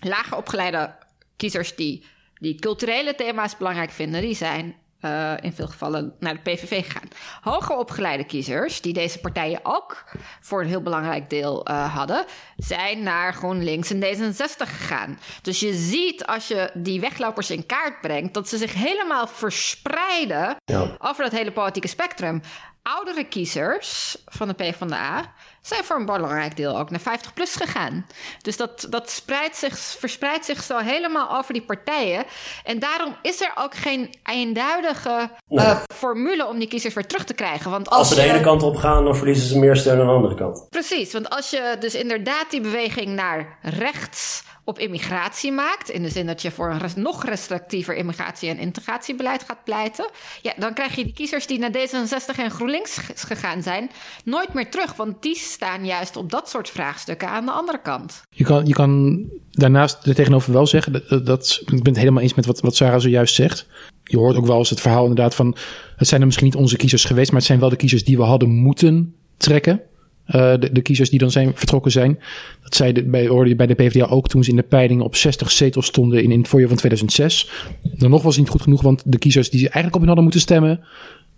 Lager 0.00 0.36
opgeleide 0.36 0.96
kiezers 1.36 1.74
die, 1.74 2.06
die 2.34 2.54
culturele 2.54 3.14
thema's 3.14 3.56
belangrijk 3.56 3.90
vinden, 3.90 4.20
die 4.20 4.34
zijn 4.34 4.76
uh, 5.00 5.32
in 5.40 5.52
veel 5.52 5.66
gevallen 5.66 6.14
naar 6.20 6.34
de 6.34 6.50
PVV 6.50 6.84
gegaan. 6.84 7.08
Hoger 7.40 7.76
opgeleide 7.76 8.24
kiezers, 8.24 8.80
die 8.80 8.92
deze 8.92 9.18
partijen 9.18 9.60
ook 9.62 10.04
voor 10.40 10.60
een 10.60 10.68
heel 10.68 10.82
belangrijk 10.82 11.30
deel 11.30 11.68
uh, 11.70 11.94
hadden, 11.94 12.24
zijn 12.56 13.02
naar 13.02 13.34
GroenLinks 13.34 13.90
en 13.90 14.04
D66 14.04 14.56
gegaan. 14.56 15.18
Dus 15.42 15.60
je 15.60 15.74
ziet 15.74 16.26
als 16.26 16.48
je 16.48 16.70
die 16.74 17.00
weglopers 17.00 17.50
in 17.50 17.66
kaart 17.66 18.00
brengt, 18.00 18.34
dat 18.34 18.48
ze 18.48 18.56
zich 18.56 18.74
helemaal 18.74 19.26
verspreiden 19.26 20.56
ja. 20.64 20.96
over 20.98 21.24
dat 21.24 21.32
hele 21.32 21.52
politieke 21.52 21.88
spectrum. 21.88 22.42
Oudere 22.88 23.24
kiezers 23.24 24.16
van 24.26 24.48
de 24.48 24.54
PvdA 24.54 25.32
zijn 25.60 25.84
voor 25.84 25.96
een 25.96 26.06
belangrijk 26.06 26.56
deel 26.56 26.78
ook 26.78 26.90
naar 26.90 27.00
50 27.00 27.32
plus 27.32 27.54
gegaan. 27.54 28.06
Dus 28.42 28.56
dat, 28.56 28.86
dat 28.90 29.10
spreidt 29.10 29.56
zich, 29.56 29.78
verspreidt 29.78 30.44
zich 30.44 30.62
zo 30.62 30.78
helemaal 30.78 31.36
over 31.36 31.52
die 31.52 31.62
partijen. 31.62 32.24
En 32.64 32.78
daarom 32.78 33.16
is 33.22 33.40
er 33.40 33.52
ook 33.54 33.74
geen 33.74 34.14
eenduidige 34.24 35.30
uh, 35.48 35.78
formule 35.94 36.46
om 36.46 36.58
die 36.58 36.68
kiezers 36.68 36.94
weer 36.94 37.06
terug 37.06 37.24
te 37.24 37.34
krijgen. 37.34 37.70
Want 37.70 37.88
als, 37.88 37.98
als 37.98 38.08
ze 38.08 38.14
de 38.14 38.22
ene 38.22 38.40
kant 38.40 38.62
op 38.62 38.76
gaan, 38.76 39.04
dan 39.04 39.16
verliezen 39.16 39.48
ze 39.48 39.58
meer 39.58 39.76
steun 39.76 40.00
aan 40.00 40.06
de 40.06 40.12
andere 40.12 40.34
kant. 40.34 40.66
Precies, 40.70 41.12
want 41.12 41.30
als 41.30 41.50
je 41.50 41.76
dus 41.80 41.94
inderdaad 41.94 42.50
die 42.50 42.60
beweging 42.60 43.08
naar 43.08 43.58
rechts 43.62 44.42
op 44.66 44.78
immigratie 44.78 45.52
maakt. 45.52 45.90
In 45.90 46.02
de 46.02 46.08
zin 46.08 46.26
dat 46.26 46.42
je 46.42 46.50
voor 46.50 46.70
een 46.70 47.02
nog 47.02 47.24
restrictiever 47.24 47.96
immigratie- 47.96 48.48
en 48.48 48.58
integratiebeleid 48.58 49.42
gaat 49.42 49.64
pleiten. 49.64 50.10
Ja, 50.42 50.52
dan 50.58 50.74
krijg 50.74 50.94
je 50.94 51.04
die 51.04 51.12
kiezers 51.12 51.46
die 51.46 51.58
naar 51.58 51.70
D66 51.70 52.38
en 52.38 52.50
GroenLinks 52.50 52.98
gegaan 53.14 53.62
zijn, 53.62 53.90
nooit 54.24 54.54
meer 54.54 54.70
terug. 54.70 54.96
Want 54.96 55.22
die 55.22 55.36
staan 55.36 55.86
juist 55.86 56.16
op 56.16 56.30
dat 56.30 56.48
soort 56.48 56.68
vraagstukken 56.68 57.28
aan 57.28 57.44
de 57.44 57.50
andere 57.50 57.80
kant. 57.82 58.22
Je 58.30 58.44
kan, 58.44 58.66
je 58.66 58.72
kan 58.72 59.22
daarnaast 59.50 60.06
er 60.06 60.14
tegenover 60.14 60.52
wel 60.52 60.66
zeggen, 60.66 60.92
dat, 60.92 61.26
dat, 61.26 61.60
ik 61.60 61.82
ben 61.82 61.92
het 61.92 61.96
helemaal 61.96 62.22
eens 62.22 62.34
met 62.34 62.46
wat, 62.46 62.60
wat 62.60 62.76
Sarah 62.76 63.00
zojuist 63.00 63.34
zegt. 63.34 63.66
Je 64.04 64.16
hoort 64.16 64.36
ook 64.36 64.46
wel 64.46 64.58
eens 64.58 64.70
het 64.70 64.80
verhaal 64.80 65.06
inderdaad 65.06 65.34
van, 65.34 65.56
het 65.96 66.08
zijn 66.08 66.20
er 66.20 66.26
misschien 66.26 66.46
niet 66.46 66.56
onze 66.56 66.76
kiezers 66.76 67.04
geweest, 67.04 67.28
maar 67.28 67.38
het 67.38 67.48
zijn 67.48 67.60
wel 67.60 67.68
de 67.68 67.76
kiezers 67.76 68.04
die 68.04 68.16
we 68.16 68.22
hadden 68.22 68.48
moeten 68.48 69.14
trekken. 69.36 69.82
Uh, 70.26 70.32
de, 70.34 70.72
de, 70.72 70.80
kiezers 70.80 71.10
die 71.10 71.18
dan 71.18 71.30
zijn 71.30 71.52
vertrokken 71.54 71.90
zijn. 71.90 72.18
Dat 72.62 72.74
zei 72.74 72.92
de, 72.92 73.04
bij, 73.04 73.26
hoorde 73.26 73.48
je 73.48 73.56
bij 73.56 73.66
de 73.66 73.74
PvdA 73.74 74.06
ook 74.06 74.28
toen 74.28 74.44
ze 74.44 74.50
in 74.50 74.56
de 74.56 74.62
peilingen 74.62 75.04
op 75.04 75.16
60 75.16 75.50
zetels 75.50 75.86
stonden 75.86 76.22
in, 76.22 76.30
in 76.30 76.38
het 76.38 76.48
voorjaar 76.48 76.68
van 76.68 76.76
2006. 76.76 77.50
Dan 77.82 78.10
nog 78.10 78.22
was 78.22 78.34
het 78.34 78.44
niet 78.44 78.52
goed 78.52 78.62
genoeg, 78.62 78.82
want 78.82 79.02
de 79.06 79.18
kiezers 79.18 79.50
die 79.50 79.60
ze 79.60 79.64
eigenlijk 79.64 79.94
op 79.94 80.00
hen 80.00 80.06
hadden 80.06 80.24
moeten 80.24 80.42
stemmen, 80.42 80.80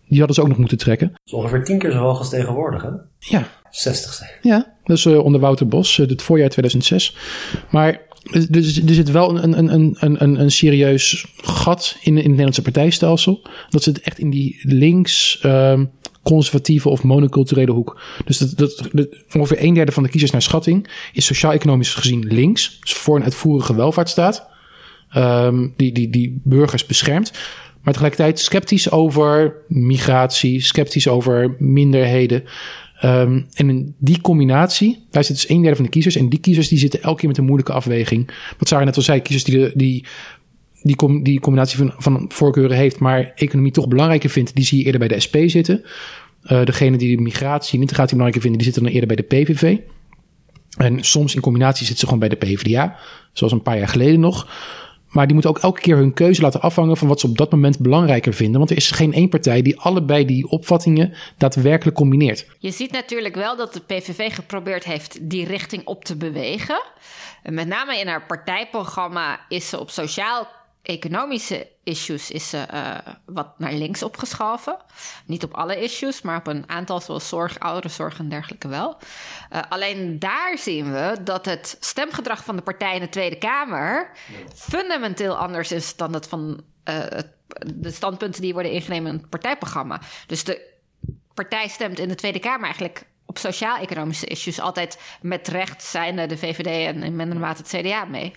die 0.08 0.18
hadden 0.18 0.36
ze 0.36 0.42
ook 0.42 0.48
nog 0.48 0.58
moeten 0.58 0.78
trekken. 0.78 1.08
Dat 1.08 1.20
is 1.24 1.32
ongeveer 1.32 1.64
tien 1.64 1.78
keer 1.78 1.90
zo 1.90 1.98
hoog 1.98 2.18
als 2.18 2.28
tegenwoordig, 2.28 2.82
hè? 2.82 2.88
Ja. 3.18 3.48
60 3.70 4.12
zijn. 4.12 4.30
Ja, 4.42 4.74
is 4.84 5.04
uh, 5.04 5.24
onder 5.24 5.40
Wouter 5.40 5.68
Bos, 5.68 5.98
uh, 5.98 6.08
het 6.08 6.22
voorjaar 6.22 6.48
2006. 6.48 7.16
Maar 7.70 8.00
er, 8.32 8.46
er 8.86 8.94
zit 8.94 9.10
wel 9.10 9.42
een, 9.42 9.58
een, 9.58 9.72
een, 9.74 9.96
een, 9.98 10.40
een 10.40 10.50
serieus 10.50 11.34
gat 11.36 11.96
in, 12.00 12.10
in 12.10 12.16
het 12.16 12.26
Nederlandse 12.26 12.62
partijstelsel. 12.62 13.42
Dat 13.68 13.82
zit 13.82 14.00
echt 14.00 14.18
in 14.18 14.30
die 14.30 14.60
links... 14.62 15.40
Uh, 15.46 15.80
conservatieve 16.28 16.88
of 16.88 17.02
monoculturele 17.02 17.72
hoek. 17.72 18.00
Dus 18.24 18.38
dat, 18.38 18.56
dat, 18.92 19.08
ongeveer 19.34 19.62
een 19.62 19.74
derde 19.74 19.92
van 19.92 20.02
de 20.02 20.08
kiezers 20.08 20.32
naar 20.32 20.42
schatting 20.42 20.88
is 21.12 21.26
sociaal-economisch 21.26 21.94
gezien 21.94 22.24
links. 22.26 22.78
Dus 22.80 22.92
voor 22.92 23.16
een 23.16 23.22
uitvoerige 23.22 23.74
welvaartsstaat. 23.74 24.46
Um, 25.16 25.74
die, 25.76 25.92
die, 25.92 26.10
die 26.10 26.40
burgers 26.44 26.86
beschermt. 26.86 27.32
Maar 27.82 27.92
tegelijkertijd 27.92 28.38
sceptisch 28.38 28.90
over 28.90 29.54
migratie, 29.68 30.60
sceptisch 30.60 31.08
over 31.08 31.54
minderheden. 31.58 32.44
Um, 33.04 33.46
en 33.52 33.68
in 33.68 33.94
die 33.98 34.20
combinatie, 34.20 35.06
daar 35.10 35.24
zit 35.24 35.34
dus 35.34 35.48
een 35.48 35.60
derde 35.60 35.76
van 35.76 35.84
de 35.84 35.90
kiezers. 35.90 36.16
En 36.16 36.28
die 36.28 36.40
kiezers 36.40 36.68
die 36.68 36.78
zitten 36.78 37.02
elke 37.02 37.18
keer 37.18 37.28
met 37.28 37.38
een 37.38 37.44
moeilijke 37.44 37.72
afweging. 37.72 38.30
Wat 38.58 38.68
Sarah 38.68 38.84
net 38.84 38.96
al 38.96 39.02
zei, 39.02 39.22
kiezers 39.22 39.44
die, 39.44 39.70
die 39.74 40.04
die, 40.82 41.22
die 41.22 41.40
combinatie 41.40 41.78
van, 41.78 41.92
van 41.96 42.24
voorkeuren 42.28 42.76
heeft, 42.76 42.98
maar 42.98 43.32
economie 43.34 43.72
toch 43.72 43.88
belangrijker 43.88 44.30
vindt, 44.30 44.54
die 44.54 44.64
zie 44.64 44.78
je 44.78 44.84
eerder 44.84 45.00
bij 45.00 45.08
de 45.08 45.20
SP 45.26 45.36
zitten. 45.46 45.84
Uh, 46.44 46.64
degene 46.64 46.96
die 46.96 47.16
de 47.16 47.22
migratie 47.22 47.74
en 47.74 47.80
integratie 47.80 48.16
belangrijker 48.16 48.40
vinden, 48.40 48.64
die 48.64 48.72
zitten 48.72 48.82
dan 48.82 48.92
eerder 48.92 49.16
bij 49.16 49.26
de 49.26 49.52
PVV. 49.52 49.78
En 50.76 51.04
soms 51.04 51.34
in 51.34 51.40
combinatie 51.40 51.86
zitten 51.86 51.98
ze 51.98 52.04
gewoon 52.04 52.28
bij 52.28 52.28
de 52.28 52.46
PvdA, 52.46 52.96
zoals 53.32 53.52
een 53.52 53.62
paar 53.62 53.78
jaar 53.78 53.88
geleden 53.88 54.20
nog. 54.20 54.48
Maar 55.08 55.24
die 55.24 55.32
moeten 55.34 55.50
ook 55.50 55.58
elke 55.58 55.80
keer 55.80 55.96
hun 55.96 56.14
keuze 56.14 56.42
laten 56.42 56.60
afhangen 56.60 56.96
van 56.96 57.08
wat 57.08 57.20
ze 57.20 57.26
op 57.26 57.38
dat 57.38 57.50
moment 57.50 57.78
belangrijker 57.78 58.34
vinden. 58.34 58.58
Want 58.58 58.70
er 58.70 58.76
is 58.76 58.90
geen 58.90 59.12
één 59.12 59.28
partij 59.28 59.62
die 59.62 59.80
allebei 59.80 60.24
die 60.24 60.48
opvattingen 60.48 61.14
daadwerkelijk 61.38 61.96
combineert. 61.96 62.46
Je 62.58 62.70
ziet 62.70 62.92
natuurlijk 62.92 63.34
wel 63.34 63.56
dat 63.56 63.72
de 63.72 63.80
PVV 63.80 64.34
geprobeerd 64.34 64.84
heeft 64.84 65.30
die 65.30 65.46
richting 65.46 65.84
op 65.84 66.04
te 66.04 66.16
bewegen. 66.16 66.82
Met 67.42 67.66
name 67.66 67.98
in 67.98 68.06
haar 68.06 68.26
partijprogramma 68.26 69.40
is 69.48 69.68
ze 69.68 69.80
op 69.80 69.90
sociaal 69.90 70.48
economische 70.82 71.66
issues 71.82 72.30
is 72.30 72.48
ze 72.48 72.66
uh, 72.74 72.96
wat 73.24 73.58
naar 73.58 73.72
links 73.72 74.02
opgeschoven. 74.02 74.76
Niet 75.26 75.44
op 75.44 75.54
alle 75.54 75.82
issues, 75.82 76.22
maar 76.22 76.38
op 76.38 76.46
een 76.46 76.64
aantal 76.66 77.00
zoals 77.00 77.28
zorg, 77.28 77.58
ouderenzorg 77.58 78.18
en 78.18 78.28
dergelijke 78.28 78.68
wel. 78.68 78.96
Uh, 79.52 79.60
alleen 79.68 80.18
daar 80.18 80.58
zien 80.58 80.92
we 80.92 81.16
dat 81.22 81.44
het 81.44 81.76
stemgedrag 81.80 82.44
van 82.44 82.56
de 82.56 82.62
partij 82.62 82.94
in 82.94 83.00
de 83.00 83.08
Tweede 83.08 83.38
Kamer 83.38 84.10
fundamenteel 84.54 85.36
anders 85.36 85.72
is 85.72 85.96
dan 85.96 86.12
dat 86.12 86.28
van 86.28 86.60
het, 86.84 87.28
de 87.76 87.90
standpunten 87.90 88.42
die 88.42 88.52
worden 88.52 88.72
ingenomen 88.72 89.12
in 89.12 89.18
het 89.18 89.28
partijprogramma. 89.28 90.00
Dus 90.26 90.44
de 90.44 90.76
partij 91.34 91.68
stemt 91.68 91.98
in 91.98 92.08
de 92.08 92.14
Tweede 92.14 92.38
Kamer 92.38 92.64
eigenlijk 92.64 93.06
op 93.26 93.38
sociaal-economische 93.38 94.26
issues 94.26 94.60
altijd 94.60 95.00
met 95.22 95.48
recht 95.48 95.82
zijn 95.82 96.28
de 96.28 96.36
VVD 96.36 96.86
en 96.86 97.02
in 97.02 97.16
mindere 97.16 97.40
mate 97.40 97.62
het 97.62 97.86
CDA 97.86 98.04
mee. 98.04 98.32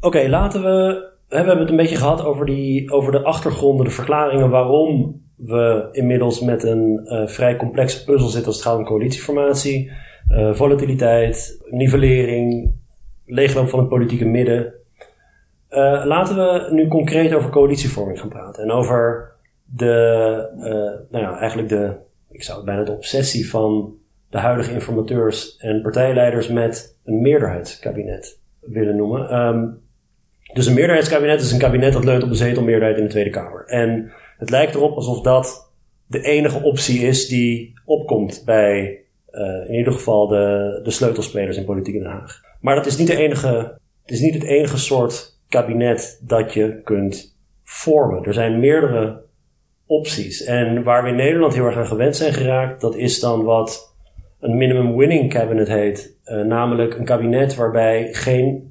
Oké, 0.00 0.28
laten 0.28 0.62
we 0.62 1.08
we 1.30 1.36
hebben 1.36 1.58
het 1.58 1.68
een 1.68 1.76
beetje 1.76 1.96
gehad 1.96 2.24
over, 2.24 2.46
die, 2.46 2.92
over 2.92 3.12
de 3.12 3.22
achtergronden, 3.22 3.84
de 3.84 3.92
verklaringen 3.92 4.50
waarom 4.50 5.22
we 5.36 5.88
inmiddels 5.92 6.40
met 6.40 6.62
een 6.62 7.00
uh, 7.04 7.26
vrij 7.26 7.56
complexe 7.56 8.04
puzzel 8.04 8.28
zitten 8.28 8.46
als 8.46 8.56
het 8.56 8.66
gaat 8.66 8.76
om 8.76 8.84
coalitieformatie, 8.84 9.90
uh, 10.30 10.54
volatiliteit, 10.54 11.62
nivellering, 11.70 12.72
leegloop 13.26 13.68
van 13.68 13.78
het 13.78 13.88
politieke 13.88 14.24
midden. 14.24 14.74
Uh, 15.70 16.02
laten 16.04 16.36
we 16.36 16.68
nu 16.70 16.88
concreet 16.88 17.34
over 17.34 17.50
coalitievorming 17.50 18.20
gaan 18.20 18.28
praten 18.28 18.62
en 18.62 18.70
over 18.70 19.32
de, 19.64 21.06
nou 21.10 21.24
ja, 21.24 21.38
eigenlijk 21.38 21.68
de, 21.68 21.94
ik 22.30 22.42
zou 22.42 22.56
het 22.56 22.66
bijna 22.66 22.84
de 22.84 22.92
obsessie 22.92 23.50
van 23.50 23.94
de 24.30 24.38
huidige 24.38 24.72
informateurs 24.72 25.56
en 25.56 25.82
partijleiders 25.82 26.48
met 26.48 26.96
een 27.04 27.20
meerderheidskabinet 27.20 28.40
willen 28.60 28.96
noemen. 28.96 29.38
Um, 29.38 29.88
dus 30.52 30.66
een 30.66 30.74
meerderheidskabinet 30.74 31.40
is 31.40 31.52
een 31.52 31.58
kabinet 31.58 31.92
dat 31.92 32.04
leunt 32.04 32.22
op 32.22 32.28
een 32.28 32.34
zetelmeerderheid 32.34 32.96
in 32.96 33.04
de 33.04 33.10
Tweede 33.10 33.30
Kamer. 33.30 33.64
En 33.66 34.12
het 34.38 34.50
lijkt 34.50 34.74
erop 34.74 34.96
alsof 34.96 35.20
dat 35.20 35.72
de 36.06 36.22
enige 36.22 36.62
optie 36.62 37.00
is 37.00 37.28
die 37.28 37.80
opkomt 37.84 38.42
bij 38.44 39.00
uh, 39.32 39.68
in 39.68 39.74
ieder 39.74 39.92
geval 39.92 40.28
de, 40.28 40.80
de 40.82 40.90
sleutelspelers 40.90 41.56
in 41.56 41.64
politiek 41.64 41.94
in 41.94 42.02
Den 42.02 42.10
Haag. 42.10 42.40
Maar 42.60 42.74
dat 42.74 42.86
is 42.86 42.96
niet, 42.96 43.06
de 43.06 43.16
enige, 43.16 43.78
het 44.02 44.10
is 44.10 44.20
niet 44.20 44.34
het 44.34 44.44
enige 44.44 44.78
soort 44.78 45.38
kabinet 45.48 46.20
dat 46.26 46.52
je 46.52 46.80
kunt 46.82 47.38
vormen. 47.64 48.24
Er 48.24 48.34
zijn 48.34 48.60
meerdere 48.60 49.22
opties. 49.86 50.44
En 50.44 50.82
waar 50.82 51.02
we 51.02 51.08
in 51.08 51.16
Nederland 51.16 51.54
heel 51.54 51.66
erg 51.66 51.76
aan 51.76 51.86
gewend 51.86 52.16
zijn 52.16 52.32
geraakt, 52.32 52.80
dat 52.80 52.96
is 52.96 53.20
dan 53.20 53.44
wat 53.44 53.94
een 54.40 54.56
minimum 54.56 54.96
winning 54.96 55.30
cabinet 55.30 55.68
heet. 55.68 56.18
Uh, 56.24 56.44
namelijk 56.44 56.98
een 56.98 57.04
kabinet 57.04 57.54
waarbij 57.54 58.08
geen 58.12 58.69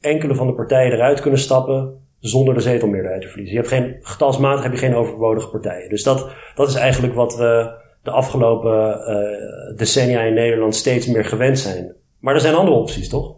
enkele 0.00 0.34
van 0.34 0.46
de 0.46 0.54
partijen 0.54 0.92
eruit 0.92 1.20
kunnen 1.20 1.40
stappen 1.40 2.08
zonder 2.18 2.54
de 2.54 2.60
zetelmeerderheid 2.60 3.22
te 3.22 3.28
verliezen. 3.28 3.54
Je 3.54 3.60
hebt 3.62 3.74
geen, 3.74 3.96
getalsmatig 4.00 4.62
heb 4.62 4.72
je 4.72 4.78
geen 4.78 4.94
overbodige 4.94 5.48
partijen. 5.48 5.88
Dus 5.88 6.02
dat, 6.02 6.30
dat 6.54 6.68
is 6.68 6.74
eigenlijk 6.74 7.14
wat 7.14 7.36
we 7.36 7.78
de 8.02 8.10
afgelopen 8.10 9.00
uh, 9.00 9.76
decennia 9.76 10.20
in 10.20 10.34
Nederland 10.34 10.74
steeds 10.74 11.06
meer 11.06 11.24
gewend 11.24 11.58
zijn. 11.58 11.94
Maar 12.18 12.34
er 12.34 12.40
zijn 12.40 12.54
andere 12.54 12.76
opties, 12.76 13.08
toch? 13.08 13.36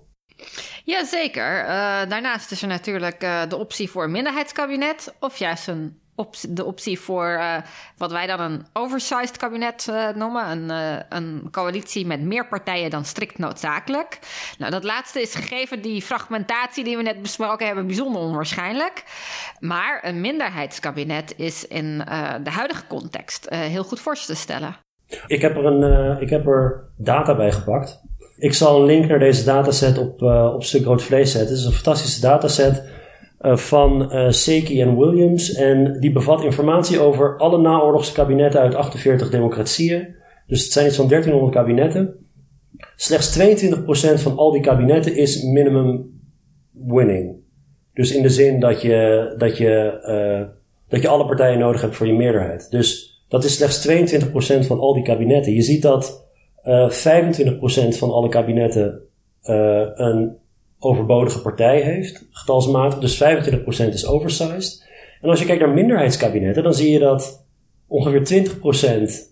Jazeker. 0.85 1.61
Uh, 1.61 1.69
daarnaast 2.09 2.51
is 2.51 2.63
er 2.63 2.69
natuurlijk 2.69 3.23
uh, 3.23 3.43
de 3.49 3.57
optie 3.57 3.91
voor 3.91 4.05
een 4.05 4.11
minderheidskabinet 4.11 5.15
of 5.21 5.37
juist 5.37 5.69
een 5.69 6.02
de 6.49 6.65
optie 6.65 7.01
voor 7.01 7.29
uh, 7.29 7.57
wat 7.97 8.13
wij 8.13 8.27
dan 8.27 8.41
een 8.41 8.67
oversized 8.73 9.37
kabinet 9.37 9.87
uh, 9.91 10.09
noemen. 10.15 10.51
Een, 10.51 10.71
uh, 10.71 11.03
een 11.09 11.49
coalitie 11.51 12.07
met 12.07 12.21
meer 12.21 12.47
partijen 12.47 12.91
dan 12.91 13.05
strikt 13.05 13.39
noodzakelijk. 13.39 14.19
Nou, 14.59 14.71
dat 14.71 14.85
laatste 14.85 15.21
is 15.21 15.35
gegeven 15.35 15.83
die 15.83 16.03
fragmentatie 16.03 16.85
die 16.85 16.97
we 16.97 17.03
net 17.03 17.23
besproken 17.23 17.67
hebben 17.67 17.87
bijzonder 17.87 18.23
onwaarschijnlijk. 18.23 19.05
Maar 19.61 20.01
een 20.03 20.21
minderheidskabinet 20.21 21.35
is 21.37 21.67
in 21.67 21.99
de 22.43 22.51
huidige 22.51 22.87
context 22.87 23.47
heel 23.51 23.85
goed 23.85 24.01
voor 24.01 24.15
te 24.15 24.35
stellen. 24.35 24.77
Ik 25.27 25.41
heb 25.41 25.57
er, 25.57 25.65
een, 25.65 26.21
ik 26.21 26.31
heb 26.31 26.47
er 26.47 26.85
data 26.97 27.37
bij 27.37 27.53
gepakt. 27.53 28.01
Ik 28.37 28.55
zal 28.55 28.81
een 28.81 28.87
link 28.87 29.09
naar 29.09 29.19
deze 29.19 29.45
dataset 29.45 29.99
op, 29.99 30.23
op 30.55 30.65
Stuk 30.65 30.85
Rood 30.85 31.03
Vlees 31.03 31.33
zetten. 31.33 31.51
Het 31.51 31.59
is 31.59 31.65
een 31.65 31.73
fantastische 31.73 32.21
dataset 32.21 32.83
uh, 33.43 33.57
van 33.57 34.15
uh, 34.15 34.31
Seki 34.31 34.81
en 34.81 34.97
Williams. 34.99 35.55
En 35.55 36.01
die 36.01 36.13
bevat 36.13 36.43
informatie 36.43 37.01
over 37.01 37.39
alle 37.39 37.59
naoorlogse 37.59 38.13
kabinetten 38.13 38.61
uit 38.61 38.75
48 38.75 39.31
democratieën. 39.31 40.15
Dus 40.47 40.63
het 40.63 40.73
zijn 40.73 40.87
iets 40.87 40.97
van 40.97 41.09
1300 41.09 41.55
kabinetten. 41.55 42.15
Slechts 42.97 43.39
22% 43.39 44.23
van 44.23 44.37
al 44.37 44.51
die 44.51 44.61
kabinetten 44.61 45.17
is 45.17 45.43
minimum 45.43 46.21
winning. 46.73 47.37
Dus 47.95 48.15
in 48.15 48.23
de 48.23 48.29
zin 48.29 48.61
dat 48.61 48.83
je, 48.83 49.35
dat 49.39 49.57
je 49.57 50.01
uh, 50.07 50.49
dat 50.89 51.03
je 51.03 51.09
alle 51.09 51.27
partijen 51.27 51.59
nodig 51.59 51.81
hebt 51.81 51.97
voor 51.97 52.07
je 52.07 52.13
meerderheid. 52.13 52.71
Dus 52.71 53.21
dat 53.29 53.45
is 53.45 53.55
slechts 53.55 53.89
22% 54.65 54.67
van 54.67 54.79
al 54.79 54.95
die 54.95 55.03
kabinetten. 55.03 55.53
Je 55.55 55.63
ziet 55.63 55.83
dat 55.83 56.29
uh, 56.65 56.91
25% 56.91 56.95
van 57.89 58.11
alle 58.11 58.29
kabinetten 58.29 59.01
een 59.95 60.37
overbodige 60.83 61.41
partij 61.41 61.81
heeft, 61.81 62.25
getalsmatig. 62.31 62.99
Dus 62.99 63.23
25% 63.89 63.93
is 63.93 64.07
oversized. 64.07 64.91
En 65.21 65.29
als 65.29 65.39
je 65.39 65.47
kijkt 65.47 65.61
naar 65.61 65.75
minderheidskabinetten, 65.75 66.63
dan 66.63 66.75
zie 66.75 66.91
je 66.91 66.99
dat 66.99 67.47
ongeveer 67.87 68.25
20%, 68.25 69.31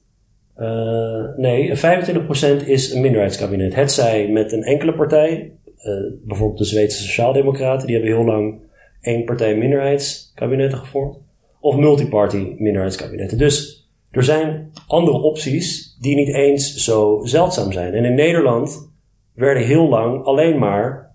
uh, 0.59 1.37
nee, 1.37 1.77
25% 1.77 2.67
is 2.67 2.93
een 2.93 3.01
minderheidskabinet. 3.01 3.75
Het 3.75 3.93
zij 3.93 4.29
met 4.29 4.53
een 4.53 4.63
enkele 4.63 4.95
partij, 4.95 5.53
uh, 5.85 6.13
bijvoorbeeld 6.25 6.59
de 6.59 6.65
Zweedse 6.65 7.03
Sociaaldemocraten, 7.03 7.87
die 7.87 7.97
hebben 7.97 8.15
heel 8.15 8.25
lang 8.25 8.61
één 9.01 9.25
partij 9.25 9.57
minderheidskabinetten 9.57 10.79
gevormd. 10.79 11.19
Of 11.61 11.77
multiparty 11.77 12.55
minderheidskabinetten. 12.59 13.39
Dus 13.39 13.89
er 14.11 14.25
zijn 14.25 14.71
andere 14.87 15.19
opties 15.19 15.97
die 16.01 16.15
niet 16.15 16.35
eens 16.35 16.75
zo 16.75 17.21
zeldzaam 17.25 17.73
zijn. 17.73 17.95
En 17.95 18.05
in 18.05 18.15
Nederland 18.15 18.91
werden 19.35 19.63
heel 19.63 19.89
lang 19.89 20.25
alleen 20.25 20.59
maar 20.59 21.10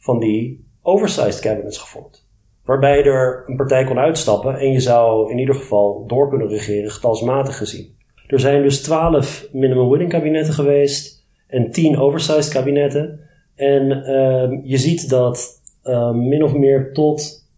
van 0.00 0.18
die 0.18 0.68
oversized 0.82 1.40
cabinets 1.40 1.78
gevormd. 1.78 2.28
Waarbij 2.64 3.04
er 3.04 3.44
een 3.46 3.56
partij 3.56 3.84
kon 3.84 3.98
uitstappen 3.98 4.58
en 4.58 4.72
je 4.72 4.80
zou 4.80 5.30
in 5.30 5.38
ieder 5.38 5.54
geval 5.54 6.04
door 6.06 6.28
kunnen 6.28 6.48
regeren, 6.48 6.90
getalsmatig 6.90 7.56
gezien. 7.56 7.98
Er 8.26 8.40
zijn 8.40 8.62
dus 8.62 8.82
twaalf 8.82 9.48
minimum 9.52 9.88
winning 9.88 10.10
kabinetten 10.10 10.54
geweest 10.54 11.26
en 11.46 11.70
tien 11.70 11.98
oversized 11.98 12.52
kabinetten. 12.52 13.20
En 13.54 13.90
uh, 13.90 14.60
je 14.62 14.76
ziet 14.76 15.08
dat 15.08 15.60
uh, 15.84 16.10
min 16.10 16.44
of 16.44 16.54
meer 16.54 16.92
tot, 16.92 17.48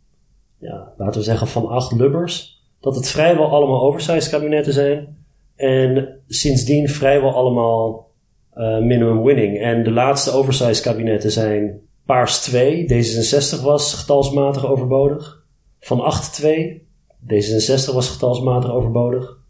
ja, 0.58 0.92
laten 0.96 1.20
we 1.20 1.26
zeggen, 1.26 1.46
van 1.46 1.66
acht 1.66 1.92
lubbers, 1.92 2.62
dat 2.80 2.94
het 2.94 3.08
vrijwel 3.08 3.50
allemaal 3.50 3.82
oversized 3.82 4.30
kabinetten 4.30 4.72
zijn. 4.72 5.24
En 5.56 6.20
sindsdien 6.26 6.88
vrijwel 6.88 7.34
allemaal 7.34 8.10
uh, 8.54 8.78
minimum 8.78 9.22
winning. 9.22 9.60
En 9.60 9.84
de 9.84 9.90
laatste 9.90 10.30
oversized 10.30 10.80
kabinetten 10.80 11.30
zijn 11.30 11.80
Paars 12.06 12.42
2, 12.42 12.84
D66 12.84 13.62
was 13.62 13.94
getalsmatig 13.94 14.66
overbodig. 14.66 15.44
Van 15.80 16.00
8 16.00 16.34
2, 16.34 16.86
D66 17.26 17.94
was 17.94 18.10
getalsmatig 18.10 18.70
overbodig. 18.70 19.40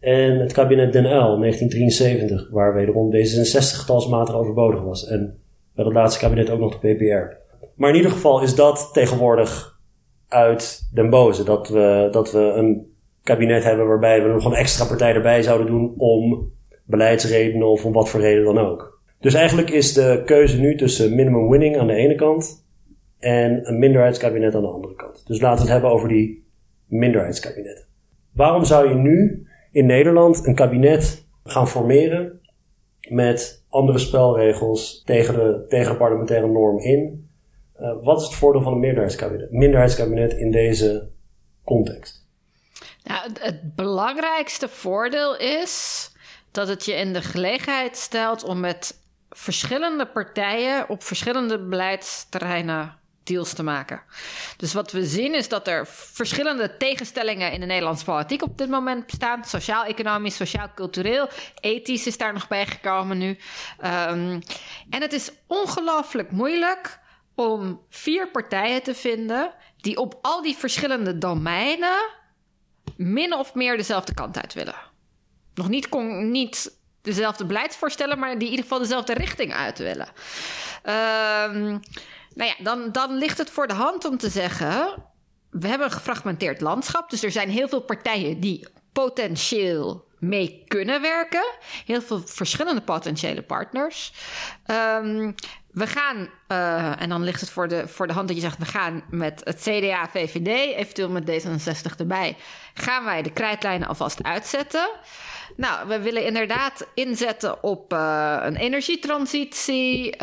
En 0.00 0.38
het 0.38 0.52
kabinet 0.52 0.92
Den 0.92 1.04
Uyl, 1.04 1.38
1973, 1.38 2.48
waar 2.50 2.74
wederom 2.74 3.12
D66 3.14 3.78
getalsmatig 3.78 4.34
overbodig 4.34 4.82
was. 4.82 5.06
En 5.06 5.38
bij 5.74 5.84
het 5.84 5.94
laatste 5.94 6.20
kabinet 6.20 6.50
ook 6.50 6.60
nog 6.60 6.78
de 6.78 6.94
PPR. 6.94 7.36
Maar 7.74 7.90
in 7.90 7.96
ieder 7.96 8.10
geval 8.10 8.42
is 8.42 8.54
dat 8.54 8.90
tegenwoordig 8.92 9.78
uit 10.28 10.88
den 10.92 11.10
boze. 11.10 11.44
Dat 11.44 11.68
we, 11.68 12.08
dat 12.10 12.32
we 12.32 12.38
een 12.38 12.94
kabinet 13.22 13.64
hebben 13.64 13.86
waarbij 13.86 14.22
we 14.22 14.28
nog 14.28 14.44
een 14.44 14.52
extra 14.52 14.86
partij 14.86 15.14
erbij 15.14 15.42
zouden 15.42 15.66
doen 15.66 15.94
om 15.96 16.50
beleidsredenen 16.84 17.68
of 17.68 17.84
om 17.84 17.92
wat 17.92 18.08
voor 18.08 18.20
reden 18.20 18.44
dan 18.44 18.58
ook. 18.58 18.95
Dus 19.20 19.34
eigenlijk 19.34 19.70
is 19.70 19.92
de 19.92 20.22
keuze 20.24 20.60
nu 20.60 20.76
tussen 20.76 21.14
minimum 21.14 21.48
winning 21.48 21.78
aan 21.78 21.86
de 21.86 21.94
ene 21.94 22.14
kant 22.14 22.64
en 23.18 23.68
een 23.68 23.78
minderheidskabinet 23.78 24.54
aan 24.54 24.62
de 24.62 24.68
andere 24.68 24.94
kant. 24.94 25.26
Dus 25.26 25.40
laten 25.40 25.56
we 25.56 25.62
het 25.62 25.72
hebben 25.72 25.90
over 25.90 26.08
die 26.08 26.46
minderheidskabinetten. 26.86 27.84
Waarom 28.32 28.64
zou 28.64 28.88
je 28.88 28.94
nu 28.94 29.46
in 29.70 29.86
Nederland 29.86 30.46
een 30.46 30.54
kabinet 30.54 31.26
gaan 31.44 31.68
formeren 31.68 32.40
met 33.08 33.64
andere 33.68 33.98
spelregels 33.98 35.02
tegen 35.04 35.34
de, 35.34 35.64
tegen 35.68 35.96
parlementaire 35.96 36.46
norm 36.46 36.78
in? 36.78 37.30
Uh, 37.80 38.02
wat 38.02 38.20
is 38.20 38.26
het 38.26 38.34
voordeel 38.34 38.62
van 38.62 38.72
een 38.72 38.80
minderheidskabinet, 38.80 39.50
minderheidskabinet 39.50 40.32
in 40.32 40.50
deze 40.50 41.08
context? 41.64 42.26
Nou, 43.04 43.28
het, 43.28 43.42
het 43.42 43.74
belangrijkste 43.74 44.68
voordeel 44.68 45.36
is 45.36 46.10
dat 46.50 46.68
het 46.68 46.84
je 46.84 46.92
in 46.92 47.12
de 47.12 47.22
gelegenheid 47.22 47.96
stelt 47.96 48.44
om 48.44 48.60
met 48.60 49.04
verschillende 49.36 50.06
partijen 50.06 50.88
op 50.88 51.02
verschillende 51.02 51.58
beleidsterreinen 51.58 52.98
deals 53.22 53.52
te 53.52 53.62
maken. 53.62 54.02
Dus 54.56 54.72
wat 54.72 54.92
we 54.92 55.06
zien 55.06 55.34
is 55.34 55.48
dat 55.48 55.68
er 55.68 55.86
verschillende 55.86 56.76
tegenstellingen 56.76 57.52
in 57.52 57.60
de 57.60 57.66
Nederlandse 57.66 58.04
politiek 58.04 58.42
op 58.42 58.58
dit 58.58 58.68
moment 58.68 59.06
bestaan. 59.06 59.44
Sociaal-economisch, 59.44 60.36
sociaal-cultureel, 60.36 61.28
ethisch 61.60 62.06
is 62.06 62.18
daar 62.18 62.32
nog 62.32 62.48
bij 62.48 62.66
gekomen 62.66 63.18
nu. 63.18 63.28
Um, 63.28 64.40
en 64.90 65.00
het 65.00 65.12
is 65.12 65.32
ongelooflijk 65.46 66.30
moeilijk 66.30 66.98
om 67.34 67.80
vier 67.88 68.28
partijen 68.28 68.82
te 68.82 68.94
vinden 68.94 69.52
die 69.76 69.96
op 69.96 70.18
al 70.22 70.42
die 70.42 70.56
verschillende 70.56 71.18
domeinen 71.18 72.10
min 72.96 73.34
of 73.34 73.54
meer 73.54 73.76
dezelfde 73.76 74.14
kant 74.14 74.40
uit 74.40 74.54
willen. 74.54 74.94
Nog 75.54 75.68
niet, 75.68 75.88
niet 76.22 76.78
dezelfde 77.06 77.44
beleidsvoorstellen, 77.44 78.18
maar 78.18 78.30
die 78.30 78.44
in 78.44 78.50
ieder 78.50 78.62
geval 78.62 78.78
dezelfde 78.78 79.14
richting 79.14 79.52
uit 79.54 79.78
willen. 79.78 80.08
Um, 80.84 81.80
nou 82.34 82.50
ja, 82.50 82.54
dan, 82.58 82.92
dan 82.92 83.16
ligt 83.16 83.38
het 83.38 83.50
voor 83.50 83.66
de 83.66 83.74
hand 83.74 84.04
om 84.04 84.18
te 84.18 84.28
zeggen: 84.28 84.94
we 85.50 85.68
hebben 85.68 85.86
een 85.86 85.92
gefragmenteerd 85.92 86.60
landschap, 86.60 87.10
dus 87.10 87.22
er 87.22 87.30
zijn 87.30 87.50
heel 87.50 87.68
veel 87.68 87.80
partijen 87.80 88.40
die 88.40 88.66
potentieel 88.92 90.04
mee 90.18 90.64
kunnen 90.68 91.00
werken. 91.00 91.44
Heel 91.86 92.02
veel 92.02 92.22
verschillende 92.24 92.80
potentiële 92.80 93.42
partners. 93.42 94.12
Um, 94.66 95.34
we 95.76 95.86
gaan, 95.86 96.28
uh, 96.48 97.02
en 97.02 97.08
dan 97.08 97.22
ligt 97.22 97.40
het 97.40 97.50
voor 97.50 97.68
de, 97.68 97.88
voor 97.88 98.06
de 98.06 98.12
hand 98.12 98.28
dat 98.28 98.36
je 98.36 98.42
zegt: 98.42 98.58
we 98.58 98.64
gaan 98.64 99.02
met 99.10 99.40
het 99.44 99.60
CDA, 99.60 100.08
VVD, 100.08 100.76
eventueel 100.76 101.10
met 101.10 101.30
D66 101.30 101.96
erbij, 101.98 102.36
gaan 102.74 103.04
wij 103.04 103.22
de 103.22 103.32
krijtlijnen 103.32 103.88
alvast 103.88 104.22
uitzetten. 104.22 104.88
Nou, 105.56 105.88
we 105.88 106.00
willen 106.00 106.24
inderdaad 106.24 106.86
inzetten 106.94 107.62
op 107.62 107.92
uh, 107.92 108.36
een 108.40 108.56
energietransitie. 108.56 110.12
Uh, 110.12 110.18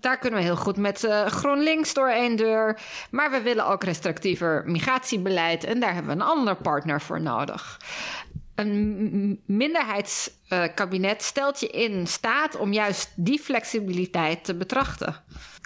daar 0.00 0.18
kunnen 0.18 0.38
we 0.38 0.44
heel 0.44 0.56
goed 0.56 0.76
met 0.76 1.04
uh, 1.04 1.26
GroenLinks 1.26 1.94
door 1.94 2.08
één 2.08 2.36
deur. 2.36 2.78
Maar 3.10 3.30
we 3.30 3.40
willen 3.40 3.66
ook 3.66 3.84
restrictiever 3.84 4.62
migratiebeleid. 4.66 5.64
En 5.64 5.80
daar 5.80 5.94
hebben 5.94 6.16
we 6.16 6.22
een 6.22 6.28
ander 6.28 6.56
partner 6.56 7.00
voor 7.00 7.20
nodig. 7.20 7.78
Een 8.54 9.40
minderheidskabinet 9.46 11.22
stelt 11.22 11.60
je 11.60 11.66
in 11.66 12.06
staat 12.06 12.56
om 12.56 12.72
juist 12.72 13.12
die 13.16 13.38
flexibiliteit 13.38 14.44
te 14.44 14.54
betrachten. 14.54 15.16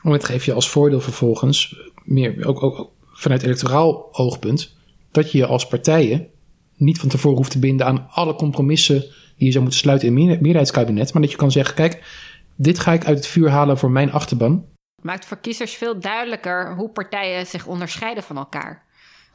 Maar 0.03 0.12
het 0.12 0.24
geeft 0.24 0.45
je 0.45 0.53
als 0.53 0.70
voordeel 0.70 1.01
vervolgens, 1.01 1.76
meer, 2.05 2.47
ook, 2.47 2.62
ook 2.62 2.93
vanuit 3.12 3.43
electoraal 3.43 4.09
oogpunt, 4.12 4.76
dat 5.11 5.32
je 5.32 5.39
je 5.39 5.47
als 5.47 5.66
partijen 5.66 6.28
niet 6.76 6.99
van 6.99 7.09
tevoren 7.09 7.37
hoeft 7.37 7.51
te 7.51 7.59
binden 7.59 7.87
aan 7.87 8.09
alle 8.11 8.34
compromissen 8.34 9.01
die 9.37 9.47
je 9.47 9.51
zou 9.51 9.62
moeten 9.62 9.80
sluiten 9.80 10.09
in 10.09 10.16
een 10.16 10.26
meerderheidskabinet. 10.26 11.12
Maar 11.12 11.22
dat 11.22 11.30
je 11.30 11.37
kan 11.37 11.51
zeggen: 11.51 11.74
kijk, 11.74 12.05
dit 12.57 12.78
ga 12.78 12.93
ik 12.93 13.07
uit 13.07 13.16
het 13.16 13.26
vuur 13.26 13.51
halen 13.51 13.78
voor 13.78 13.91
mijn 13.91 14.12
achterban. 14.12 14.66
Maakt 15.03 15.26
voor 15.26 15.39
kiezers 15.39 15.74
veel 15.74 16.01
duidelijker 16.01 16.74
hoe 16.74 16.91
partijen 16.91 17.47
zich 17.47 17.66
onderscheiden 17.66 18.22
van 18.22 18.37
elkaar 18.37 18.86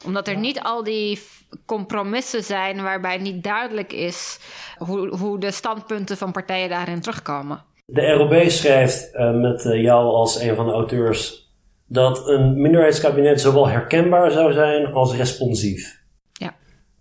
omdat 0.06 0.28
er 0.28 0.38
niet 0.38 0.62
al 0.62 0.84
die 0.84 1.22
compromissen 1.66 2.44
zijn 2.44 2.82
waarbij 2.82 3.18
niet 3.18 3.44
duidelijk 3.44 3.94
is 3.94 4.40
hoe, 4.78 5.18
hoe 5.18 5.40
de 5.40 5.52
standpunten 5.52 6.18
van 6.18 6.32
partijen 6.32 6.70
daarin 6.70 7.02
terugkomen. 7.02 7.64
De 7.86 8.12
ROB 8.12 8.50
schrijft 8.50 9.10
uh, 9.14 9.42
met 9.42 9.66
uh, 9.66 9.82
jou 9.82 10.06
als 10.06 10.40
een 10.40 10.56
van 10.56 10.66
de 10.66 10.72
auteurs 10.72 11.50
dat 11.86 12.28
een 12.28 12.62
minderheidskabinet 12.62 13.42
zowel 13.42 13.68
herkenbaar 13.68 14.32
zou 14.32 14.54
zijn 14.54 14.94
als 14.94 15.16
responsief. 15.16 16.00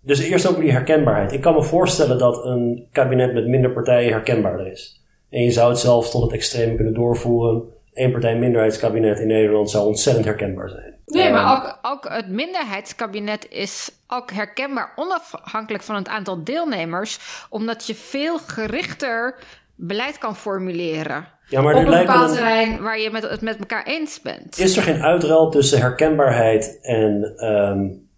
Dus 0.03 0.19
eerst 0.19 0.47
over 0.47 0.61
die 0.61 0.71
herkenbaarheid. 0.71 1.31
Ik 1.31 1.41
kan 1.41 1.53
me 1.53 1.63
voorstellen 1.63 2.17
dat 2.17 2.45
een 2.45 2.87
kabinet 2.91 3.33
met 3.33 3.47
minder 3.47 3.71
partijen 3.71 4.11
herkenbaarder 4.11 4.71
is. 4.71 5.01
En 5.29 5.43
je 5.43 5.51
zou 5.51 5.69
het 5.69 5.79
zelfs 5.79 6.11
tot 6.11 6.21
het 6.21 6.31
extreem 6.31 6.75
kunnen 6.75 6.93
doorvoeren. 6.93 7.63
Eén 7.93 8.11
partij 8.11 8.37
minderheidskabinet 8.37 9.19
in 9.19 9.27
Nederland 9.27 9.69
zou 9.69 9.87
ontzettend 9.87 10.25
herkenbaar 10.25 10.69
zijn. 10.69 10.99
Nee, 11.05 11.31
maar 11.31 11.57
ook, 11.57 11.79
ook 11.81 12.13
het 12.13 12.29
minderheidskabinet 12.29 13.47
is 13.49 13.91
ook 14.07 14.31
herkenbaar 14.31 14.93
onafhankelijk 14.95 15.83
van 15.83 15.95
het 15.95 16.07
aantal 16.07 16.43
deelnemers, 16.43 17.45
omdat 17.49 17.87
je 17.87 17.95
veel 17.95 18.39
gerichter 18.39 19.35
beleid 19.75 20.17
kan 20.17 20.35
formuleren. 20.35 21.27
Ja, 21.47 21.61
maar 21.61 21.75
op 21.75 21.85
een 21.85 21.99
bepaald 21.99 22.33
terrein 22.33 22.81
waar 22.81 22.99
je 22.99 23.11
met, 23.11 23.29
het 23.29 23.41
met 23.41 23.59
elkaar 23.59 23.85
eens 23.85 24.21
bent. 24.21 24.59
Is 24.59 24.77
er 24.77 24.83
geen 24.83 25.01
uitruil 25.01 25.49
tussen 25.49 25.79
herkenbaarheid 25.79 26.79
en 26.81 27.45
um, 27.45 28.09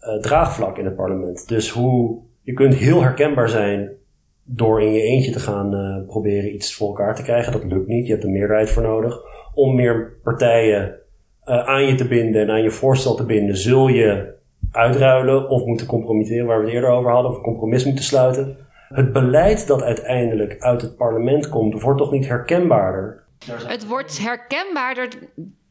uh, 0.00 0.20
draagvlak 0.20 0.78
in 0.78 0.84
het 0.84 0.96
parlement. 0.96 1.48
Dus 1.48 1.70
hoe 1.70 2.22
je 2.42 2.52
kunt 2.52 2.74
heel 2.74 3.02
herkenbaar 3.02 3.48
zijn 3.48 3.97
door 4.50 4.82
in 4.82 4.92
je 4.92 5.02
eentje 5.02 5.30
te 5.30 5.40
gaan 5.40 5.74
uh, 5.74 6.06
proberen 6.06 6.54
iets 6.54 6.74
voor 6.74 6.88
elkaar 6.88 7.14
te 7.14 7.22
krijgen. 7.22 7.52
Dat 7.52 7.64
lukt 7.64 7.88
niet. 7.88 8.06
Je 8.06 8.12
hebt 8.12 8.24
een 8.24 8.32
meerderheid 8.32 8.70
voor 8.70 8.82
nodig. 8.82 9.20
Om 9.54 9.74
meer 9.74 10.18
partijen 10.22 10.94
uh, 11.44 11.66
aan 11.66 11.86
je 11.86 11.94
te 11.94 12.08
binden 12.08 12.42
en 12.42 12.50
aan 12.50 12.62
je 12.62 12.70
voorstel 12.70 13.14
te 13.14 13.24
binden, 13.24 13.56
zul 13.56 13.88
je 13.88 14.36
uitruilen 14.70 15.48
of 15.48 15.64
moeten 15.64 15.86
compromitteren, 15.86 16.46
waar 16.46 16.58
we 16.58 16.64
het 16.64 16.74
eerder 16.74 16.90
over 16.90 17.10
hadden, 17.10 17.30
of 17.30 17.36
een 17.36 17.42
compromis 17.42 17.84
moeten 17.84 18.04
sluiten. 18.04 18.56
Het 18.88 19.12
beleid 19.12 19.66
dat 19.66 19.82
uiteindelijk 19.82 20.56
uit 20.58 20.82
het 20.82 20.96
parlement 20.96 21.48
komt, 21.48 21.82
wordt 21.82 21.98
toch 21.98 22.10
niet 22.10 22.28
herkenbaarder? 22.28 23.22
Het 23.46 23.86
wordt 23.86 24.18
herkenbaarder 24.18 25.08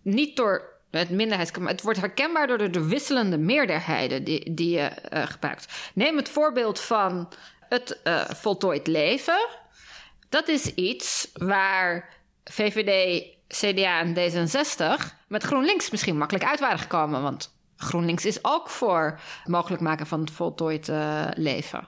niet 0.02 0.36
door 0.36 0.76
het 0.92 1.10
minderheidskamp. 1.10 1.68
Het 1.68 1.82
wordt 1.82 2.00
herkenbaar 2.00 2.48
door 2.48 2.58
de, 2.58 2.70
de 2.70 2.88
wisselende 2.88 3.38
meerderheden 3.38 4.24
die, 4.24 4.54
die 4.54 4.70
je 4.70 4.90
uh, 5.14 5.22
gebruikt. 5.26 5.92
Neem 5.94 6.18
het 6.18 6.30
voorbeeld 6.30 6.80
van 6.80 7.28
het 7.70 8.00
uh, 8.04 8.26
voltooid 8.30 8.88
leven. 8.88 9.48
Dat 10.30 10.48
is 10.48 10.66
iets 10.74 11.30
waar 11.34 12.10
VVD, 12.44 13.24
CDA 13.48 14.00
en 14.00 14.16
D66 14.16 15.04
met 15.28 15.44
GroenLinks 15.44 15.90
misschien 15.90 16.18
makkelijk 16.18 16.46
uit 16.46 16.60
waren 16.60 16.80
gekomen. 16.80 17.22
Want 17.22 17.56
GroenLinks 17.78 18.26
is 18.26 18.40
ook 18.42 18.70
voor 18.70 19.20
het 19.40 19.48
mogelijk 19.48 19.82
maken 19.82 20.08
van 20.08 20.20
het 20.20 20.32
voltooid 20.32 20.88
uh, 20.88 21.26
leven. 21.34 21.88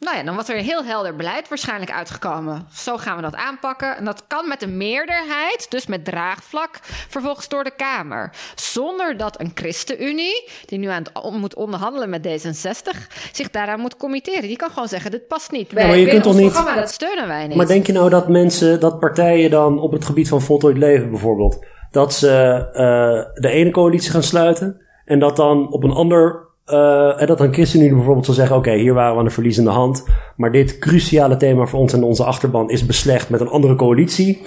Nou 0.00 0.16
ja, 0.16 0.22
dan 0.22 0.36
was 0.36 0.48
er 0.48 0.58
een 0.58 0.64
heel 0.64 0.84
helder 0.84 1.16
beleid 1.16 1.48
waarschijnlijk 1.48 1.90
uitgekomen. 1.90 2.66
Zo 2.72 2.96
gaan 2.96 3.16
we 3.16 3.22
dat 3.22 3.36
aanpakken. 3.36 3.96
En 3.96 4.04
dat 4.04 4.24
kan 4.26 4.48
met 4.48 4.62
een 4.62 4.76
meerderheid, 4.76 5.66
dus 5.68 5.86
met 5.86 6.04
draagvlak, 6.04 6.78
vervolgens 7.08 7.48
door 7.48 7.64
de 7.64 7.72
Kamer. 7.76 8.30
Zonder 8.54 9.16
dat 9.16 9.40
een 9.40 9.50
ChristenUnie, 9.54 10.48
die 10.64 10.78
nu 10.78 10.86
aan 10.86 11.02
het 11.12 11.32
moet 11.32 11.54
onderhandelen 11.54 12.10
met 12.10 12.26
D66, 12.28 13.06
zich 13.32 13.50
daaraan 13.50 13.80
moet 13.80 13.96
committeren. 13.96 14.42
Die 14.42 14.56
kan 14.56 14.70
gewoon 14.70 14.88
zeggen: 14.88 15.10
dit 15.10 15.26
past 15.26 15.50
niet. 15.50 15.70
Ja, 15.70 15.86
maar 15.86 15.96
je 15.96 16.08
kunt 16.08 16.22
toch 16.22 16.36
niet. 16.36 16.52
Programma, 16.52 16.80
dat 16.80 16.90
steunen 16.90 17.28
wij 17.28 17.46
niet. 17.46 17.56
Maar 17.56 17.66
denk 17.66 17.86
je 17.86 17.92
nou 17.92 18.10
dat 18.10 18.28
mensen, 18.28 18.80
dat 18.80 18.98
partijen 18.98 19.50
dan 19.50 19.80
op 19.80 19.92
het 19.92 20.04
gebied 20.04 20.28
van 20.28 20.42
voltooid 20.42 20.76
leven 20.76 21.10
bijvoorbeeld, 21.10 21.66
dat 21.90 22.14
ze 22.14 22.66
uh, 22.72 23.42
de 23.42 23.48
ene 23.48 23.70
coalitie 23.70 24.10
gaan 24.10 24.22
sluiten 24.22 24.80
en 25.04 25.18
dat 25.18 25.36
dan 25.36 25.72
op 25.72 25.84
een 25.84 25.92
ander 25.92 26.47
uh, 26.70 27.20
en 27.20 27.26
dat 27.26 27.40
een 27.40 27.52
ChristenUnie 27.52 27.94
bijvoorbeeld 27.94 28.24
zal 28.24 28.34
zeggen: 28.34 28.56
Oké, 28.56 28.72
hier 28.72 28.94
waren 28.94 29.12
we 29.12 29.18
aan 29.18 29.24
de 29.24 29.30
verliezende 29.30 29.70
hand. 29.70 30.04
Maar 30.36 30.52
dit 30.52 30.78
cruciale 30.78 31.36
thema 31.36 31.66
voor 31.66 31.80
ons 31.80 31.92
en 31.92 32.02
onze 32.02 32.24
achterban 32.24 32.70
is 32.70 32.86
beslecht 32.86 33.30
met 33.30 33.40
een 33.40 33.48
andere 33.48 33.74
coalitie. 33.74 34.42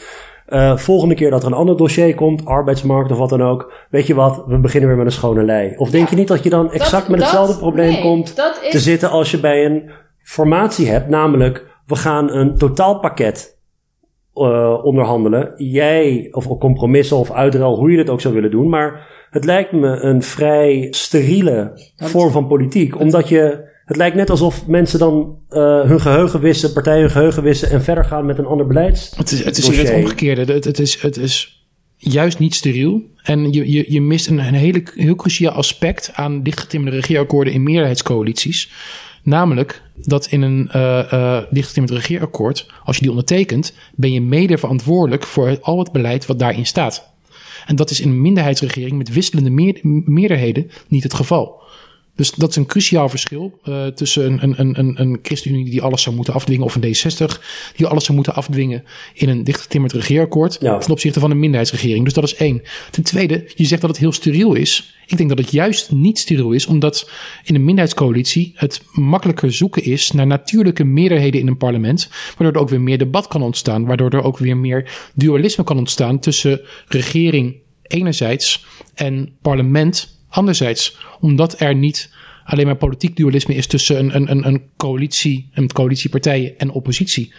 Uh, 0.49 0.77
volgende 0.77 1.15
keer 1.15 1.29
dat 1.29 1.41
er 1.41 1.47
een 1.47 1.53
ander 1.53 1.77
dossier 1.77 2.15
komt, 2.15 2.45
arbeidsmarkt 2.45 3.11
of 3.11 3.17
wat 3.17 3.29
dan 3.29 3.43
ook. 3.43 3.73
Weet 3.89 4.07
je 4.07 4.13
wat, 4.13 4.43
we 4.47 4.57
beginnen 4.57 4.89
weer 4.89 4.97
met 4.97 5.05
een 5.05 5.11
schone 5.11 5.43
lei. 5.43 5.73
Of 5.77 5.89
denk 5.89 6.09
je 6.09 6.15
niet 6.15 6.27
dat 6.27 6.43
je 6.43 6.49
dan 6.49 6.71
exact 6.71 7.07
met 7.07 7.19
hetzelfde 7.19 7.57
probleem 7.57 7.91
nee, 7.91 8.01
komt 8.01 8.35
te 8.69 8.79
zitten 8.79 9.09
als 9.09 9.31
je 9.31 9.39
bij 9.39 9.65
een 9.65 9.91
formatie 10.23 10.89
hebt? 10.89 11.09
Namelijk, 11.09 11.65
we 11.85 11.95
gaan 11.95 12.31
een 12.31 12.57
totaalpakket 12.57 13.57
uh, 14.35 14.85
onderhandelen. 14.85 15.53
Jij, 15.55 16.27
of 16.31 16.47
compromissen 16.47 17.17
of 17.17 17.31
uitruil, 17.31 17.75
hoe 17.75 17.91
je 17.91 17.97
dit 17.97 18.09
ook 18.09 18.21
zou 18.21 18.33
willen 18.33 18.51
doen. 18.51 18.69
Maar 18.69 19.07
het 19.29 19.45
lijkt 19.45 19.71
me 19.71 19.87
een 19.87 20.21
vrij 20.21 20.87
steriele 20.89 21.71
vorm 21.95 22.31
van 22.31 22.47
politiek. 22.47 22.99
Omdat 22.99 23.29
je. 23.29 23.69
Het 23.85 23.99
lijkt 23.99 24.15
net 24.15 24.29
alsof 24.29 24.67
mensen 24.67 24.99
dan 24.99 25.37
uh, 25.49 25.81
hun 25.81 25.99
geheugen 26.01 26.39
wissen, 26.39 26.73
partijen 26.73 27.01
hun 27.01 27.09
geheugen 27.09 27.43
wissen 27.43 27.69
en 27.69 27.81
verder 27.81 28.05
gaan 28.05 28.25
met 28.25 28.37
een 28.37 28.45
ander 28.45 28.67
beleids. 28.67 29.13
Het 29.15 29.31
is, 29.31 29.43
het 29.43 29.57
is 29.57 29.77
het 29.77 29.93
omgekeerde. 29.93 30.53
Het, 30.53 30.63
het, 30.63 30.79
is, 30.79 31.01
het 31.01 31.17
is 31.17 31.65
juist 31.95 32.39
niet 32.39 32.55
steriel. 32.55 33.01
En 33.23 33.53
je, 33.53 33.71
je, 33.71 33.85
je 33.87 34.01
mist 34.01 34.27
een, 34.27 34.39
een 34.39 34.53
hele, 34.53 34.83
heel 34.95 35.15
cruciaal 35.15 35.53
aspect 35.53 36.11
aan 36.13 36.43
dichtgetimmerde 36.43 36.97
regeerakkoorden 36.97 37.53
in 37.53 37.63
meerderheidscoalities. 37.63 38.71
Namelijk 39.23 39.81
dat 40.01 40.25
in 40.25 40.41
een 40.41 40.69
uh, 40.75 41.03
uh, 41.13 41.85
regeerakkoord, 41.85 42.71
als 42.83 42.95
je 42.95 43.01
die 43.01 43.11
ondertekent, 43.11 43.73
ben 43.95 44.11
je 44.11 44.21
mede 44.21 44.57
verantwoordelijk 44.57 45.23
voor 45.23 45.57
al 45.61 45.79
het 45.79 45.91
beleid 45.91 46.25
wat 46.25 46.39
daarin 46.39 46.65
staat. 46.65 47.09
En 47.65 47.75
dat 47.75 47.89
is 47.89 47.99
in 47.99 48.09
een 48.09 48.21
minderheidsregering 48.21 48.97
met 48.97 49.13
wisselende 49.13 49.49
meer, 49.49 49.79
meerderheden 49.83 50.71
niet 50.87 51.03
het 51.03 51.13
geval. 51.13 51.61
Dus 52.21 52.31
dat 52.31 52.49
is 52.49 52.55
een 52.55 52.65
cruciaal 52.65 53.09
verschil 53.09 53.59
uh, 53.65 53.87
tussen 53.87 54.43
een, 54.43 54.59
een, 54.59 54.79
een, 54.79 55.01
een 55.01 55.19
ChristenUnie 55.21 55.69
die 55.69 55.81
alles 55.81 56.01
zou 56.01 56.15
moeten 56.15 56.33
afdwingen 56.33 56.65
of 56.65 56.75
een 56.75 56.83
D60 56.83 57.41
die 57.75 57.87
alles 57.87 58.03
zou 58.03 58.15
moeten 58.15 58.35
afdwingen 58.35 58.83
in 59.13 59.29
een 59.29 59.43
dichtgetimmerd 59.43 59.93
regeerakkoord 59.93 60.57
ja. 60.59 60.77
ten 60.77 60.91
opzichte 60.91 61.19
van 61.19 61.31
een 61.31 61.39
minderheidsregering. 61.39 62.03
Dus 62.03 62.13
dat 62.13 62.23
is 62.23 62.35
één. 62.35 62.61
Ten 62.91 63.03
tweede, 63.03 63.51
je 63.55 63.65
zegt 63.65 63.81
dat 63.81 63.89
het 63.89 63.99
heel 63.99 64.11
steriel 64.11 64.53
is. 64.53 64.95
Ik 65.05 65.17
denk 65.17 65.29
dat 65.29 65.37
het 65.37 65.51
juist 65.51 65.91
niet 65.91 66.19
steriel 66.19 66.51
is, 66.51 66.65
omdat 66.65 67.09
in 67.43 67.55
een 67.55 67.63
minderheidscoalitie 67.63 68.51
het 68.55 68.81
makkelijker 68.91 69.53
zoeken 69.53 69.83
is 69.83 70.11
naar 70.11 70.27
natuurlijke 70.27 70.83
meerderheden 70.83 71.39
in 71.39 71.47
een 71.47 71.57
parlement, 71.57 72.09
waardoor 72.37 72.55
er 72.55 72.61
ook 72.61 72.69
weer 72.69 72.81
meer 72.81 72.97
debat 72.97 73.27
kan 73.27 73.41
ontstaan, 73.41 73.85
waardoor 73.85 74.09
er 74.09 74.23
ook 74.23 74.37
weer 74.37 74.57
meer 74.57 75.11
dualisme 75.15 75.63
kan 75.63 75.77
ontstaan 75.77 76.19
tussen 76.19 76.61
regering 76.87 77.55
enerzijds 77.81 78.65
en 78.93 79.35
parlement 79.41 80.19
anderzijds. 80.31 80.97
Omdat 81.19 81.59
er 81.59 81.75
niet 81.75 82.13
alleen 82.43 82.65
maar 82.65 82.75
politiek 82.75 83.15
dualisme 83.15 83.55
is 83.55 83.67
tussen 83.67 84.15
een, 84.15 84.31
een, 84.31 84.47
een 84.47 84.63
coalitie, 84.77 85.49
een 85.53 85.71
coalitiepartijen 85.71 86.57
en 86.57 86.71
oppositie. 86.71 87.33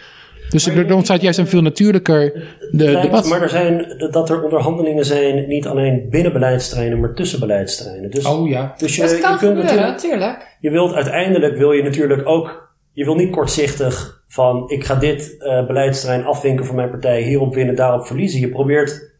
Dus 0.49 0.67
er, 0.67 0.93
ontstaat 0.93 1.21
juist 1.21 1.39
een 1.39 1.47
veel 1.47 1.61
natuurlijker 1.61 2.33
de, 2.71 2.83
lijkt, 2.83 3.01
debat. 3.01 3.27
Maar 3.27 3.41
er 3.41 3.49
zijn, 3.49 3.95
dat 4.11 4.29
er 4.29 4.43
onderhandelingen 4.43 5.05
zijn, 5.05 5.47
niet 5.47 5.67
alleen 5.67 6.07
binnen 6.09 6.33
beleidsterreinen, 6.33 6.99
maar 6.99 7.13
tussen 7.13 7.39
beleidsterreinen. 7.39 8.11
Dus, 8.11 8.25
oh 8.25 8.49
ja. 8.49 8.73
Dus 8.77 8.95
je, 8.95 9.01
dat 9.01 9.19
kan 9.19 9.31
je 9.31 9.37
kunt 9.37 9.59
gebeuren, 9.59 9.91
natuurlijk. 9.91 10.57
Je 10.59 10.69
wilt 10.69 10.93
uiteindelijk, 10.93 11.57
wil 11.57 11.71
je 11.71 11.83
natuurlijk 11.83 12.27
ook, 12.27 12.73
je 12.91 13.05
wil 13.05 13.15
niet 13.15 13.31
kortzichtig 13.31 14.23
van, 14.27 14.69
ik 14.69 14.83
ga 14.83 14.95
dit 14.95 15.35
uh, 15.39 15.67
beleidsterrein 15.67 16.25
afwinken 16.25 16.65
voor 16.65 16.75
mijn 16.75 16.89
partij, 16.89 17.21
hierop 17.21 17.55
winnen, 17.55 17.75
daarop 17.75 18.07
verliezen. 18.07 18.39
Je 18.39 18.49
probeert 18.49 19.12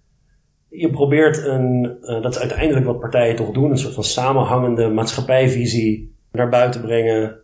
je 0.76 0.90
probeert 0.90 1.46
een, 1.46 1.98
uh, 2.02 2.22
dat 2.22 2.36
is 2.36 2.40
uiteindelijk 2.40 2.86
wat 2.86 3.00
partijen 3.00 3.36
toch 3.36 3.52
doen, 3.52 3.72
een 3.72 3.78
soort 3.78 3.94
van 3.94 4.04
samenhangende 4.04 4.90
maatschappijvisie 4.90 6.16
naar 6.32 6.50
buiten 6.50 6.82
brengen. 6.82 7.36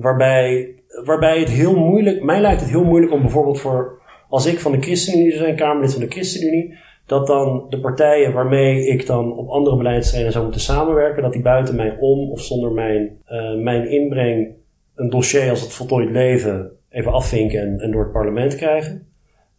Waarbij, 0.00 0.74
waarbij 1.04 1.38
het 1.38 1.48
heel 1.48 1.76
moeilijk, 1.76 2.22
mij 2.22 2.40
lijkt 2.40 2.60
het 2.60 2.70
heel 2.70 2.84
moeilijk 2.84 3.12
om 3.12 3.20
bijvoorbeeld 3.20 3.60
voor, 3.60 3.98
als 4.28 4.46
ik 4.46 4.60
van 4.60 4.72
de 4.72 4.80
ChristenUnie 4.80 5.30
zou 5.30 5.44
zijn, 5.44 5.56
Kamerlid 5.56 5.92
van 5.92 6.00
de 6.00 6.10
ChristenUnie, 6.10 6.78
dat 7.06 7.26
dan 7.26 7.66
de 7.68 7.80
partijen 7.80 8.32
waarmee 8.32 8.86
ik 8.86 9.06
dan 9.06 9.36
op 9.36 9.48
andere 9.48 9.76
beleidsterreinen 9.76 10.32
zou 10.32 10.44
moeten 10.44 10.62
samenwerken, 10.62 11.22
dat 11.22 11.32
die 11.32 11.42
buiten 11.42 11.76
mij 11.76 11.96
om 11.98 12.30
of 12.30 12.40
zonder 12.40 12.72
mijn, 12.72 13.18
uh, 13.28 13.62
mijn 13.62 13.90
inbreng 13.90 14.48
een 14.94 15.10
dossier 15.10 15.50
als 15.50 15.60
het 15.60 15.72
voltooid 15.72 16.10
leven 16.10 16.70
even 16.90 17.12
afvinken 17.12 17.60
en, 17.60 17.80
en 17.80 17.90
door 17.90 18.02
het 18.02 18.12
parlement 18.12 18.56
krijgen. 18.56 19.09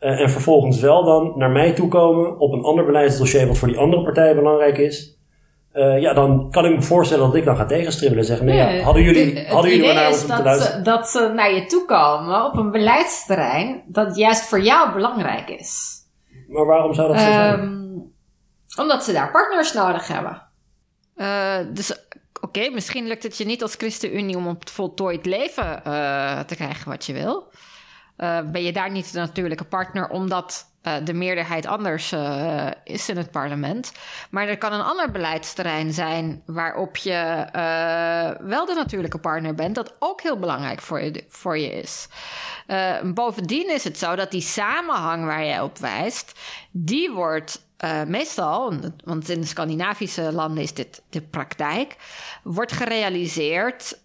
Uh, 0.01 0.19
en 0.19 0.29
vervolgens 0.29 0.79
wel 0.79 1.03
dan 1.03 1.33
naar 1.35 1.49
mij 1.51 1.73
toekomen 1.73 2.39
op 2.39 2.51
een 2.53 2.63
ander 2.63 2.85
beleidsdossier 2.85 3.47
wat 3.47 3.57
voor 3.57 3.67
die 3.67 3.77
andere 3.77 4.03
partij 4.03 4.35
belangrijk 4.35 4.77
is. 4.77 5.19
Uh, 5.73 6.01
ja, 6.01 6.13
dan 6.13 6.51
kan 6.51 6.65
ik 6.65 6.75
me 6.75 6.81
voorstellen 6.81 7.25
dat 7.25 7.35
ik 7.35 7.45
dan 7.45 7.55
ga 7.55 7.65
tegenstribbelen 7.65 8.23
en 8.23 8.29
zeggen: 8.29 8.45
nee, 8.45 8.57
ja, 8.57 8.83
hadden 8.83 9.03
jullie, 9.03 9.47
hadden 9.47 9.71
jullie 9.71 9.85
maar 9.85 9.95
naar 9.95 10.07
ons 10.07 10.25
moeten 10.25 10.43
luisteren? 10.43 10.83
Dat 10.83 11.09
ze 11.09 11.31
naar 11.35 11.53
je 11.53 11.65
toe 11.65 11.85
komen 11.85 12.45
op 12.45 12.57
een 12.57 12.71
beleidsterrein 12.71 13.83
dat 13.87 14.15
juist 14.15 14.45
voor 14.45 14.61
jou 14.61 14.93
belangrijk 14.93 15.49
is. 15.49 15.99
Maar 16.47 16.65
waarom 16.65 16.93
zou 16.93 17.07
dat 17.07 17.19
zo 17.19 17.25
zijn? 17.25 17.59
Um, 17.59 18.13
omdat 18.77 19.03
ze 19.03 19.13
daar 19.13 19.31
partners 19.31 19.73
nodig 19.73 20.07
hebben. 20.07 20.41
Uh, 21.15 21.57
dus 21.73 21.91
oké, 21.91 22.01
okay, 22.41 22.69
misschien 22.69 23.07
lukt 23.07 23.23
het 23.23 23.37
je 23.37 23.45
niet 23.45 23.61
als 23.61 23.75
ChristenUnie 23.75 24.37
om 24.37 24.47
op 24.47 24.59
het 24.59 24.71
voltooid 24.71 25.25
leven 25.25 25.81
uh, 25.87 26.39
te 26.39 26.55
krijgen 26.55 26.89
wat 26.89 27.05
je 27.05 27.13
wil. 27.13 27.51
Uh, 28.21 28.39
ben 28.41 28.63
je 28.63 28.71
daar 28.71 28.91
niet 28.91 29.13
de 29.13 29.19
natuurlijke 29.19 29.63
partner, 29.63 30.09
omdat 30.09 30.69
uh, 30.83 30.93
de 31.03 31.13
meerderheid 31.13 31.65
anders 31.65 32.11
uh, 32.11 32.67
is 32.83 33.09
in 33.09 33.17
het 33.17 33.31
parlement. 33.31 33.91
Maar 34.29 34.47
er 34.47 34.57
kan 34.57 34.73
een 34.73 34.81
ander 34.81 35.11
beleidsterrein 35.11 35.93
zijn 35.93 36.41
waarop 36.45 36.95
je 36.95 37.47
wel 38.41 38.65
de 38.65 38.73
natuurlijke 38.73 39.17
partner 39.17 39.55
bent, 39.55 39.75
dat 39.75 39.95
ook 39.99 40.21
heel 40.21 40.37
belangrijk 40.37 40.81
voor 40.81 41.01
je, 41.01 41.25
voor 41.29 41.57
je 41.57 41.71
is. 41.71 42.07
bovendien 43.03 43.69
is 43.69 43.83
het 43.83 43.97
zo 43.97 44.15
dat 44.15 44.31
die 44.31 44.41
samenhang 44.41 45.25
waar 45.25 45.45
jij 45.45 45.61
op 45.61 45.77
wijst, 45.77 46.39
die 46.71 47.11
wordt 47.11 47.65
meestal, 48.07 48.73
want 49.03 49.29
in 49.29 49.41
de 49.41 49.47
Scandinavische 49.47 50.31
landen 50.31 50.63
is 50.63 50.73
dit 50.73 51.01
de 51.09 51.21
praktijk, 51.21 51.95
wordt 52.43 52.71
gerealiseerd 52.71 53.99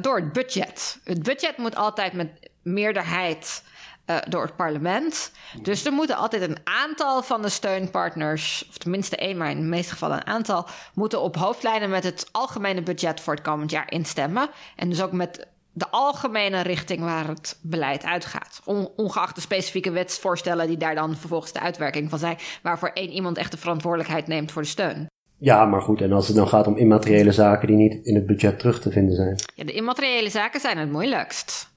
door 0.00 0.16
het 0.16 0.32
budget. 0.32 1.00
Het 1.04 1.22
budget 1.22 1.56
moet 1.56 1.76
altijd 1.76 2.12
met 2.12 2.28
meerderheid 2.66 3.62
uh, 4.06 4.16
door 4.28 4.42
het 4.42 4.56
parlement. 4.56 5.32
Dus 5.62 5.84
er 5.84 5.92
moeten 5.92 6.16
altijd 6.16 6.42
een 6.42 6.58
aantal 6.64 7.22
van 7.22 7.42
de 7.42 7.48
steunpartners, 7.48 8.66
of 8.68 8.78
tenminste 8.78 9.16
één, 9.16 9.36
maar 9.36 9.50
in 9.50 9.60
de 9.60 9.66
meeste 9.66 9.92
gevallen 9.92 10.16
een 10.16 10.26
aantal, 10.26 10.66
moeten 10.94 11.20
op 11.20 11.36
hoofdlijnen 11.36 11.90
met 11.90 12.04
het 12.04 12.28
algemene 12.32 12.82
budget 12.82 13.20
voor 13.20 13.34
het 13.34 13.42
komend 13.42 13.70
jaar 13.70 13.90
instemmen. 13.90 14.48
En 14.76 14.88
dus 14.88 15.02
ook 15.02 15.12
met 15.12 15.46
de 15.72 15.90
algemene 15.90 16.60
richting 16.60 17.00
waar 17.00 17.28
het 17.28 17.58
beleid 17.62 18.04
uitgaat. 18.04 18.60
On, 18.64 18.88
ongeacht 18.96 19.34
de 19.34 19.40
specifieke 19.40 19.90
wetsvoorstellen 19.90 20.66
die 20.66 20.76
daar 20.76 20.94
dan 20.94 21.16
vervolgens 21.16 21.52
de 21.52 21.60
uitwerking 21.60 22.10
van 22.10 22.18
zijn, 22.18 22.38
waarvoor 22.62 22.90
één 22.94 23.10
iemand 23.10 23.36
echt 23.36 23.50
de 23.50 23.58
verantwoordelijkheid 23.58 24.26
neemt 24.26 24.52
voor 24.52 24.62
de 24.62 24.68
steun. 24.68 25.06
Ja, 25.38 25.64
maar 25.64 25.82
goed, 25.82 26.00
en 26.00 26.12
als 26.12 26.26
het 26.26 26.36
dan 26.36 26.48
gaat 26.48 26.66
om 26.66 26.76
immateriële 26.76 27.32
zaken 27.32 27.66
die 27.66 27.76
niet 27.76 28.06
in 28.06 28.14
het 28.14 28.26
budget 28.26 28.58
terug 28.58 28.80
te 28.80 28.90
vinden 28.90 29.16
zijn. 29.16 29.36
Ja, 29.54 29.64
de 29.64 29.72
immateriële 29.72 30.30
zaken 30.30 30.60
zijn 30.60 30.78
het 30.78 30.90
moeilijkst. 30.90 31.74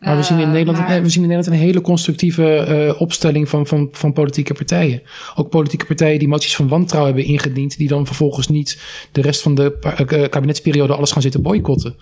Maar 0.00 0.16
we 0.16 0.22
zien 0.22 0.38
in 0.38 0.50
Nederland, 0.50 0.78
uh, 0.78 0.88
maar... 0.88 1.02
we 1.02 1.08
zien 1.08 1.22
in 1.22 1.28
Nederland 1.28 1.56
een 1.56 1.66
hele 1.66 1.80
constructieve 1.80 2.66
uh, 2.68 3.00
opstelling 3.00 3.48
van, 3.48 3.66
van, 3.66 3.88
van 3.92 4.12
politieke 4.12 4.54
partijen. 4.54 5.02
Ook 5.34 5.50
politieke 5.50 5.86
partijen 5.86 6.18
die 6.18 6.28
moties 6.28 6.56
van 6.56 6.68
wantrouwen 6.68 7.14
hebben 7.14 7.32
ingediend, 7.32 7.78
die 7.78 7.88
dan 7.88 8.06
vervolgens 8.06 8.48
niet 8.48 8.80
de 9.12 9.20
rest 9.20 9.42
van 9.42 9.54
de 9.54 9.94
uh, 10.12 10.28
kabinetsperiode 10.28 10.94
alles 10.94 11.12
gaan 11.12 11.22
zitten 11.22 11.42
boycotten. 11.42 11.96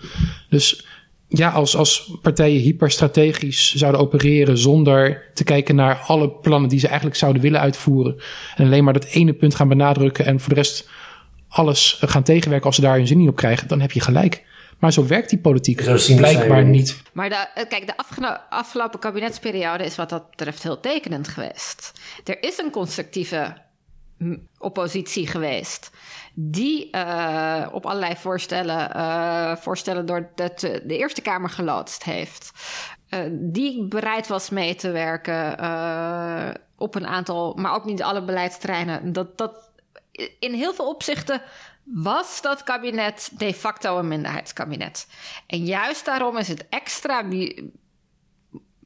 Dus 0.49 0.85
ja, 1.27 1.49
als, 1.49 1.75
als 1.75 2.17
partijen 2.21 2.61
hyperstrategisch 2.61 3.75
zouden 3.75 4.01
opereren 4.01 4.57
zonder 4.57 5.23
te 5.33 5.43
kijken 5.43 5.75
naar 5.75 5.95
alle 5.95 6.29
plannen 6.29 6.69
die 6.69 6.79
ze 6.79 6.87
eigenlijk 6.87 7.17
zouden 7.17 7.41
willen 7.41 7.59
uitvoeren. 7.59 8.15
En 8.55 8.65
alleen 8.65 8.83
maar 8.83 8.93
dat 8.93 9.05
ene 9.05 9.33
punt 9.33 9.55
gaan 9.55 9.67
benadrukken 9.67 10.25
en 10.25 10.39
voor 10.39 10.49
de 10.49 10.55
rest 10.55 10.89
alles 11.47 11.97
gaan 12.05 12.23
tegenwerken 12.23 12.65
als 12.65 12.75
ze 12.75 12.81
daar 12.81 12.97
hun 12.97 13.07
zin 13.07 13.17
niet 13.17 13.29
op 13.29 13.35
krijgen, 13.35 13.67
dan 13.67 13.81
heb 13.81 13.91
je 13.91 13.99
gelijk. 13.99 14.47
Maar 14.79 14.93
zo 14.93 15.05
werkt 15.05 15.29
die 15.29 15.39
politiek 15.39 15.81
Zo 15.81 16.15
blijkbaar 16.15 16.63
niet. 16.63 17.01
Maar 17.13 17.29
de, 17.29 17.47
eh, 17.55 17.67
kijk, 17.67 17.87
de 17.87 17.97
afgelopen 18.49 18.99
kabinetsperiode 18.99 19.83
is 19.83 19.95
wat 19.95 20.09
dat 20.09 20.29
betreft 20.29 20.63
heel 20.63 20.79
tekenend 20.79 21.27
geweest. 21.27 21.91
Er 22.23 22.43
is 22.43 22.57
een 22.57 22.71
constructieve 22.71 23.53
hm, 24.17 24.37
oppositie 24.57 25.27
geweest. 25.27 25.91
Die 26.33 26.89
eh, 26.91 27.67
op 27.71 27.85
allerlei 27.85 28.15
voorstellen, 28.15 28.93
eh, 28.93 29.55
voorstellen 29.55 30.05
door 30.05 30.29
de, 30.35 30.81
de 30.85 30.97
Eerste 30.97 31.21
Kamer 31.21 31.49
geloodst 31.49 32.03
heeft. 32.03 32.51
Eh, 33.09 33.19
die 33.31 33.87
bereid 33.87 34.27
was 34.27 34.49
mee 34.49 34.75
te 34.75 34.91
werken 34.91 35.57
eh, 35.57 36.49
op 36.75 36.95
een 36.95 37.07
aantal, 37.07 37.53
maar 37.53 37.73
ook 37.73 37.85
niet 37.85 38.03
alle 38.03 38.23
beleidsterreinen. 38.23 39.13
Dat, 39.13 39.37
dat 39.37 39.69
in 40.39 40.53
heel 40.53 40.73
veel 40.73 40.89
opzichten 40.89 41.41
was 41.93 42.41
dat 42.41 42.63
kabinet 42.63 43.31
de 43.37 43.53
facto 43.53 43.97
een 43.97 44.07
minderheidskabinet. 44.07 45.07
En 45.47 45.65
juist 45.65 46.05
daarom 46.05 46.37
is 46.37 46.47
het 46.47 46.65
extra 46.69 47.23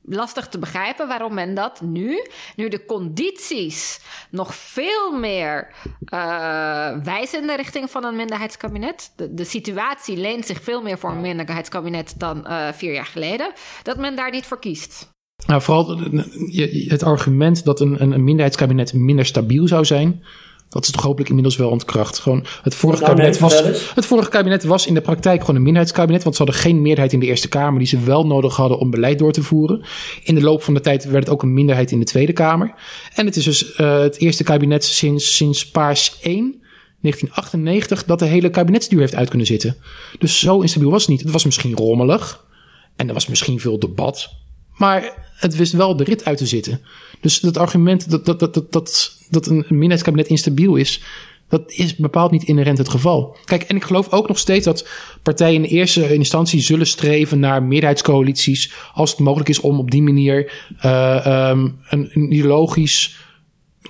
lastig 0.05 0.47
te 0.47 0.59
begrijpen 0.59 1.07
waarom 1.07 1.33
men 1.33 1.55
dat 1.55 1.81
nu, 1.81 2.27
nu 2.55 2.69
de 2.69 2.85
condities 2.85 3.99
nog 4.29 4.55
veel 4.55 5.11
meer 5.11 5.67
eh, 6.05 6.97
wijzen 7.03 7.41
in 7.41 7.47
de 7.47 7.55
richting 7.55 7.89
van 7.89 8.03
een 8.03 8.15
minderheidskabinet. 8.15 9.13
De, 9.15 9.33
de 9.33 9.43
situatie 9.43 10.17
leent 10.17 10.45
zich 10.45 10.61
veel 10.61 10.81
meer 10.81 10.97
voor 10.97 11.11
een 11.11 11.21
minderheidskabinet 11.21 12.13
dan 12.17 12.45
eh, 12.45 12.67
vier 12.73 12.93
jaar 12.93 13.05
geleden, 13.05 13.53
dat 13.83 13.97
men 13.97 14.15
daar 14.15 14.31
niet 14.31 14.45
voor 14.45 14.59
kiest. 14.59 15.11
Nou, 15.47 15.61
vooral 15.61 15.97
het 16.87 17.03
argument 17.03 17.63
dat 17.63 17.79
een, 17.79 18.01
een 18.01 18.23
minderheidskabinet 18.23 18.93
minder 18.93 19.25
stabiel 19.25 19.67
zou 19.67 19.85
zijn. 19.85 20.23
Dat 20.73 20.83
is 20.83 20.91
toch 20.91 21.01
hopelijk 21.01 21.29
inmiddels 21.29 21.55
wel 21.55 21.69
ontkracht. 21.69 22.19
Gewoon 22.19 22.45
het 22.61 22.75
vorige, 22.75 23.03
Nou, 23.03 23.15
kabinet 23.15 23.39
was, 23.39 23.61
het 23.95 24.05
vorige 24.05 24.29
kabinet 24.29 24.63
was 24.63 24.87
in 24.87 24.93
de 24.93 25.01
praktijk 25.01 25.39
gewoon 25.39 25.55
een 25.55 25.61
minderheidskabinet. 25.61 26.23
Want 26.23 26.35
ze 26.35 26.43
hadden 26.43 26.61
geen 26.61 26.81
meerderheid 26.81 27.13
in 27.13 27.19
de 27.19 27.25
Eerste 27.25 27.47
Kamer 27.47 27.79
die 27.79 27.87
ze 27.87 27.99
wel 27.99 28.25
nodig 28.25 28.55
hadden 28.55 28.77
om 28.77 28.89
beleid 28.89 29.19
door 29.19 29.31
te 29.31 29.43
voeren. 29.43 29.81
In 30.23 30.35
de 30.35 30.41
loop 30.41 30.63
van 30.63 30.73
de 30.73 30.79
tijd 30.79 31.03
werd 31.05 31.23
het 31.23 31.33
ook 31.33 31.43
een 31.43 31.53
minderheid 31.53 31.91
in 31.91 31.99
de 31.99 32.05
Tweede 32.05 32.33
Kamer. 32.33 32.73
En 33.13 33.25
het 33.25 33.35
is 33.35 33.43
dus 33.43 33.75
eh, 33.75 33.99
het 33.99 34.17
eerste 34.17 34.43
kabinet 34.43 34.83
sinds, 34.83 35.35
sinds 35.35 35.69
Paars 35.69 36.19
1, 36.21 36.61
1998, 37.01 38.05
dat 38.05 38.19
de 38.19 38.25
hele 38.25 38.49
kabinetsduur 38.49 38.99
heeft 38.99 39.15
uit 39.15 39.29
kunnen 39.29 39.47
zitten. 39.47 39.75
Dus 40.19 40.39
zo 40.39 40.61
instabiel 40.61 40.91
was 40.91 41.01
het 41.01 41.09
niet. 41.09 41.21
Het 41.21 41.31
was 41.31 41.45
misschien 41.45 41.75
rommelig. 41.75 42.45
En 42.95 43.07
er 43.07 43.13
was 43.13 43.27
misschien 43.27 43.59
veel 43.59 43.79
debat. 43.79 44.29
Maar 44.77 45.31
het 45.35 45.55
wist 45.55 45.73
wel 45.73 45.95
de 45.95 46.03
rit 46.03 46.25
uit 46.25 46.37
te 46.37 46.45
zitten. 46.45 46.81
Dus 47.23 47.39
dat 47.39 47.57
argument 47.57 48.09
dat, 48.09 48.25
dat, 48.25 48.39
dat, 48.39 48.53
dat, 48.53 49.17
dat, 49.29 49.47
een 49.47 49.65
minderheidskabinet 49.69 50.27
instabiel 50.27 50.75
is, 50.75 51.01
dat 51.49 51.71
is 51.71 51.95
bepaald 51.95 52.31
niet 52.31 52.43
inherent 52.43 52.77
het 52.77 52.89
geval. 52.89 53.37
Kijk, 53.45 53.63
en 53.63 53.75
ik 53.75 53.83
geloof 53.83 54.11
ook 54.11 54.27
nog 54.27 54.37
steeds 54.37 54.65
dat 54.65 54.87
partijen 55.21 55.63
in 55.63 55.69
eerste 55.69 56.13
instantie 56.13 56.61
zullen 56.61 56.87
streven 56.87 57.39
naar 57.39 57.63
meerderheidscoalities. 57.63 58.73
Als 58.93 59.11
het 59.11 59.19
mogelijk 59.19 59.49
is 59.49 59.59
om 59.59 59.79
op 59.79 59.91
die 59.91 60.01
manier 60.01 60.51
eh, 60.79 61.25
ehm, 61.25 61.69
een, 61.89 62.09
een 62.13 62.33
ideologisch 62.33 63.17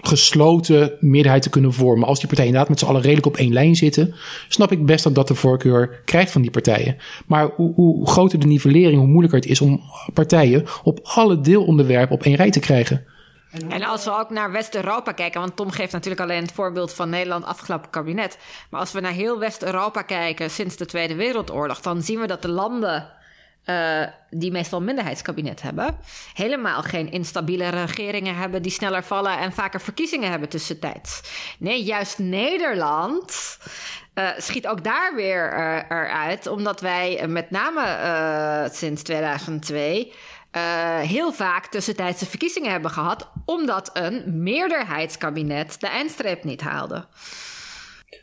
gesloten 0.01 0.91
meerderheid 0.99 1.41
te 1.41 1.49
kunnen 1.49 1.73
vormen. 1.73 2.07
Als 2.07 2.19
die 2.19 2.27
partijen 2.27 2.51
inderdaad 2.51 2.73
met 2.73 2.79
z'n 2.79 2.85
allen 2.85 3.01
redelijk 3.01 3.27
op 3.27 3.37
één 3.37 3.53
lijn 3.53 3.75
zitten, 3.75 4.15
snap 4.47 4.71
ik 4.71 4.85
best 4.85 5.03
dat 5.03 5.15
dat 5.15 5.27
de 5.27 5.35
voorkeur 5.35 6.01
krijgt 6.05 6.31
van 6.31 6.41
die 6.41 6.51
partijen. 6.51 6.97
Maar 7.25 7.49
hoe, 7.55 7.73
hoe 7.73 8.07
groter 8.07 8.39
de 8.39 8.47
nivellering, 8.47 8.97
hoe 8.97 9.07
moeilijker 9.07 9.39
het 9.39 9.49
is 9.49 9.61
om 9.61 9.81
partijen 10.13 10.65
op 10.83 10.99
alle 11.03 11.41
deelonderwerpen 11.41 12.15
op 12.15 12.23
één 12.23 12.35
rij 12.35 12.51
te 12.51 12.59
krijgen. 12.59 13.05
En 13.69 13.83
als 13.83 14.03
we 14.05 14.17
ook 14.17 14.29
naar 14.29 14.51
West-Europa 14.51 15.11
kijken, 15.11 15.39
want 15.39 15.55
Tom 15.55 15.71
geeft 15.71 15.91
natuurlijk 15.91 16.21
alleen 16.21 16.41
het 16.41 16.51
voorbeeld 16.51 16.93
van 16.93 17.09
Nederland 17.09 17.45
afgelopen 17.45 17.89
kabinet. 17.89 18.37
Maar 18.69 18.79
als 18.79 18.91
we 18.91 18.99
naar 18.99 19.11
heel 19.11 19.39
West-Europa 19.39 20.01
kijken 20.01 20.49
sinds 20.49 20.75
de 20.75 20.85
Tweede 20.85 21.15
Wereldoorlog, 21.15 21.81
dan 21.81 22.01
zien 22.01 22.19
we 22.19 22.27
dat 22.27 22.41
de 22.41 22.47
landen 22.47 23.09
eh, 23.63 24.01
die 24.29 24.51
meestal 24.51 24.81
minderheidskabinet 24.81 25.61
hebben, 25.61 25.97
helemaal 26.33 26.81
geen 26.81 27.11
instabiele 27.11 27.69
regeringen 27.69 28.35
hebben 28.35 28.61
die 28.61 28.71
sneller 28.71 29.03
vallen 29.03 29.37
en 29.37 29.51
vaker 29.51 29.81
verkiezingen 29.81 30.29
hebben 30.29 30.49
tussentijds. 30.49 31.21
Nee, 31.59 31.83
juist 31.83 32.19
Nederland. 32.19 33.57
eh, 34.13 34.27
schiet 34.37 34.67
ook 34.67 34.83
daar 34.83 35.15
weer 35.15 35.51
eh, 35.51 35.97
eruit, 35.97 36.47
omdat 36.47 36.81
wij 36.81 37.27
met 37.27 37.51
name 37.51 38.69
sinds 38.71 39.03
2002 39.03 40.13
eh, 40.53 40.99
heel 40.99 41.33
vaak 41.33 41.65
tussentijdse 41.65 42.25
verkiezingen 42.25 42.71
hebben 42.71 42.91
gehad, 42.91 43.29
omdat 43.45 43.89
een 43.93 44.43
meerderheidskabinet 44.43 45.75
de 45.79 45.87
eindstreep 45.87 46.43
niet 46.43 46.61
haalde. 46.61 47.05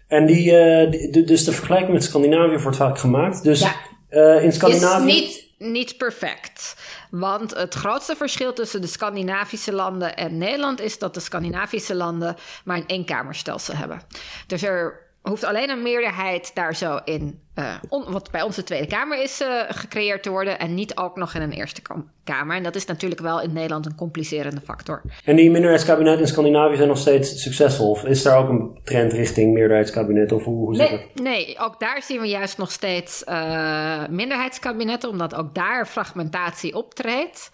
En 0.08 0.26
die, 0.26 0.56
eh, 0.56 0.90
die- 0.90 1.24
dus 1.24 1.44
de 1.44 1.52
vergelijking 1.52 1.92
met 1.92 2.04
Scandinavië 2.04 2.58
wordt 2.58 2.76
vaak 2.76 2.98
gemaakt. 2.98 3.42
Dus 3.42 3.60
Ja. 3.60 3.74
eh, 4.08 4.42
in 4.42 4.48
Is 4.48 4.54
Scandinavië... 4.54 5.04
niet 5.04 5.48
Niet 5.62 5.96
perfect. 5.98 6.76
Want 7.10 7.54
het 7.54 7.74
grootste 7.74 8.16
verschil 8.16 8.52
tussen 8.52 8.80
de 8.80 8.86
Scandinavische 8.86 9.72
landen 9.72 10.16
en 10.16 10.38
Nederland 10.38 10.80
is 10.80 10.98
dat 10.98 11.14
de 11.14 11.20
Scandinavische 11.20 11.94
landen 11.94 12.36
maar 12.64 12.76
een 12.76 12.86
eenkamerstelsel 12.86 13.74
hebben. 13.74 14.00
Dus 14.46 14.62
er 14.62 15.00
hoeft 15.22 15.44
alleen 15.44 15.70
een 15.70 15.82
meerderheid 15.82 16.50
daar 16.54 16.74
zo 16.76 16.98
in, 17.04 17.40
on- 17.88 18.12
wat 18.12 18.30
bij 18.30 18.42
onze 18.42 18.64
Tweede 18.64 18.86
Kamer 18.86 19.22
is 19.22 19.40
eh, 19.40 19.48
gecreëerd 19.68 20.22
te 20.22 20.30
worden, 20.30 20.58
en 20.58 20.74
niet 20.74 20.96
ook 20.96 21.16
nog 21.16 21.34
in 21.34 21.42
een 21.42 21.52
Eerste 21.52 21.82
Kam- 21.82 22.10
Kamer. 22.24 22.56
En 22.56 22.62
dat 22.62 22.74
is 22.74 22.84
natuurlijk 22.86 23.20
wel 23.20 23.40
in 23.40 23.52
Nederland 23.52 23.86
een 23.86 23.94
complicerende 23.94 24.60
factor. 24.60 25.02
En 25.24 25.36
die 25.36 25.50
minderheidskabinetten 25.50 26.22
in 26.22 26.28
Scandinavië 26.28 26.76
zijn 26.76 26.88
nog 26.88 26.98
steeds 26.98 27.42
succesvol? 27.42 27.90
Of 27.90 28.04
is 28.04 28.22
daar 28.22 28.38
ook 28.38 28.48
een 28.48 28.80
trend 28.84 29.12
richting 29.12 29.52
meerderheidskabinet? 29.52 30.32
Of 30.32 30.44
hoe, 30.44 30.56
hoe 30.56 30.74
zit 30.74 30.88
het? 30.90 31.00
Nee, 31.14 31.44
nee, 31.46 31.58
ook 31.58 31.80
daar 31.80 32.02
zien 32.02 32.20
we 32.20 32.26
juist 32.28 32.58
nog 32.58 32.70
steeds 32.70 33.24
eh, 33.24 34.06
minderheidskabinetten, 34.08 35.08
omdat 35.08 35.34
ook 35.34 35.54
daar 35.54 35.86
fragmentatie 35.86 36.74
optreedt. 36.74 37.50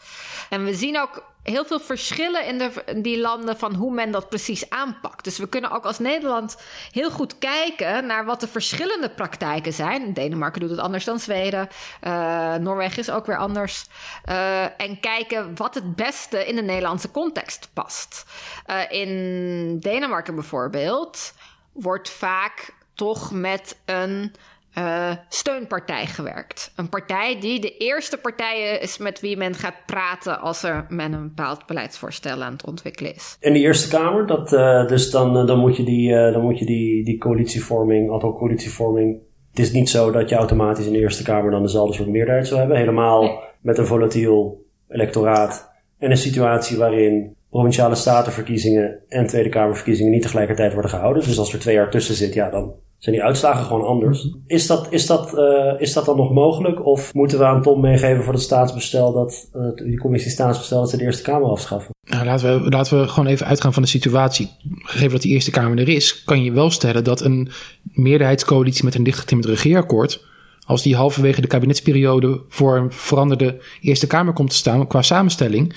En 0.50 0.64
we 0.64 0.74
zien 0.74 1.00
ook 1.00 1.34
heel 1.46 1.64
veel 1.64 1.80
verschillen 1.80 2.46
in, 2.46 2.58
de, 2.58 3.00
die 3.02 3.20
landen 3.20 3.56
van 3.56 3.74
hoe 3.74 3.92
men 3.92 4.10
dat 4.10 4.28
precies 4.28 4.70
aanpakt. 4.70 5.24
Dus 5.24 5.38
we 5.38 5.48
kunnen 5.48 5.70
ook 5.70 5.84
als 5.84 5.98
Nederland 5.98 6.56
heel 6.90 7.10
goed 7.10 7.38
kijken 7.38 8.06
naar 8.06 8.24
wat 8.24 8.40
de 8.40 8.48
verschillende 8.48 9.10
praktijken 9.10 9.72
zijn. 9.72 10.12
Denemarken 10.12 10.60
doet 10.60 10.70
het 10.70 10.78
anders 10.78 11.04
dan 11.04 11.18
Zweden. 11.18 11.68
Eh, 12.00 12.54
Noorwegen 12.54 12.98
is 12.98 13.10
ook 13.10 13.26
weer 13.26 13.38
anders. 13.38 13.86
Eh, 14.24 14.80
en 14.80 15.00
kijken 15.00 15.56
wat 15.56 15.74
het 15.74 15.96
beste 15.96 16.46
in 16.46 16.56
de 16.56 16.62
Nederlandse 16.62 17.10
context 17.10 17.70
past. 17.72 18.24
Eh, 18.66 18.80
in 18.88 19.78
Denemarken 19.78 20.34
bijvoorbeeld 20.34 21.32
wordt 21.72 22.10
vaak 22.10 22.74
toch 22.94 23.32
met 23.32 23.76
een 23.84 24.34
eh, 24.76 25.10
steunpartij 25.28 26.06
gewerkt. 26.06 26.72
Een 26.76 26.88
partij 26.88 27.40
die 27.40 27.60
de 27.60 27.76
eerste 27.76 28.18
partij 28.18 28.78
is 28.78 28.98
met 28.98 29.20
wie 29.20 29.36
men 29.36 29.54
gaat 29.54 29.74
praten 29.86 30.40
als 30.40 30.62
er 30.62 30.86
men 30.88 31.12
een 31.12 31.28
bepaald 31.28 31.66
beleidsvoorstel 31.66 32.42
aan 32.42 32.52
het 32.52 32.66
ontwikkelen 32.66 33.14
is. 33.14 33.36
In 33.40 33.52
de 33.52 33.58
Eerste 33.58 33.88
Kamer, 33.88 34.26
dat, 34.26 34.52
eh, 34.52 34.86
dus 34.86 35.10
dan, 35.10 35.36
eh, 35.38 35.46
dan 35.46 35.58
moet 35.58 35.76
je, 35.76 35.84
die, 35.84 36.10
dan 36.10 36.42
moet 36.42 36.58
je 36.58 36.66
die, 36.66 37.04
die 37.04 37.18
coalitievorming, 37.18 38.10
althans 38.10 38.38
coalitievorming. 38.38 39.18
Het 39.50 39.58
is 39.58 39.72
niet 39.72 39.88
zo 39.88 40.10
dat 40.10 40.28
je 40.28 40.34
automatisch 40.34 40.86
in 40.86 40.92
de 40.92 40.98
Eerste 40.98 41.22
Kamer 41.22 41.50
dan 41.50 41.62
dezelfde 41.62 41.94
soort 41.94 42.08
meerderheid 42.08 42.46
zou 42.46 42.58
hebben. 42.60 42.78
Helemaal 42.78 43.22
Nee. 43.22 43.38
met 43.60 43.78
een 43.78 43.86
volatiel 43.86 44.64
electoraat 44.88 45.72
en 45.98 46.10
een 46.10 46.16
situatie 46.16 46.78
waarin 46.78 47.36
provinciale 47.50 47.94
statenverkiezingen 47.94 48.98
en 49.08 49.26
Tweede 49.26 49.48
Kamerverkiezingen 49.48 50.12
niet 50.12 50.22
tegelijkertijd 50.22 50.72
worden 50.72 50.90
gehouden. 50.90 51.22
Dus 51.22 51.38
als 51.38 51.52
er 51.52 51.58
twee 51.58 51.74
jaar 51.74 51.90
tussen 51.90 52.14
zit, 52.14 52.34
ja, 52.34 52.50
dan 52.50 52.74
zijn 52.98 53.14
die 53.16 53.24
uitslagen 53.24 53.64
gewoon 53.64 53.86
anders. 53.86 54.28
Is 54.46 54.66
dat, 54.66 54.86
is 54.90 55.06
dat, 55.06 55.38
eh, 55.38 55.72
is 55.80 55.92
dat 55.92 56.04
dan 56.04 56.16
nog 56.16 56.32
mogelijk? 56.32 56.86
Of 56.86 57.14
moeten 57.14 57.38
we 57.38 57.44
aan 57.44 57.62
Tom 57.62 57.80
meegeven 57.80 58.24
voor 58.24 58.32
het 58.32 58.42
staatsbestel 58.42 59.12
dat, 59.12 59.48
eh, 59.52 59.84
die 59.86 59.98
commissie 59.98 60.30
staatsbestel 60.30 60.80
dat 60.80 60.90
ze 60.90 60.96
de 60.96 61.04
Eerste 61.04 61.22
Kamer 61.22 61.48
afschaffen? 61.50 61.94
Nou, 62.10 62.24
laten, 62.24 62.62
we, 62.62 62.68
laten 62.70 63.00
we 63.00 63.08
gewoon 63.08 63.26
even 63.28 63.46
uitgaan 63.46 63.72
van 63.72 63.82
de 63.82 63.88
situatie. 63.88 64.50
Gegeven 64.78 65.10
dat 65.12 65.22
die 65.22 65.32
Eerste 65.32 65.50
Kamer 65.50 65.78
er 65.78 65.88
is, 65.88 66.24
kan 66.24 66.42
je 66.42 66.52
wel 66.52 66.70
stellen 66.70 67.04
dat 67.04 67.20
een 67.20 67.50
meerderheidscoalitie 67.82 68.84
met 68.84 68.94
een 68.94 69.02
dichtgetimmerd 69.04 69.48
regeerakkoord, 69.50 70.24
als 70.66 70.82
die 70.82 70.96
halverwege 70.96 71.40
de 71.40 71.46
kabinetsperiode 71.46 72.44
voor 72.48 72.76
een 72.76 72.92
veranderde 72.92 73.62
Eerste 73.80 74.06
Kamer 74.06 74.32
komt 74.32 74.50
te 74.50 74.56
staan 74.56 74.86
qua 74.86 75.02
samenstelling, 75.02 75.76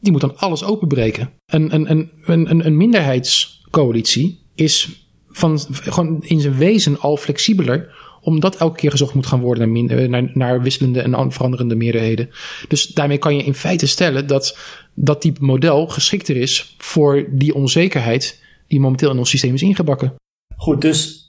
die 0.00 0.12
moet 0.12 0.20
dan 0.20 0.36
alles 0.38 0.64
openbreken. 0.64 1.30
Een, 1.46 1.74
een, 1.74 1.90
een, 1.90 2.10
een- 2.50 2.66
een 2.66 2.76
minderheidscoalitie 2.76 4.42
is 4.54 5.03
van, 5.36 5.58
gewoon 5.70 6.22
in 6.22 6.40
zijn 6.40 6.56
wezen 6.56 7.00
al 7.00 7.16
flexibeler 7.16 8.02
omdat 8.20 8.56
elke 8.56 8.76
keer 8.76 8.90
gezocht 8.90 9.14
moet 9.14 9.26
gaan 9.26 9.40
worden 9.40 9.72
naar, 9.72 9.98
eh, 9.98 10.08
naar, 10.08 10.30
naar 10.34 10.62
wisselende 10.62 11.00
en 11.00 11.14
an- 11.14 11.32
veranderende 11.32 11.74
meerderheden. 11.74 12.30
Dus 12.68 12.86
daarmee 12.86 13.18
kan 13.18 13.36
je 13.36 13.42
in 13.42 13.54
feite 13.54 13.86
stellen 13.86 14.26
dat 14.26 14.58
dat 14.94 15.20
type 15.20 15.44
model 15.44 15.86
geschikter 15.86 16.36
is 16.36 16.74
voor 16.78 17.26
die 17.30 17.54
onzekerheid 17.54 18.42
die 18.68 18.80
momenteel 18.80 19.10
in 19.10 19.18
ons 19.18 19.30
systeem 19.30 19.54
is 19.54 19.62
ingebakken. 19.62 20.14
Goed, 20.56 20.80
dus 20.80 21.28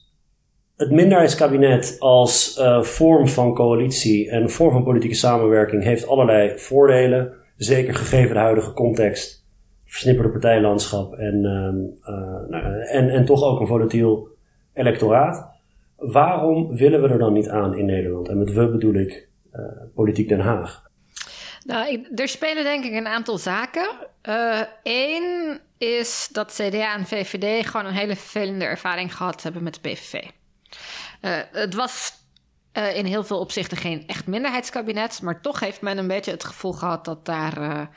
het 0.75 0.91
minderheidskabinet 0.91 1.95
als 1.99 2.57
uh, 2.59 2.81
vorm 2.81 3.27
van 3.27 3.53
coalitie 3.53 4.29
en 4.29 4.49
vorm 4.51 4.71
van 4.71 4.83
politieke 4.83 5.15
samenwerking 5.15 5.83
heeft 5.83 6.07
allerlei 6.07 6.59
voordelen. 6.59 7.33
Zeker 7.57 7.95
gegeven 7.95 8.33
de 8.33 8.39
huidige 8.39 8.73
context, 8.73 9.44
versnipperde 9.95 10.31
partijlandschap 10.31 11.13
en, 11.13 11.35
uh, 11.35 12.49
nou, 12.49 12.81
en, 12.81 13.09
en 13.09 13.25
toch 13.25 13.43
ook 13.43 13.59
een 13.59 13.67
volatiel 13.67 14.27
electoraat. 14.73 15.53
Waarom 15.95 16.75
willen 16.75 17.01
we 17.01 17.07
er 17.07 17.17
dan 17.17 17.33
niet 17.33 17.49
aan 17.49 17.77
in 17.77 17.85
Nederland? 17.85 18.27
En 18.27 18.37
met 18.37 18.53
we 18.53 18.69
bedoel 18.69 18.93
ik 18.93 19.29
uh, 19.53 19.61
politiek 19.93 20.29
Den 20.29 20.39
Haag. 20.39 20.83
Nou, 21.65 22.07
er 22.15 22.27
spelen 22.27 22.63
denk 22.63 22.83
ik 22.85 22.93
een 22.93 23.07
aantal 23.07 23.37
zaken. 23.37 23.89
Eén 24.83 25.59
is 25.77 26.29
dat 26.31 26.53
CDA 26.61 26.95
en 26.95 27.05
VVD 27.05 27.67
gewoon 27.67 27.85
een 27.85 27.93
hele 27.93 28.15
vervelende 28.15 28.65
ervaring 28.65 29.15
gehad 29.15 29.43
hebben 29.43 29.63
met 29.63 29.73
de 29.73 29.89
PVV. 29.89 30.23
Het 31.51 31.73
was 31.73 32.13
in 32.93 33.05
heel 33.05 33.23
veel 33.23 33.39
opzichten 33.39 33.77
geen 33.77 34.07
echt 34.07 34.27
minderheidskabinet, 34.27 35.21
maar 35.21 35.41
toch 35.41 35.59
heeft 35.59 35.81
men 35.81 35.97
een 35.97 36.07
beetje 36.07 36.31
het 36.31 36.43
gevoel 36.43 36.73
gehad 36.73 37.05
dat, 37.05 37.25
daar, 37.25 37.89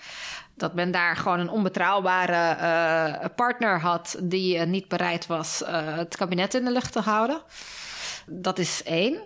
dat 0.60 0.74
men 0.74 0.90
daar 0.90 1.16
gewoon 1.16 1.38
een 1.38 1.50
onbetrouwbare 1.50 3.28
partner 3.28 3.80
had 3.80 4.16
die 4.22 4.58
niet 4.58 4.88
bereid 4.88 5.26
was 5.26 5.62
het 5.66 6.16
kabinet 6.16 6.54
in 6.54 6.64
de 6.64 6.72
lucht 6.72 6.92
te 6.92 7.00
houden. 7.00 7.40
Dat 8.26 8.58
is 8.58 8.82
één. 8.82 9.20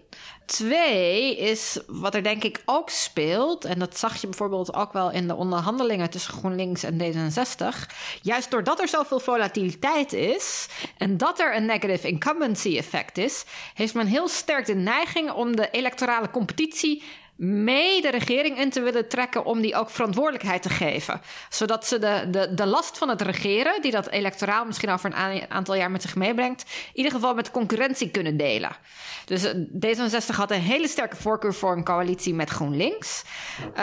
Twee 0.46 1.36
is 1.36 1.78
wat 1.86 2.14
er 2.14 2.22
denk 2.22 2.44
ik 2.44 2.62
ook 2.64 2.90
speelt, 2.90 3.64
en 3.64 3.78
dat 3.78 3.98
zag 3.98 4.20
je 4.20 4.26
bijvoorbeeld 4.26 4.74
ook 4.74 4.92
wel 4.92 5.10
in 5.10 5.28
de 5.28 5.34
onderhandelingen 5.34 6.10
tussen 6.10 6.32
GroenLinks 6.32 6.82
en 6.82 6.98
D66. 7.00 7.92
Juist 8.22 8.50
doordat 8.50 8.80
er 8.80 8.88
zoveel 8.88 9.20
volatiliteit 9.20 10.12
is 10.12 10.68
en 10.98 11.16
dat 11.16 11.40
er 11.40 11.56
een 11.56 11.66
negative 11.66 12.08
incumbency 12.08 12.76
effect 12.76 13.18
is, 13.18 13.44
heeft 13.74 13.94
men 13.94 14.06
heel 14.06 14.28
sterk 14.28 14.66
de 14.66 14.74
neiging 14.74 15.30
om 15.30 15.56
de 15.56 15.70
electorale 15.70 16.30
competitie 16.30 17.02
mee 17.44 18.02
de 18.02 18.10
regering 18.10 18.58
in 18.58 18.70
te 18.70 18.80
willen 18.80 19.08
trekken 19.08 19.44
om 19.44 19.60
die 19.60 19.74
ook 19.74 19.90
verantwoordelijkheid 19.90 20.62
te 20.62 20.68
geven. 20.68 21.20
Zodat 21.48 21.86
ze 21.86 21.98
de, 21.98 22.26
de, 22.30 22.54
de 22.54 22.66
last 22.66 22.98
van 22.98 23.08
het 23.08 23.22
regeren, 23.22 23.82
die 23.82 23.90
dat 23.90 24.08
electoraal 24.08 24.64
misschien 24.64 24.90
over 24.90 25.12
een 25.14 25.50
aantal 25.50 25.74
jaar 25.74 25.90
met 25.90 26.02
zich 26.02 26.14
meebrengt, 26.14 26.62
in 26.62 26.96
ieder 26.96 27.12
geval 27.12 27.34
met 27.34 27.50
concurrentie 27.50 28.10
kunnen 28.10 28.36
delen. 28.36 28.76
Dus 29.24 29.44
eh, 29.44 29.54
D66 29.54 30.36
had 30.36 30.50
een 30.50 30.60
hele 30.60 30.88
sterke 30.88 31.16
voorkeur 31.16 31.54
voor 31.54 31.76
een 31.76 31.84
coalitie 31.84 32.34
met 32.34 32.50
GroenLinks. 32.50 33.22
Uh, 33.60 33.76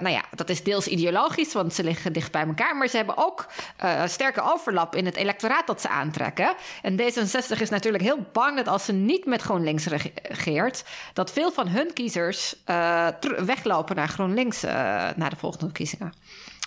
nou 0.00 0.08
ja, 0.08 0.22
dat 0.34 0.48
is 0.48 0.62
deels 0.62 0.86
ideologisch, 0.86 1.52
want 1.52 1.74
ze 1.74 1.84
liggen 1.84 2.12
dicht 2.12 2.32
bij 2.32 2.46
elkaar. 2.46 2.76
Maar 2.76 2.88
ze 2.88 2.96
hebben 2.96 3.16
ook 3.16 3.46
uh, 3.84 4.02
sterke 4.06 4.42
overlap 4.52 4.96
in 4.96 5.04
het 5.04 5.16
electoraat 5.16 5.66
dat 5.66 5.80
ze 5.80 5.88
aantrekken. 5.88 6.54
En 6.82 7.00
D66 7.00 7.60
is 7.60 7.70
natuurlijk 7.70 8.02
heel 8.02 8.26
bang 8.32 8.56
dat 8.56 8.68
als 8.68 8.84
ze 8.84 8.92
niet 8.92 9.26
met 9.26 9.42
GroenLinks 9.42 9.86
regeert, 9.86 10.84
dat 11.12 11.32
veel 11.32 11.52
van 11.52 11.68
hun 11.68 11.92
kiezers 11.92 12.56
weglopen 13.44 13.96
naar 13.96 14.08
GroenLinks 14.08 14.62
na 15.16 15.28
de 15.28 15.36
volgende 15.36 15.64
verkiezingen. 15.64 16.12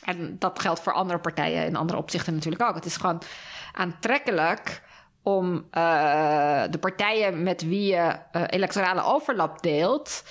En 0.04 0.36
dat 0.40 0.60
geldt 0.60 0.80
voor 0.80 0.94
andere 0.94 1.20
partijen 1.20 1.66
in 1.66 1.76
andere 1.76 2.00
opzichten 2.00 2.34
natuurlijk 2.34 2.64
ook. 2.64 2.76
Het 2.76 2.86
is 2.86 2.98
gewoon 2.98 3.22
aantrekkelijk 3.74 4.82
om 5.28 5.66
uh, 5.78 6.64
de 6.72 6.78
partijen 6.78 7.44
met 7.44 7.68
wie 7.68 7.86
je 7.86 8.16
uh, 8.32 8.44
electorale 8.48 9.04
overlap 9.04 9.62
deelt, 9.62 10.24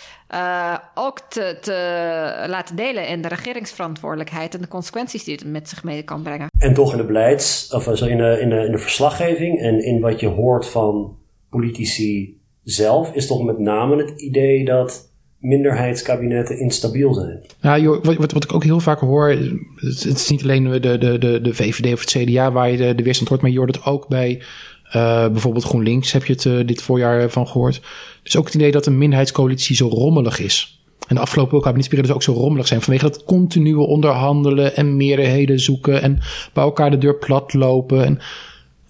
ook 0.94 1.20
te, 1.28 1.58
te, 1.60 2.44
laten 2.46 2.76
delen 2.76 3.08
in 3.08 3.22
de 3.22 3.28
regeringsverantwoordelijkheid 3.28 4.54
en 4.54 4.60
de 4.60 4.68
consequenties 4.68 5.24
die 5.24 5.34
het 5.34 5.44
met 5.44 5.68
zich 5.68 5.84
mee 5.84 6.02
kan 6.02 6.22
brengen. 6.22 6.48
En 6.58 6.74
toch 6.74 6.92
in 6.92 6.98
de 6.98 7.04
beleids, 7.04 7.72
of 7.74 7.86
in, 7.86 8.08
in, 8.08 8.18
de, 8.48 8.64
in 8.64 8.72
de 8.72 8.78
verslaggeving 8.78 9.60
en 9.60 9.84
in 9.84 10.00
wat 10.00 10.20
je 10.20 10.28
hoort 10.28 10.66
van 10.66 11.18
politici 11.50 12.40
zelf, 12.62 13.12
is 13.12 13.26
toch 13.26 13.42
met 13.42 13.58
name 13.58 13.96
het 13.96 14.20
idee 14.20 14.64
dat 14.64 15.14
minderheidskabinetten 15.38 16.58
instabiel 16.58 17.14
zijn. 17.14 17.40
Ja, 17.60 17.78
joh, 17.78 18.04
wat, 18.04 18.32
wat 18.32 18.44
ik 18.44 18.54
ook 18.54 18.64
heel 18.64 18.80
vaak 18.80 18.98
hoor, 18.98 19.28
het, 19.76 20.04
is 20.04 20.30
niet 20.30 20.42
alleen 20.42 20.64
de, 20.64 20.98
de, 20.98 21.18
de, 21.18 21.40
de 21.40 21.54
VVD 21.54 21.92
of 21.92 22.00
het 22.00 22.10
CDA 22.10 22.52
waar 22.52 22.70
je 22.70 22.76
de, 22.76 22.94
de 22.94 23.02
weerstand 23.02 23.28
hoort, 23.28 23.40
maar 23.40 23.50
je 23.50 23.58
hoort 23.58 23.74
het 23.74 23.84
ook 23.84 24.08
bij 24.08 24.42
uh, 24.86 25.28
bijvoorbeeld 25.28 25.64
GroenLinks 25.64 26.12
heb 26.12 26.24
je 26.24 26.32
het 26.32 26.44
uh, 26.44 26.66
dit 26.66 26.82
voorjaar 26.82 27.30
van 27.30 27.48
gehoord. 27.48 27.80
Dus 28.22 28.36
ook 28.36 28.44
het 28.44 28.54
idee 28.54 28.70
dat 28.70 28.86
een 28.86 28.98
minderheidscoalitie 28.98 29.76
zo 29.76 29.88
rommelig 29.88 30.38
is. 30.38 30.80
En 31.08 31.14
de 31.14 31.20
afgelopen 31.20 31.60
kabinetsperiode 31.60 32.14
ook 32.14 32.22
zo 32.22 32.32
rommelig 32.32 32.66
zijn. 32.66 32.82
Vanwege 32.82 33.04
dat 33.04 33.24
continue 33.24 33.78
onderhandelen 33.78 34.76
en 34.76 34.96
meerderheden 34.96 35.60
zoeken. 35.60 36.02
En 36.02 36.18
bij 36.52 36.64
elkaar 36.64 36.90
de 36.90 36.98
deur 36.98 37.16
plat 37.16 37.54
lopen. 37.54 38.04
En, 38.04 38.18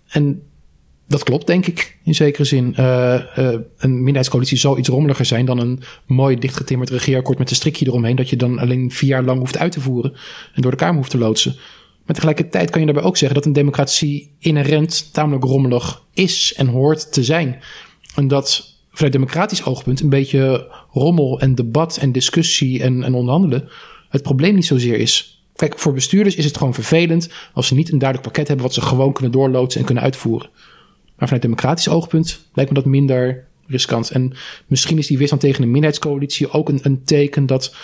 en 0.09 0.43
dat 1.09 1.23
klopt, 1.23 1.47
denk 1.47 1.67
ik, 1.67 1.99
in 2.05 2.15
zekere 2.15 2.45
zin. 2.45 2.75
Uh, 2.79 3.21
een 3.77 3.95
minderheidscoalitie 3.95 4.59
zal 4.59 4.79
iets 4.79 4.89
rommeliger 4.89 5.25
zijn 5.25 5.47
dan 5.47 5.59
een 5.59 5.83
mooi 6.07 6.39
dichtgetimmerd 6.39 6.91
regeerakkoord 6.91 7.39
met 7.39 7.51
een 7.51 7.57
strikje 7.57 7.87
eromheen. 7.87 8.17
Dat 8.17 8.31
je 8.31 8.37
dan 8.37 8.59
alleen 8.59 8.91
vier 8.91 9.09
jaar 9.09 9.25
lang 9.25 9.39
hoeft 9.39 9.59
uit 9.59 9.73
te 9.73 9.81
voeren 9.81 10.13
en 10.55 10.63
door 10.63 10.71
de 10.71 10.77
Kamer 10.77 10.97
hoeft 10.97 11.11
te 11.11 11.19
loodsen. 11.19 11.57
Maar 12.05 12.15
tegelijkertijd 12.15 12.71
kan 12.71 12.81
je 12.81 12.87
daarbij 12.87 13.05
ook 13.05 13.17
zeggen 13.17 13.39
dat 13.39 13.47
een 13.47 13.53
democratie 13.53 14.35
inherent 14.39 15.13
tamelijk 15.13 15.45
rommelig 15.45 16.03
is 16.15 16.55
en 16.57 16.67
hoort 16.67 17.13
te 17.13 17.25
zijn. 17.25 17.63
En 18.15 18.29
dat 18.29 18.75
vanuit 18.91 19.13
democratisch 19.13 19.65
oogpunt 19.65 20.01
een 20.01 20.09
beetje 20.09 20.73
rommel 20.93 21.41
en 21.41 21.55
debat 21.55 21.97
en 21.97 22.13
discussie 22.13 22.83
en, 22.83 23.03
en 23.03 23.15
onderhandelen 23.15 23.69
het 24.09 24.23
probleem 24.23 24.55
niet 24.55 24.67
zozeer 24.67 24.99
is. 24.99 25.45
Kijk, 25.55 25.79
voor 25.79 25.93
bestuurders 25.93 26.35
is 26.35 26.45
het 26.45 26.57
gewoon 26.57 26.75
vervelend 26.75 27.29
als 27.53 27.67
ze 27.67 27.75
niet 27.75 27.93
een 27.93 27.99
duidelijk 27.99 28.29
pakket 28.29 28.49
hebben 28.49 28.67
wat 28.67 28.75
ze 28.75 28.81
gewoon 28.81 29.13
kunnen 29.13 29.33
doorloodsen 29.33 29.81
en 29.81 29.87
kunnen 29.87 30.05
uitvoeren. 30.05 30.51
Maar 31.17 31.29
vanuit 31.29 31.43
democratisch 31.43 31.89
oogpunt 31.89 32.47
lijkt 32.55 32.71
me 32.71 32.77
dat 32.77 32.87
minder 32.87 33.45
riskant. 33.67 34.11
En 34.11 34.33
misschien 34.67 34.99
is 34.99 35.07
die 35.07 35.19
weerstand 35.19 35.41
tegen 35.41 35.63
een 35.63 35.71
minderheidscoalitie 35.71 36.51
ook 36.51 36.69
een, 36.69 36.81
een 36.83 37.05
teken 37.05 37.47
dat 37.47 37.75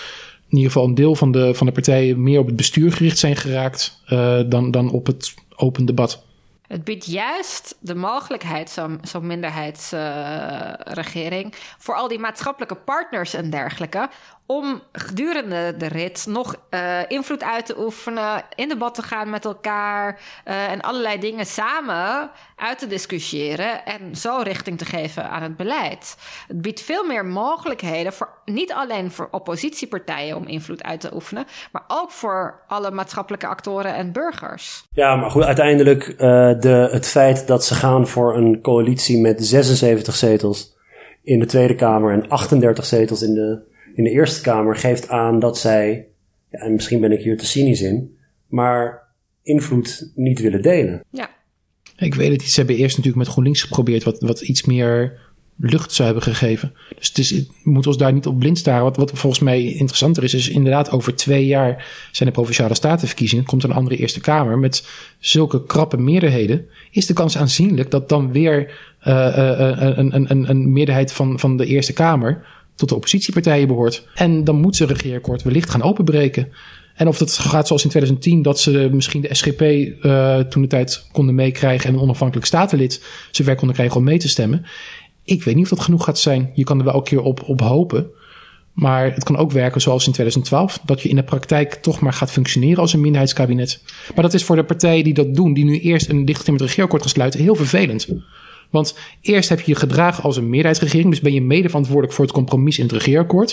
in 0.49 0.57
ieder 0.57 0.73
geval 0.73 0.89
een 0.89 0.95
deel 0.95 1.15
van 1.15 1.33
de, 1.33 1.55
van 1.55 1.67
de 1.67 1.73
partijen 1.73 2.23
meer 2.23 2.39
op 2.39 2.47
het 2.47 2.57
bestuur 2.57 2.93
gericht 2.93 3.19
zijn 3.19 3.37
geraakt 3.37 4.03
uh, 4.09 4.41
dan, 4.49 4.71
dan 4.71 4.91
op 4.91 5.07
het 5.07 5.35
open 5.57 5.85
debat. 5.85 6.25
Het 6.73 6.85
biedt 6.85 7.07
juist 7.07 7.77
de 7.81 7.95
mogelijkheid, 7.95 8.71
zo'n 8.71 9.01
zo 9.03 9.21
minderheidsregering, 9.21 11.55
voor 11.79 11.95
al 11.95 12.09
die 12.09 12.19
maatschappelijke 12.19 12.75
partners 12.75 13.35
en 13.35 13.51
dergelijke, 13.51 14.09
om 14.47 14.83
gedurende 14.93 15.77
de 15.77 15.87
rit 15.87 16.27
nog 16.29 16.57
uh, 16.71 16.99
invloed 17.09 17.43
uit 17.43 17.67
te 17.67 17.79
oefenen, 17.79 18.43
in 18.55 18.69
debat 18.69 18.95
te 18.95 19.03
gaan 19.03 19.31
met 19.31 19.45
elkaar 19.45 20.21
uh, 20.45 20.71
en 20.71 20.81
allerlei 20.81 21.19
dingen 21.19 21.47
samen 21.47 22.31
uit 22.57 22.79
te 22.79 22.87
discussiëren 22.87 23.85
en 23.85 24.17
zo 24.17 24.41
richting 24.43 24.79
te 24.79 24.85
geven 24.85 25.31
aan 25.31 25.43
het 25.43 25.57
beleid. 25.57 26.17
Het 26.49 26.63
biedt 26.63 26.81
veel 26.81 27.07
meer 27.07 27.27
mogelijkheden 27.27 28.13
voor 28.13 28.29
niet 28.45 28.73
alleen 28.73 29.11
voor 29.11 29.29
oppositiepartijen 29.31 30.37
om 30.37 30.47
invloed 30.47 30.83
uit 30.83 31.01
te 31.01 31.15
oefenen, 31.15 31.47
maar 31.73 31.85
ook 31.87 32.11
voor 32.11 32.61
alle 32.67 32.91
maatschappelijke 32.91 33.47
actoren 33.47 33.95
en 33.95 34.13
burgers. 34.13 34.85
Ja, 34.93 35.17
maar 35.17 35.31
goed, 35.31 35.45
uiteindelijk 35.45 36.09
uh, 36.09 36.51
de, 36.63 36.89
het 36.91 37.07
feit 37.07 37.47
dat 37.47 37.65
ze 37.65 37.75
gaan 37.75 38.09
voor 38.09 38.37
een 38.37 38.61
coalitie 38.61 39.19
met 39.19 39.47
76 39.47 40.17
zetels 40.17 40.77
in 41.23 41.39
de 41.39 41.47
Tweede 41.47 41.75
Kamer 41.75 42.13
en 42.13 42.29
38 42.29 42.85
zetels 42.85 43.23
in 43.23 43.35
de 43.35 43.71
in 43.95 44.05
de 44.05 44.11
Eerste 44.11 44.41
Kamer 44.41 44.77
geeft 44.77 45.09
aan 45.09 45.39
dat 45.39 45.59
zij, 45.59 46.09
ja, 46.51 46.59
en 46.59 46.73
misschien 46.73 47.01
ben 47.01 47.13
ik 47.13 47.21
hier 47.21 47.37
te 47.37 47.47
cynisch 47.47 47.81
in, 47.81 48.17
maar 48.47 49.03
invloed 49.43 50.13
niet 50.15 50.41
willen 50.41 50.63
delen. 50.63 51.05
Ja. 51.11 51.31
Ik 51.97 52.15
weet 52.15 52.31
het 52.31 52.41
niet. 52.41 52.51
Ze 52.51 52.59
hebben 52.59 52.77
eerst 52.77 52.97
natuurlijk 52.97 53.25
met 53.25 53.33
GroenLinks 53.33 53.63
geprobeerd 53.63 54.03
wat, 54.03 54.21
wat 54.21 54.41
iets 54.41 54.65
meer 54.65 55.21
lucht 55.57 55.93
zou 55.93 56.09
hebben 56.09 56.35
gegeven. 56.35 56.73
Dus 56.99 57.09
het 57.09 57.19
is, 57.19 57.31
we 57.31 57.47
moeten 57.63 57.91
ons 57.91 58.01
daar 58.01 58.13
niet 58.13 58.27
op 58.27 58.39
blind 58.39 58.59
staren. 58.59 58.83
Wat, 58.83 58.97
wat 58.97 59.11
volgens 59.15 59.43
mij 59.43 59.65
interessanter 59.65 60.25
is, 60.25 60.35
is 60.35 60.49
inderdaad 60.49 60.91
over 60.91 61.15
twee 61.15 61.47
jaar 61.47 61.87
zijn 62.13 62.29
de 62.29 62.35
Provinciale 62.35 62.75
Statenverkiezingen. 62.75 63.45
Komt 63.45 63.65
een 63.65 63.73
andere 63.73 63.97
Eerste 63.97 64.21
Kamer 64.21 64.59
met 64.59 64.87
zulke 65.19 65.65
krappe 65.65 65.97
meerderheden. 65.97 66.67
Is 66.91 67.07
de 67.07 67.13
kans 67.13 67.37
aanzienlijk 67.37 67.91
dat 67.91 68.09
dan 68.09 68.33
weer 68.33 68.81
uh, 69.07 69.37
een, 69.37 70.15
een, 70.17 70.31
een, 70.31 70.51
een 70.51 70.73
meerderheid 70.73 71.13
van, 71.13 71.39
van 71.39 71.57
de 71.57 71.67
Eerste 71.67 71.93
Kamer 71.93 72.47
tot 72.75 72.89
de 72.89 72.95
oppositiepartijen 72.95 73.67
behoort. 73.67 74.07
En 74.15 74.45
dan 74.45 74.61
moet 74.61 74.77
ze 74.77 74.87
regeerakkoord 74.87 75.43
wellicht 75.43 75.71
gaan 75.71 75.83
openbreken. 75.83 76.49
En 76.95 77.09
of 77.09 77.19
dat 77.19 77.33
gaat 77.33 77.67
zoals 77.67 77.85
in 77.85 77.91
2010, 77.91 78.43
dat 78.43 78.61
ze 78.61 78.89
misschien 78.93 79.21
de 79.21 79.35
SGP 79.35 79.61
toen 80.51 80.63
de 80.63 80.69
tijd 80.69 81.07
konden 81.13 81.35
meekrijgen 81.35 81.89
en 81.89 81.95
een 81.95 82.01
onafhankelijk 82.01 82.47
statenlid 82.47 83.05
zover 83.31 83.55
konden 83.55 83.77
krijgen 83.77 83.97
om 83.97 84.05
mee 84.05 84.19
te 84.19 84.29
stemmen. 84.29 84.65
Ik 85.25 85.43
weet 85.43 85.55
niet 85.55 85.65
of 85.65 85.71
dat 85.71 85.81
genoeg 85.81 86.05
gaat 86.05 86.19
zijn. 86.19 86.51
Je 86.55 86.65
kan 86.65 86.79
er 86.79 86.85
wel 86.85 86.95
een 86.95 87.03
keer 87.03 87.23
op, 87.23 87.43
op 87.47 87.61
hopen. 87.61 88.11
Maar 88.73 89.15
het 89.15 89.25
kan 89.25 89.37
ook 89.37 89.51
werken 89.51 89.81
zoals 89.81 90.07
in 90.07 90.13
2012, 90.13 90.81
dat 90.85 91.03
je 91.03 91.09
in 91.09 91.17
de 91.17 91.23
praktijk 91.23 91.75
toch 91.75 92.01
maar 92.01 92.13
gaat 92.13 92.31
functioneren 92.31 92.79
als 92.79 92.93
een 92.93 93.01
minderheidskabinet. 93.01 93.83
Maar 94.15 94.25
dat 94.25 94.35
is 94.35 94.45
voor 94.45 94.57
de 94.57 94.65
partijen 94.65 95.05
die 95.05 95.15
dat 95.15 95.35
doen, 95.35 95.53
die 95.53 95.65
nu 95.65 95.79
eerst 95.79 96.09
een 96.09 96.25
dichtgetimmerd 96.25 96.67
regeerakkoord 96.67 97.03
gaan 97.03 97.11
sluiten, 97.11 97.41
heel 97.41 97.55
vervelend. 97.55 98.09
Want 98.71 98.99
eerst 99.21 99.49
heb 99.49 99.61
je 99.61 99.73
je 99.73 99.79
gedragen 99.79 100.25
als 100.25 100.37
een 100.37 100.49
meerderheidsregering, 100.49 101.11
dus 101.11 101.21
ben 101.21 101.33
je 101.33 101.43
mede 101.43 101.69
verantwoordelijk 101.69 102.15
voor 102.15 102.25
het 102.25 102.35
compromis 102.35 102.79
in 102.79 102.85
het 102.85 102.93
regeerakkoord. 102.93 103.53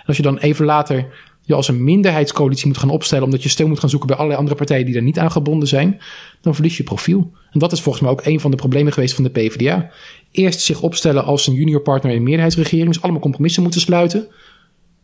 En 0.00 0.06
als 0.06 0.16
je 0.16 0.22
dan 0.22 0.38
even 0.38 0.64
later 0.64 1.06
je 1.42 1.54
als 1.54 1.68
een 1.68 1.84
minderheidscoalitie 1.84 2.66
moet 2.66 2.78
gaan 2.78 2.90
opstellen 2.90 3.24
omdat 3.24 3.42
je 3.42 3.48
steun 3.48 3.68
moet 3.68 3.80
gaan 3.80 3.88
zoeken 3.88 4.08
bij 4.08 4.16
allerlei 4.16 4.40
andere 4.40 4.58
partijen 4.58 4.86
die 4.86 4.96
er 4.96 5.02
niet 5.02 5.18
aan 5.18 5.30
gebonden 5.30 5.68
zijn, 5.68 6.00
dan 6.40 6.54
verlies 6.54 6.76
je 6.76 6.82
profiel. 6.82 7.30
En 7.50 7.58
dat 7.58 7.72
is 7.72 7.80
volgens 7.80 8.04
mij 8.04 8.12
ook 8.12 8.24
een 8.24 8.40
van 8.40 8.50
de 8.50 8.56
problemen 8.56 8.92
geweest 8.92 9.14
van 9.14 9.24
de 9.24 9.30
PvdA. 9.30 9.90
Eerst 10.30 10.60
zich 10.60 10.82
opstellen 10.82 11.24
als 11.24 11.46
een 11.46 11.54
junior 11.54 11.80
partner 11.80 12.10
in 12.10 12.16
een 12.16 12.22
meerderheidsregering, 12.22 12.88
dus 12.88 13.02
allemaal 13.02 13.20
compromissen 13.20 13.62
moeten 13.62 13.80
sluiten. 13.80 14.28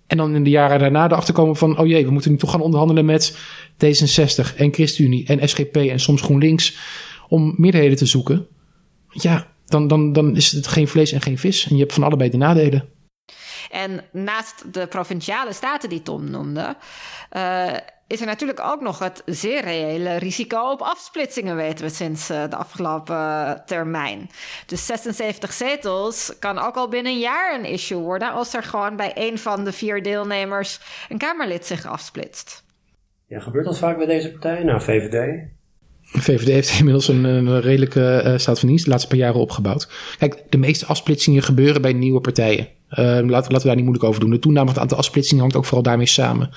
En 0.06 0.16
dan 0.16 0.34
in 0.34 0.44
de 0.44 0.50
jaren 0.50 0.78
daarna 0.78 1.04
erachter 1.04 1.34
komen 1.34 1.56
van, 1.56 1.78
oh 1.78 1.86
jee, 1.86 2.04
we 2.04 2.10
moeten 2.10 2.30
nu 2.30 2.36
toch 2.36 2.50
gaan 2.50 2.60
onderhandelen 2.60 3.04
met 3.04 3.38
D66 3.84 4.56
en 4.56 4.72
ChristenUnie 4.72 5.26
en 5.26 5.48
SGP 5.48 5.76
en 5.76 6.00
soms 6.00 6.22
GroenLinks 6.22 6.76
om 7.28 7.54
meerderheden 7.56 7.96
te 7.96 8.06
zoeken. 8.06 8.46
Ja, 9.10 9.52
dan, 9.66 9.88
dan, 9.88 10.12
dan 10.12 10.36
is 10.36 10.52
het 10.52 10.66
geen 10.66 10.88
vlees 10.88 11.12
en 11.12 11.20
geen 11.20 11.38
vis. 11.38 11.66
En 11.68 11.74
je 11.74 11.80
hebt 11.80 11.94
van 11.94 12.02
allebei 12.02 12.30
de 12.30 12.36
nadelen. 12.36 12.88
En 13.70 14.04
naast 14.10 14.72
de 14.72 14.86
provinciale 14.86 15.52
staten 15.52 15.88
die 15.88 16.02
Tom 16.02 16.30
noemde, 16.30 16.76
uh, 17.32 17.72
is 18.06 18.20
er 18.20 18.26
natuurlijk 18.26 18.60
ook 18.60 18.80
nog 18.80 18.98
het 18.98 19.22
zeer 19.26 19.60
reële 19.60 20.16
risico 20.16 20.70
op 20.70 20.80
afsplitsingen, 20.80 21.56
weten 21.56 21.84
we 21.84 21.90
sinds 21.90 22.30
uh, 22.30 22.42
de 22.48 22.56
afgelopen 22.56 23.16
uh, 23.16 23.50
termijn. 23.50 24.30
Dus 24.66 24.86
76 24.86 25.52
zetels 25.52 26.32
kan 26.38 26.58
ook 26.58 26.74
al 26.74 26.88
binnen 26.88 27.12
een 27.12 27.18
jaar 27.18 27.54
een 27.54 27.64
issue 27.64 27.98
worden 27.98 28.32
als 28.32 28.54
er 28.54 28.62
gewoon 28.62 28.96
bij 28.96 29.12
één 29.12 29.38
van 29.38 29.64
de 29.64 29.72
vier 29.72 30.02
deelnemers 30.02 30.80
een 31.08 31.18
Kamerlid 31.18 31.66
zich 31.66 31.86
afsplitst. 31.86 32.64
Ja, 33.26 33.40
gebeurt 33.40 33.64
dat 33.64 33.78
vaak 33.78 33.96
bij 33.96 34.06
deze 34.06 34.30
partij? 34.30 34.64
Nou, 34.64 34.80
VVD? 34.80 35.46
VVD 36.02 36.46
heeft 36.46 36.78
inmiddels 36.78 37.08
een, 37.08 37.24
een 37.24 37.60
redelijke 37.60 38.22
uh, 38.24 38.38
staat 38.38 38.58
van 38.58 38.68
dienst 38.68 38.84
de 38.84 38.90
laatste 38.90 39.08
paar 39.08 39.18
jaren 39.18 39.40
opgebouwd. 39.40 39.88
Kijk, 40.18 40.42
de 40.48 40.58
meeste 40.58 40.86
afsplitsingen 40.86 41.42
gebeuren 41.42 41.82
bij 41.82 41.92
nieuwe 41.92 42.20
partijen. 42.20 42.68
Uh, 42.90 42.98
laten, 42.98 43.30
laten 43.30 43.52
we 43.52 43.66
daar 43.66 43.74
niet 43.74 43.84
moeilijk 43.84 44.04
over 44.04 44.20
doen. 44.20 44.30
De 44.30 44.38
toename 44.38 44.64
van 44.64 44.74
het 44.74 44.82
aantal 44.82 44.98
afsplitsingen 44.98 45.40
hangt 45.40 45.56
ook 45.56 45.64
vooral 45.64 45.82
daarmee 45.82 46.06
samen. 46.06 46.48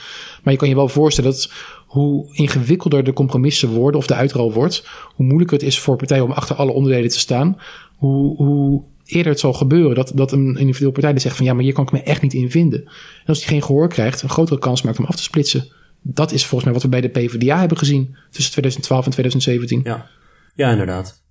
Maar 0.44 0.54
je 0.54 0.60
kan 0.60 0.70
je 0.70 0.76
wel 0.76 0.88
voorstellen 0.88 1.32
dat 1.32 1.52
hoe 1.88 2.36
ingewikkelder 2.36 3.04
de 3.04 3.14
compromissen 3.14 3.70
worden 3.70 4.00
of 4.00 4.08
de 4.08 4.14
uitrol 4.14 4.54
wordt, 4.54 4.88
hoe 5.16 5.26
moeilijker 5.26 5.58
het 5.58 5.68
is 5.68 5.80
voor 5.80 5.96
partijen 5.96 6.24
om 6.24 6.32
achter 6.32 6.56
alle 6.56 6.72
onderdelen 6.72 7.10
te 7.10 7.20
staan, 7.20 7.58
hoe, 7.96 8.36
hoe 8.36 8.84
eerder 9.06 9.32
het 9.32 9.40
zal 9.40 9.54
gebeuren 9.54 9.96
dat, 9.96 10.12
dat 10.16 10.32
een 10.32 10.56
individuele 10.58 10.92
partij 10.92 11.20
zegt 11.20 11.36
van 11.36 11.46
ja, 11.46 11.54
maar 11.54 11.64
hier 11.64 11.74
kan 11.74 11.84
ik 11.84 11.92
me 11.92 12.02
echt 12.02 12.22
niet 12.22 12.34
in 12.34 12.52
vinden. 12.52 12.84
En 12.86 13.26
als 13.26 13.40
die 13.40 13.48
geen 13.48 13.64
gehoor 13.64 13.90
krijgt, 13.90 14.22
een 14.22 14.30
grotere 14.30 14.60
kans 14.60 14.82
maakt 14.82 15.00
om 15.00 15.06
af 15.06 15.16
te 15.16 15.24
splitsen. 15.24 15.68
Dat 16.02 16.32
is 16.32 16.46
volgens 16.46 16.64
mij 16.64 16.74
wat 16.74 16.84
we 16.84 16.90
bij 16.90 17.02
de 17.02 17.10
PvdA 17.10 17.60
hebben 17.60 17.78
gezien 17.78 18.16
tussen 18.30 18.52
2012 18.52 19.06
en 19.06 19.12
2017. 19.12 19.82
Ja, 19.84 20.08
ja 20.56 20.72
inderdaad. 20.72 21.24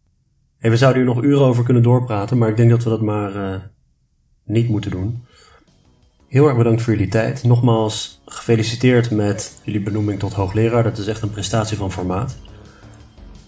Hey, 0.58 0.70
we 0.70 0.76
zouden 0.76 1.02
hier 1.02 1.14
nog 1.14 1.24
uren 1.24 1.46
over 1.46 1.64
kunnen 1.64 1.82
doorpraten, 1.82 2.38
maar 2.38 2.48
ik 2.48 2.56
denk 2.56 2.70
dat 2.70 2.84
we 2.84 2.90
dat 2.90 3.00
maar 3.00 3.36
uh, 3.36 3.54
niet 4.50 4.68
moeten 4.68 4.90
doen. 4.90 5.24
Heel 6.28 6.46
erg 6.46 6.56
bedankt 6.56 6.82
voor 6.82 6.92
jullie 6.92 7.08
tijd. 7.08 7.42
Nogmaals 7.42 8.20
gefeliciteerd 8.26 9.10
met 9.10 9.60
jullie 9.62 9.80
benoeming 9.80 10.18
tot 10.18 10.32
hoogleraar. 10.32 10.82
Dat 10.82 10.98
is 10.98 11.06
echt 11.06 11.22
een 11.22 11.30
prestatie 11.30 11.76
van 11.76 11.92
formaat. 11.92 12.36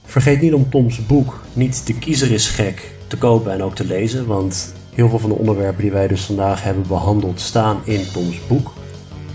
Vergeet 0.04 0.40
niet 0.40 0.54
om 0.54 0.70
Toms 0.70 1.06
boek 1.06 1.40
Niet 1.52 1.86
de 1.86 1.94
kiezer 1.94 2.30
is 2.30 2.48
gek 2.48 2.90
te 3.06 3.18
kopen 3.18 3.52
en 3.52 3.62
ook 3.62 3.74
te 3.74 3.84
lezen, 3.84 4.26
want 4.26 4.74
heel 4.94 5.08
veel 5.08 5.18
van 5.18 5.30
de 5.30 5.36
onderwerpen 5.36 5.82
die 5.82 5.92
wij 5.92 6.08
dus 6.08 6.24
vandaag 6.24 6.62
hebben 6.62 6.86
behandeld 6.88 7.40
staan 7.40 7.80
in 7.84 8.04
Toms 8.12 8.46
boek. 8.46 8.72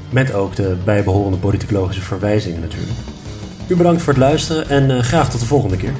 Met 0.10 0.34
ook 0.34 0.56
de 0.56 0.78
bijbehorende 0.86 1.38
politicologische 1.38 2.02
verwijzingen 2.02 2.62
natuurlijk. 2.62 2.98
U 3.68 3.76
bedankt 3.76 4.02
voor 4.02 4.14
het 4.14 4.22
luisteren 4.22 4.70
en 4.70 4.90
uh, 4.90 5.00
graag 5.00 5.30
tot 5.30 5.40
de 5.40 5.46
volgende 5.46 5.78
keer. 5.78 5.94